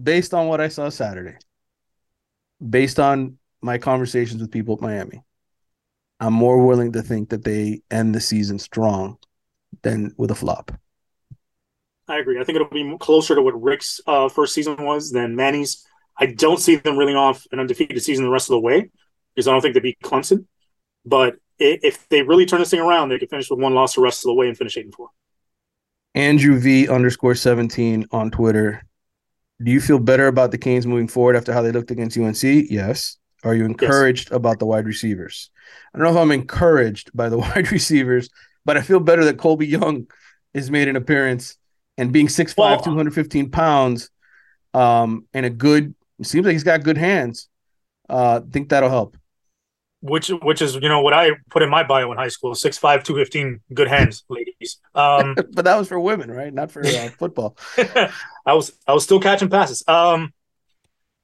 based 0.00 0.34
on 0.34 0.48
what 0.48 0.60
I 0.60 0.68
saw 0.68 0.88
Saturday, 0.88 1.36
based 2.66 2.98
on 2.98 3.38
my 3.60 3.78
conversations 3.78 4.40
with 4.40 4.52
people 4.52 4.74
at 4.74 4.80
Miami, 4.80 5.22
I'm 6.20 6.34
more 6.34 6.64
willing 6.64 6.92
to 6.92 7.02
think 7.02 7.30
that 7.30 7.44
they 7.44 7.82
end 7.90 8.14
the 8.14 8.20
season 8.20 8.58
strong 8.58 9.18
than 9.82 10.14
with 10.16 10.30
a 10.30 10.34
flop. 10.34 10.72
I 12.08 12.18
agree. 12.18 12.40
I 12.40 12.44
think 12.44 12.56
it'll 12.56 12.70
be 12.70 12.96
closer 12.98 13.34
to 13.34 13.42
what 13.42 13.60
Richt's 13.60 14.00
uh, 14.06 14.28
first 14.28 14.54
season 14.54 14.82
was 14.82 15.10
than 15.10 15.36
Manny's. 15.36 15.84
I 16.18 16.26
don't 16.26 16.58
see 16.58 16.76
them 16.76 16.96
reeling 16.96 17.16
off 17.16 17.46
an 17.52 17.60
undefeated 17.60 18.02
season 18.02 18.24
the 18.24 18.30
rest 18.30 18.48
of 18.48 18.54
the 18.54 18.60
way 18.60 18.90
because 19.38 19.46
I 19.46 19.52
don't 19.52 19.60
think 19.60 19.74
they 19.74 19.80
beat 19.80 20.00
Clemson. 20.00 20.46
But 21.06 21.36
if 21.60 22.08
they 22.08 22.22
really 22.22 22.44
turn 22.44 22.58
this 22.58 22.70
thing 22.70 22.80
around, 22.80 23.08
they 23.08 23.20
could 23.20 23.30
finish 23.30 23.48
with 23.48 23.60
one 23.60 23.72
loss 23.72 23.94
the 23.94 24.00
rest 24.00 24.24
of 24.24 24.30
the 24.30 24.34
way 24.34 24.48
and 24.48 24.58
finish 24.58 24.76
eight 24.76 24.86
and 24.86 24.94
four. 24.94 25.10
Andrew 26.16 26.58
V 26.58 26.88
underscore 26.88 27.36
seventeen 27.36 28.04
on 28.10 28.32
Twitter. 28.32 28.82
Do 29.62 29.70
you 29.70 29.80
feel 29.80 30.00
better 30.00 30.26
about 30.26 30.50
the 30.50 30.58
Canes 30.58 30.88
moving 30.88 31.06
forward 31.06 31.36
after 31.36 31.52
how 31.52 31.62
they 31.62 31.70
looked 31.70 31.92
against 31.92 32.18
UNC? 32.18 32.42
Yes. 32.42 33.16
Are 33.44 33.54
you 33.54 33.64
encouraged 33.64 34.30
yes. 34.30 34.36
about 34.36 34.58
the 34.58 34.66
wide 34.66 34.86
receivers? 34.86 35.50
I 35.94 35.98
don't 35.98 36.04
know 36.04 36.18
if 36.18 36.20
I'm 36.20 36.32
encouraged 36.32 37.12
by 37.14 37.28
the 37.28 37.38
wide 37.38 37.70
receivers, 37.70 38.30
but 38.64 38.76
I 38.76 38.82
feel 38.82 38.98
better 38.98 39.24
that 39.26 39.38
Colby 39.38 39.68
Young 39.68 40.08
has 40.52 40.68
made 40.68 40.88
an 40.88 40.96
appearance 40.96 41.56
and 41.96 42.12
being 42.12 42.26
6'5, 42.26 42.56
well, 42.56 42.80
215 42.80 43.50
pounds, 43.52 44.10
um, 44.74 45.26
and 45.32 45.46
a 45.46 45.50
good 45.50 45.94
seems 46.22 46.44
like 46.44 46.54
he's 46.54 46.64
got 46.64 46.82
good 46.82 46.98
hands. 46.98 47.48
Uh, 48.08 48.40
think 48.50 48.70
that'll 48.70 48.90
help. 48.90 49.16
Which 50.00 50.28
which 50.28 50.62
is, 50.62 50.76
you 50.76 50.88
know, 50.88 51.00
what 51.00 51.12
I 51.12 51.32
put 51.50 51.62
in 51.62 51.68
my 51.68 51.82
bio 51.82 52.12
in 52.12 52.18
high 52.18 52.28
school, 52.28 52.54
six 52.54 52.78
five, 52.78 53.02
two 53.02 53.16
fifteen, 53.16 53.60
good 53.74 53.88
hands, 53.88 54.24
ladies. 54.28 54.78
Um, 54.94 55.34
but 55.52 55.64
that 55.64 55.76
was 55.76 55.88
for 55.88 55.98
women, 55.98 56.30
right? 56.30 56.54
Not 56.54 56.70
for 56.70 56.86
uh, 56.86 57.08
football. 57.18 57.56
I 58.46 58.52
was 58.52 58.72
I 58.86 58.92
was 58.92 59.02
still 59.02 59.18
catching 59.20 59.50
passes. 59.50 59.82
Um 59.88 60.32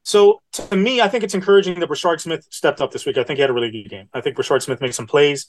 so 0.04 0.42
to 0.52 0.76
me, 0.76 1.00
I 1.00 1.08
think 1.08 1.24
it's 1.24 1.34
encouraging 1.34 1.80
that 1.80 1.88
Brashard 1.88 2.20
Smith 2.20 2.46
stepped 2.50 2.80
up 2.80 2.90
this 2.90 3.06
week. 3.06 3.16
I 3.16 3.24
think 3.24 3.38
he 3.38 3.40
had 3.40 3.50
a 3.50 3.54
really 3.54 3.70
good 3.70 3.88
game. 3.88 4.08
I 4.12 4.20
think 4.20 4.36
Brashard 4.36 4.62
Smith 4.62 4.80
made 4.80 4.94
some 4.94 5.06
plays. 5.06 5.48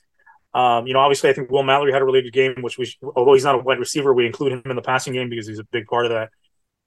Um, 0.53 0.87
you 0.87 0.93
know, 0.93 0.99
obviously, 0.99 1.29
I 1.29 1.33
think 1.33 1.51
Will 1.51 1.63
Mallory 1.63 1.91
had 1.91 2.01
a 2.01 2.05
really 2.05 2.21
good 2.21 2.31
game, 2.31 2.55
which 2.61 2.77
we, 2.77 2.89
although 3.17 3.33
he's 3.33 3.43
not 3.43 3.55
a 3.55 3.57
wide 3.57 3.79
receiver, 3.79 4.13
we 4.13 4.25
include 4.25 4.53
him 4.53 4.61
in 4.65 4.77
the 4.77 4.81
passing 4.81 5.11
game 5.11 5.29
because 5.29 5.45
he's 5.45 5.59
a 5.59 5.65
big 5.65 5.85
part 5.87 6.05
of 6.05 6.11
that. 6.11 6.29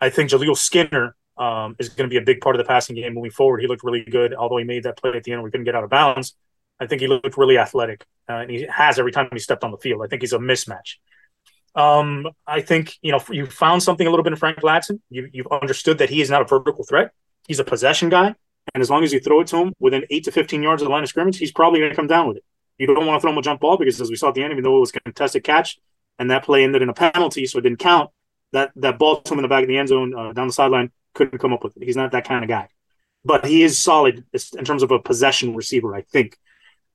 I 0.00 0.08
think 0.08 0.30
Jaleel 0.30 0.56
Skinner 0.56 1.14
um, 1.38 1.76
is 1.78 1.88
going 1.90 2.08
to 2.08 2.12
be 2.12 2.18
a 2.18 2.24
big 2.24 2.40
part 2.40 2.56
of 2.56 2.58
the 2.58 2.68
passing 2.68 2.96
game 2.96 3.14
moving 3.14 3.30
forward. 3.30 3.60
He 3.60 3.66
looked 3.66 3.84
really 3.84 4.04
good, 4.04 4.34
although 4.34 4.56
he 4.56 4.64
made 4.64 4.82
that 4.82 4.96
play 4.96 5.12
at 5.14 5.24
the 5.24 5.32
end. 5.32 5.42
We 5.42 5.50
couldn't 5.50 5.64
get 5.64 5.74
out 5.74 5.84
of 5.84 5.90
bounds. 5.90 6.34
I 6.80 6.86
think 6.86 7.00
he 7.00 7.08
looked 7.08 7.36
really 7.36 7.58
athletic, 7.58 8.04
uh, 8.28 8.34
and 8.34 8.50
he 8.50 8.66
has 8.70 8.98
every 8.98 9.12
time 9.12 9.28
he 9.32 9.38
stepped 9.38 9.64
on 9.64 9.70
the 9.70 9.78
field. 9.78 10.02
I 10.04 10.06
think 10.06 10.22
he's 10.22 10.32
a 10.32 10.38
mismatch. 10.38 10.96
Um, 11.74 12.28
I 12.46 12.60
think 12.60 12.96
you 13.02 13.12
know 13.12 13.20
you 13.30 13.46
found 13.46 13.82
something 13.82 14.06
a 14.06 14.10
little 14.10 14.24
bit 14.24 14.32
in 14.32 14.38
Frank 14.38 14.58
Ladson. 14.58 15.00
You, 15.10 15.28
you've 15.32 15.48
understood 15.48 15.98
that 15.98 16.10
he 16.10 16.20
is 16.20 16.30
not 16.30 16.42
a 16.42 16.44
vertical 16.44 16.84
threat. 16.84 17.12
He's 17.46 17.58
a 17.58 17.64
possession 17.64 18.08
guy, 18.08 18.34
and 18.74 18.80
as 18.80 18.90
long 18.90 19.04
as 19.04 19.12
you 19.12 19.20
throw 19.20 19.40
it 19.40 19.48
to 19.48 19.56
him 19.56 19.74
within 19.78 20.04
eight 20.10 20.24
to 20.24 20.32
fifteen 20.32 20.62
yards 20.62 20.82
of 20.82 20.86
the 20.86 20.92
line 20.92 21.02
of 21.02 21.08
scrimmage, 21.08 21.38
he's 21.38 21.52
probably 21.52 21.80
going 21.80 21.90
to 21.90 21.96
come 21.96 22.06
down 22.06 22.28
with 22.28 22.38
it. 22.38 22.44
You 22.78 22.86
don't 22.86 23.06
want 23.06 23.18
to 23.18 23.20
throw 23.20 23.32
him 23.32 23.38
a 23.38 23.42
jump 23.42 23.60
ball 23.60 23.76
because, 23.76 24.00
as 24.00 24.10
we 24.10 24.16
saw 24.16 24.28
at 24.28 24.34
the 24.34 24.42
end, 24.42 24.52
even 24.52 24.62
though 24.62 24.76
it 24.76 24.80
was 24.80 24.92
a 24.94 25.00
contested 25.00 25.42
catch, 25.42 25.78
and 26.18 26.30
that 26.30 26.44
play 26.44 26.62
ended 26.62 26.82
in 26.82 26.88
a 26.88 26.94
penalty, 26.94 27.44
so 27.46 27.58
it 27.58 27.62
didn't 27.62 27.80
count. 27.80 28.10
That 28.52 28.70
that 28.76 28.98
ball 28.98 29.20
to 29.20 29.32
him 29.32 29.40
in 29.40 29.42
the 29.42 29.48
back 29.48 29.62
of 29.62 29.68
the 29.68 29.78
end 29.78 29.88
zone 29.88 30.14
uh, 30.16 30.32
down 30.32 30.46
the 30.46 30.52
sideline 30.52 30.92
couldn't 31.18 31.38
come 31.38 31.52
up 31.52 31.62
with 31.64 31.76
it. 31.76 31.82
He's 31.84 31.96
not 31.96 32.12
that 32.12 32.26
kind 32.26 32.42
of 32.44 32.48
guy, 32.48 32.68
but 33.24 33.44
he 33.44 33.62
is 33.62 33.78
solid 33.78 34.24
in 34.56 34.64
terms 34.64 34.82
of 34.82 34.90
a 34.90 34.98
possession 34.98 35.54
receiver. 35.54 35.94
I 35.94 36.02
think. 36.02 36.38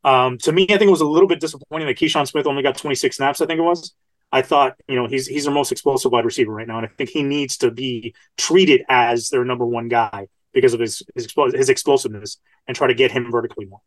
Um, 0.06 0.38
to 0.40 0.52
me, 0.52 0.64
I 0.64 0.78
think 0.78 0.84
it 0.90 0.98
was 1.00 1.00
a 1.00 1.06
little 1.16 1.30
bit 1.30 1.40
disappointing 1.40 1.88
that 1.88 1.98
Keyshawn 1.98 2.28
Smith 2.28 2.46
only 2.46 2.62
got 2.62 2.76
26 2.78 3.16
snaps. 3.16 3.40
I 3.40 3.46
think 3.46 3.60
it 3.60 3.64
was. 3.64 3.94
I 4.34 4.42
thought, 4.42 4.76
you 4.90 4.96
know, 4.96 5.08
he's 5.08 5.28
he's 5.28 5.46
their 5.46 5.54
most 5.54 5.72
explosive 5.72 6.12
wide 6.12 6.26
receiver 6.26 6.52
right 6.52 6.68
now, 6.68 6.78
and 6.78 6.86
I 6.86 6.90
think 6.90 7.10
he 7.12 7.24
needs 7.24 7.58
to 7.58 7.72
be 7.72 8.14
treated 8.38 8.82
as 8.90 9.30
their 9.30 9.46
number 9.46 9.66
one 9.66 9.88
guy 9.88 10.28
because 10.54 10.74
of 10.74 10.80
his 10.80 11.04
his, 11.16 11.28
his 11.54 11.70
explosiveness 11.70 12.38
and 12.68 12.76
try 12.76 12.88
to 12.88 12.94
get 12.94 13.12
him 13.12 13.32
vertically 13.32 13.66
more. 13.66 13.82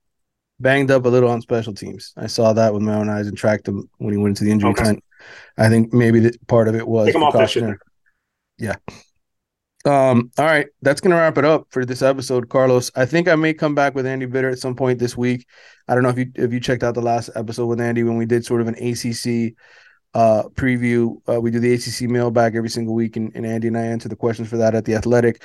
Banged 0.58 0.90
up 0.90 1.04
a 1.04 1.08
little 1.08 1.28
on 1.28 1.42
special 1.42 1.74
teams. 1.74 2.14
I 2.16 2.28
saw 2.28 2.52
that 2.54 2.72
with 2.72 2.82
my 2.82 2.94
own 2.94 3.10
eyes 3.10 3.26
and 3.26 3.36
tracked 3.36 3.68
him 3.68 3.90
when 3.98 4.12
he 4.14 4.18
went 4.18 4.38
into 4.38 4.44
the 4.44 4.52
injury 4.52 4.70
Okay. 4.70 4.84
tent. 4.84 5.04
I 5.58 5.68
think 5.68 5.92
maybe 5.92 6.20
the, 6.20 6.38
part 6.46 6.68
of 6.68 6.74
it 6.74 6.86
was 6.86 7.06
Take 7.06 7.16
him 7.16 7.24
off 7.24 7.34
that 7.34 7.50
shit. 7.50 7.76
Yeah. 8.58 8.76
Um, 9.86 10.32
all 10.36 10.44
right, 10.44 10.66
that's 10.82 11.00
gonna 11.00 11.14
wrap 11.14 11.38
it 11.38 11.44
up 11.44 11.68
for 11.70 11.84
this 11.84 12.02
episode, 12.02 12.48
Carlos. 12.48 12.90
I 12.96 13.06
think 13.06 13.28
I 13.28 13.36
may 13.36 13.54
come 13.54 13.74
back 13.74 13.94
with 13.94 14.06
Andy 14.06 14.26
Bitter 14.26 14.50
at 14.50 14.58
some 14.58 14.74
point 14.74 14.98
this 14.98 15.16
week. 15.16 15.46
I 15.86 15.94
don't 15.94 16.02
know 16.02 16.08
if 16.08 16.18
you 16.18 16.26
if 16.34 16.52
you 16.52 16.58
checked 16.58 16.82
out 16.82 16.94
the 16.94 17.02
last 17.02 17.30
episode 17.36 17.66
with 17.66 17.80
Andy 17.80 18.02
when 18.02 18.16
we 18.16 18.26
did 18.26 18.44
sort 18.44 18.60
of 18.60 18.68
an 18.68 18.74
ACC 18.74 19.54
uh 20.14 20.48
preview. 20.54 21.16
Uh, 21.28 21.40
we 21.40 21.50
do 21.50 21.60
the 21.60 21.72
ACC 21.72 22.10
mailbag 22.10 22.56
every 22.56 22.68
single 22.68 22.94
week, 22.94 23.16
and, 23.16 23.30
and 23.36 23.46
Andy 23.46 23.68
and 23.68 23.78
I 23.78 23.82
answer 23.82 24.08
the 24.08 24.16
questions 24.16 24.48
for 24.48 24.56
that 24.56 24.74
at 24.74 24.84
the 24.84 24.94
Athletic. 24.94 25.42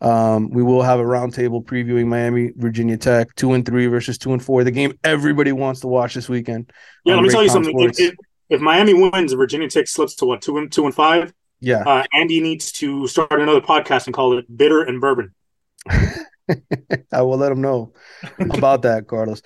Um, 0.00 0.50
we 0.50 0.62
will 0.62 0.82
have 0.82 0.98
a 0.98 1.04
roundtable 1.04 1.64
previewing 1.64 2.06
Miami, 2.06 2.50
Virginia 2.56 2.96
Tech, 2.96 3.34
two 3.36 3.52
and 3.52 3.64
three 3.64 3.86
versus 3.86 4.18
two 4.18 4.32
and 4.32 4.44
four. 4.44 4.64
The 4.64 4.72
game 4.72 4.98
everybody 5.04 5.52
wants 5.52 5.80
to 5.80 5.86
watch 5.86 6.14
this 6.14 6.28
weekend. 6.28 6.72
Yeah, 7.04 7.14
let 7.14 7.22
me 7.22 7.30
tell 7.30 7.44
you 7.44 7.48
something. 7.48 7.78
If, 7.78 8.00
if, 8.00 8.14
if 8.50 8.60
Miami 8.60 8.92
wins, 8.92 9.32
Virginia 9.32 9.68
Tech 9.68 9.86
slips 9.86 10.16
to 10.16 10.26
what 10.26 10.42
two 10.42 10.58
and 10.58 10.70
two 10.70 10.84
and 10.84 10.94
five. 10.94 11.32
Yeah. 11.64 11.82
Uh, 11.86 12.04
Andy 12.12 12.40
needs 12.40 12.70
to 12.72 13.06
start 13.06 13.32
another 13.32 13.60
podcast 13.60 14.06
and 14.06 14.14
call 14.14 14.36
it 14.36 14.44
Bitter 14.54 14.82
and 14.82 15.00
Bourbon. 15.00 15.34
I 15.88 17.22
will 17.22 17.38
let 17.38 17.50
him 17.50 17.62
know 17.62 17.94
about 18.38 18.82
that, 18.82 19.06
Carlos. 19.06 19.40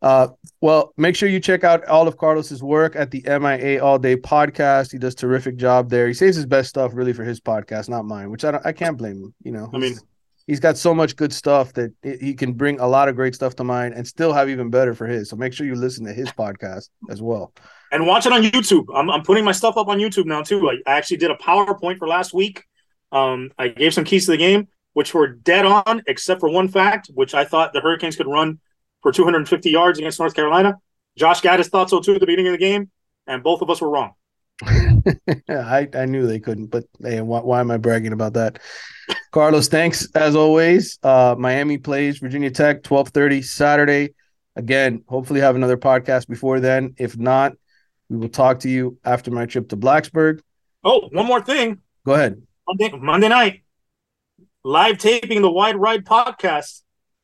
Uh, 0.00 0.28
well, 0.60 0.94
make 0.96 1.14
sure 1.16 1.28
you 1.28 1.40
check 1.40 1.64
out 1.64 1.84
all 1.86 2.08
of 2.08 2.16
Carlos's 2.16 2.62
work 2.62 2.96
at 2.96 3.10
the 3.10 3.22
MIA 3.26 3.82
All 3.84 3.98
Day 3.98 4.16
podcast. 4.16 4.92
He 4.92 4.98
does 4.98 5.14
terrific 5.14 5.56
job 5.56 5.90
there. 5.90 6.06
He 6.06 6.14
saves 6.14 6.36
his 6.36 6.46
best 6.46 6.70
stuff 6.70 6.92
really 6.94 7.12
for 7.12 7.24
his 7.24 7.40
podcast, 7.40 7.88
not 7.88 8.04
mine, 8.04 8.30
which 8.30 8.44
I 8.44 8.52
don't, 8.52 8.64
I 8.64 8.72
can't 8.72 8.96
blame 8.96 9.24
him. 9.24 9.34
You 9.42 9.52
know, 9.52 9.70
I 9.74 9.78
mean, 9.78 9.98
he's 10.46 10.60
got 10.60 10.78
so 10.78 10.94
much 10.94 11.16
good 11.16 11.32
stuff 11.32 11.72
that 11.74 11.92
he 12.02 12.16
he 12.18 12.34
can 12.34 12.52
bring 12.52 12.78
a 12.78 12.86
lot 12.86 13.08
of 13.08 13.16
great 13.16 13.34
stuff 13.34 13.56
to 13.56 13.64
mine 13.64 13.92
and 13.92 14.06
still 14.06 14.32
have 14.32 14.48
even 14.48 14.70
better 14.70 14.94
for 14.94 15.06
his. 15.06 15.28
So 15.28 15.36
make 15.36 15.52
sure 15.52 15.66
you 15.66 15.74
listen 15.74 16.04
to 16.06 16.12
his 16.12 16.30
podcast 16.30 16.88
as 17.10 17.20
well. 17.20 17.52
And 17.90 18.06
watch 18.06 18.26
it 18.26 18.32
on 18.32 18.42
YouTube. 18.42 18.86
I'm, 18.94 19.10
I'm 19.10 19.22
putting 19.22 19.44
my 19.44 19.52
stuff 19.52 19.76
up 19.76 19.88
on 19.88 19.98
YouTube 19.98 20.26
now 20.26 20.42
too. 20.42 20.68
I, 20.68 20.74
I 20.86 20.96
actually 20.96 21.16
did 21.18 21.30
a 21.30 21.36
PowerPoint 21.36 21.98
for 21.98 22.06
last 22.06 22.34
week. 22.34 22.64
Um, 23.12 23.50
I 23.58 23.68
gave 23.68 23.94
some 23.94 24.04
keys 24.04 24.26
to 24.26 24.32
the 24.32 24.36
game, 24.36 24.68
which 24.92 25.14
were 25.14 25.28
dead 25.28 25.64
on, 25.64 26.02
except 26.06 26.40
for 26.40 26.50
one 26.50 26.68
fact, 26.68 27.10
which 27.14 27.34
I 27.34 27.44
thought 27.44 27.72
the 27.72 27.80
Hurricanes 27.80 28.16
could 28.16 28.26
run 28.26 28.60
for 29.02 29.12
250 29.12 29.70
yards 29.70 29.98
against 29.98 30.18
North 30.18 30.34
Carolina. 30.34 30.76
Josh 31.16 31.40
Gattis 31.40 31.68
thought 31.68 31.90
so 31.90 32.00
too 32.00 32.14
at 32.14 32.20
the 32.20 32.26
beginning 32.26 32.48
of 32.48 32.52
the 32.52 32.58
game, 32.58 32.90
and 33.26 33.42
both 33.42 33.62
of 33.62 33.70
us 33.70 33.80
were 33.80 33.90
wrong. 33.90 34.12
I, 35.48 35.88
I 35.94 36.04
knew 36.04 36.26
they 36.26 36.40
couldn't, 36.40 36.66
but 36.66 36.84
hey, 37.00 37.20
why, 37.20 37.40
why 37.40 37.60
am 37.60 37.70
I 37.70 37.76
bragging 37.76 38.12
about 38.12 38.34
that? 38.34 38.58
Carlos, 39.30 39.68
thanks 39.68 40.08
as 40.14 40.34
always. 40.34 40.98
Uh, 41.02 41.34
Miami 41.38 41.78
plays 41.78 42.18
Virginia 42.18 42.50
Tech, 42.50 42.82
twelve 42.82 43.08
thirty 43.10 43.42
Saturday. 43.42 44.14
Again, 44.56 45.04
hopefully 45.06 45.40
have 45.40 45.54
another 45.54 45.76
podcast 45.76 46.26
before 46.26 46.60
then. 46.60 46.94
If 46.98 47.16
not, 47.16 47.52
we 48.08 48.16
will 48.16 48.28
talk 48.28 48.60
to 48.60 48.68
you 48.68 48.98
after 49.04 49.30
my 49.30 49.46
trip 49.46 49.68
to 49.70 49.76
Blacksburg. 49.76 50.40
Oh, 50.84 51.08
one 51.12 51.26
more 51.26 51.42
thing. 51.42 51.78
Go 52.04 52.14
ahead. 52.14 52.42
Monday, 52.66 52.96
Monday 52.96 53.28
night, 53.28 53.62
live 54.64 54.98
taping 54.98 55.42
the 55.42 55.50
Wide 55.50 55.76
Right 55.76 56.02
podcast 56.02 56.82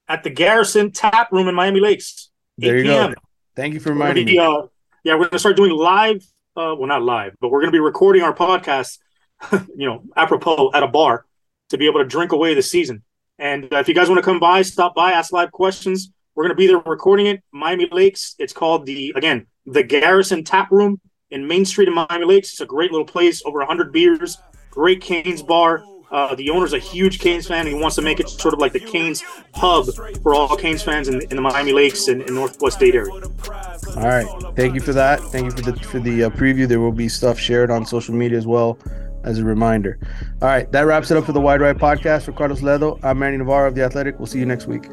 at 0.09 0.25
the 0.25 0.31
Garrison 0.31 0.91
Tap 0.91 1.33
Room 1.33 1.49
in 1.49 1.55
Miami 1.55 1.81
Lakes. 1.81 2.31
8 2.61 2.67
There 2.67 2.79
you 2.79 2.85
go. 2.85 3.15
Thank 3.57 3.75
you 3.75 3.81
for 3.81 3.91
reminding 3.91 4.27
be, 4.27 4.33
me. 4.33 4.39
uh, 4.39 4.63
yeah, 5.05 5.15
we're 5.15 5.29
gonna 5.29 5.39
start 5.39 5.57
doing 5.57 5.71
live. 5.71 6.23
Uh, 6.57 6.75
well, 6.79 6.87
not 6.87 7.03
live, 7.03 7.35
but 7.41 7.49
we're 7.49 7.61
gonna 7.61 7.73
be 7.73 7.81
recording 7.81 8.23
our 8.23 8.35
podcast. 8.35 8.99
you 9.53 9.87
know, 9.89 10.03
apropos 10.17 10.71
at 10.75 10.83
a 10.83 10.89
bar 10.89 11.25
to 11.71 11.79
be 11.79 11.87
able 11.87 12.01
to 12.01 12.07
drink 12.07 12.33
away 12.33 12.55
the 12.55 12.63
season. 12.63 13.03
And 13.39 13.73
uh, 13.73 13.79
if 13.79 13.89
you 13.89 13.95
guys 13.95 14.09
want 14.09 14.19
to 14.19 14.23
come 14.25 14.39
by, 14.39 14.63
stop 14.63 14.95
by, 14.95 15.13
ask 15.13 15.33
live 15.33 15.53
questions. 15.53 16.11
We're 16.35 16.45
gonna 16.45 16.55
be 16.55 16.67
there 16.67 16.79
recording 16.79 17.27
it. 17.27 17.43
Miami 17.53 17.89
Lakes. 17.91 18.35
It's 18.39 18.53
called 18.53 18.87
the 18.87 19.13
again 19.17 19.47
the 19.67 19.83
Garrison 19.83 20.45
Tap 20.45 20.71
Room 20.71 21.01
in 21.31 21.47
Main 21.47 21.65
Street 21.65 21.89
in 21.89 21.95
Miami 21.95 22.25
Lakes. 22.25 22.51
It's 22.51 22.61
a 22.61 22.67
great 22.67 22.91
little 22.91 23.07
place. 23.07 23.43
Over 23.45 23.65
hundred 23.65 23.93
beers. 23.93 24.39
Great 24.71 25.01
Canes 25.01 25.43
bar. 25.43 25.85
Uh, 26.11 26.35
the 26.35 26.51
owner's 26.51 26.73
a 26.73 26.79
huge 26.79 27.19
Canes 27.19 27.49
fan. 27.49 27.67
He 27.67 27.75
wants 27.75 27.97
to 27.97 28.03
make 28.03 28.21
it 28.21 28.29
sort 28.29 28.55
of 28.55 28.61
like 28.61 28.73
the 28.73 28.81
Canes 28.81 29.23
hub 29.55 29.87
for 30.23 30.35
all 30.35 30.57
Canes 30.57 30.83
fans 30.83 31.09
in, 31.09 31.21
in 31.23 31.37
the 31.37 31.41
Miami 31.41 31.73
Lakes 31.73 32.09
and, 32.09 32.23
and 32.23 32.35
Northwest 32.35 32.79
Dade 32.79 32.95
area. 32.95 33.13
All 33.13 34.03
right. 34.03 34.27
Thank 34.55 34.75
you 34.75 34.81
for 34.81 34.93
that. 34.93 35.21
Thank 35.21 35.47
you 35.47 35.51
for 35.51 35.73
the 35.73 35.81
for 35.85 35.99
the 35.99 36.25
uh, 36.25 36.31
preview. 36.31 36.69
There 36.69 36.81
will 36.81 36.93
be 36.93 37.09
stuff 37.09 37.39
shared 37.39 37.71
on 37.71 37.85
social 37.85 38.15
media 38.15 38.39
as 38.39 38.47
well 38.47 38.79
as 39.25 39.39
a 39.39 39.45
reminder. 39.45 39.99
All 40.43 40.49
right. 40.49 40.71
That 40.71 40.83
wraps 40.83 41.11
it 41.11 41.17
up 41.17 41.25
for 41.25 41.33
the 41.33 41.41
Wide 41.41 41.61
Right 41.61 41.77
podcast 41.77 42.23
for 42.23 42.33
Carlos 42.33 42.61
Ledo. 42.61 43.01
I'm 43.03 43.19
Manny 43.19 43.39
Navarro 43.39 43.69
of 43.69 43.75
The 43.75 43.83
Athletic. 43.83 44.19
We'll 44.19 44.27
see 44.27 44.39
you 44.39 44.47
next 44.47 44.67
week. 44.67 44.85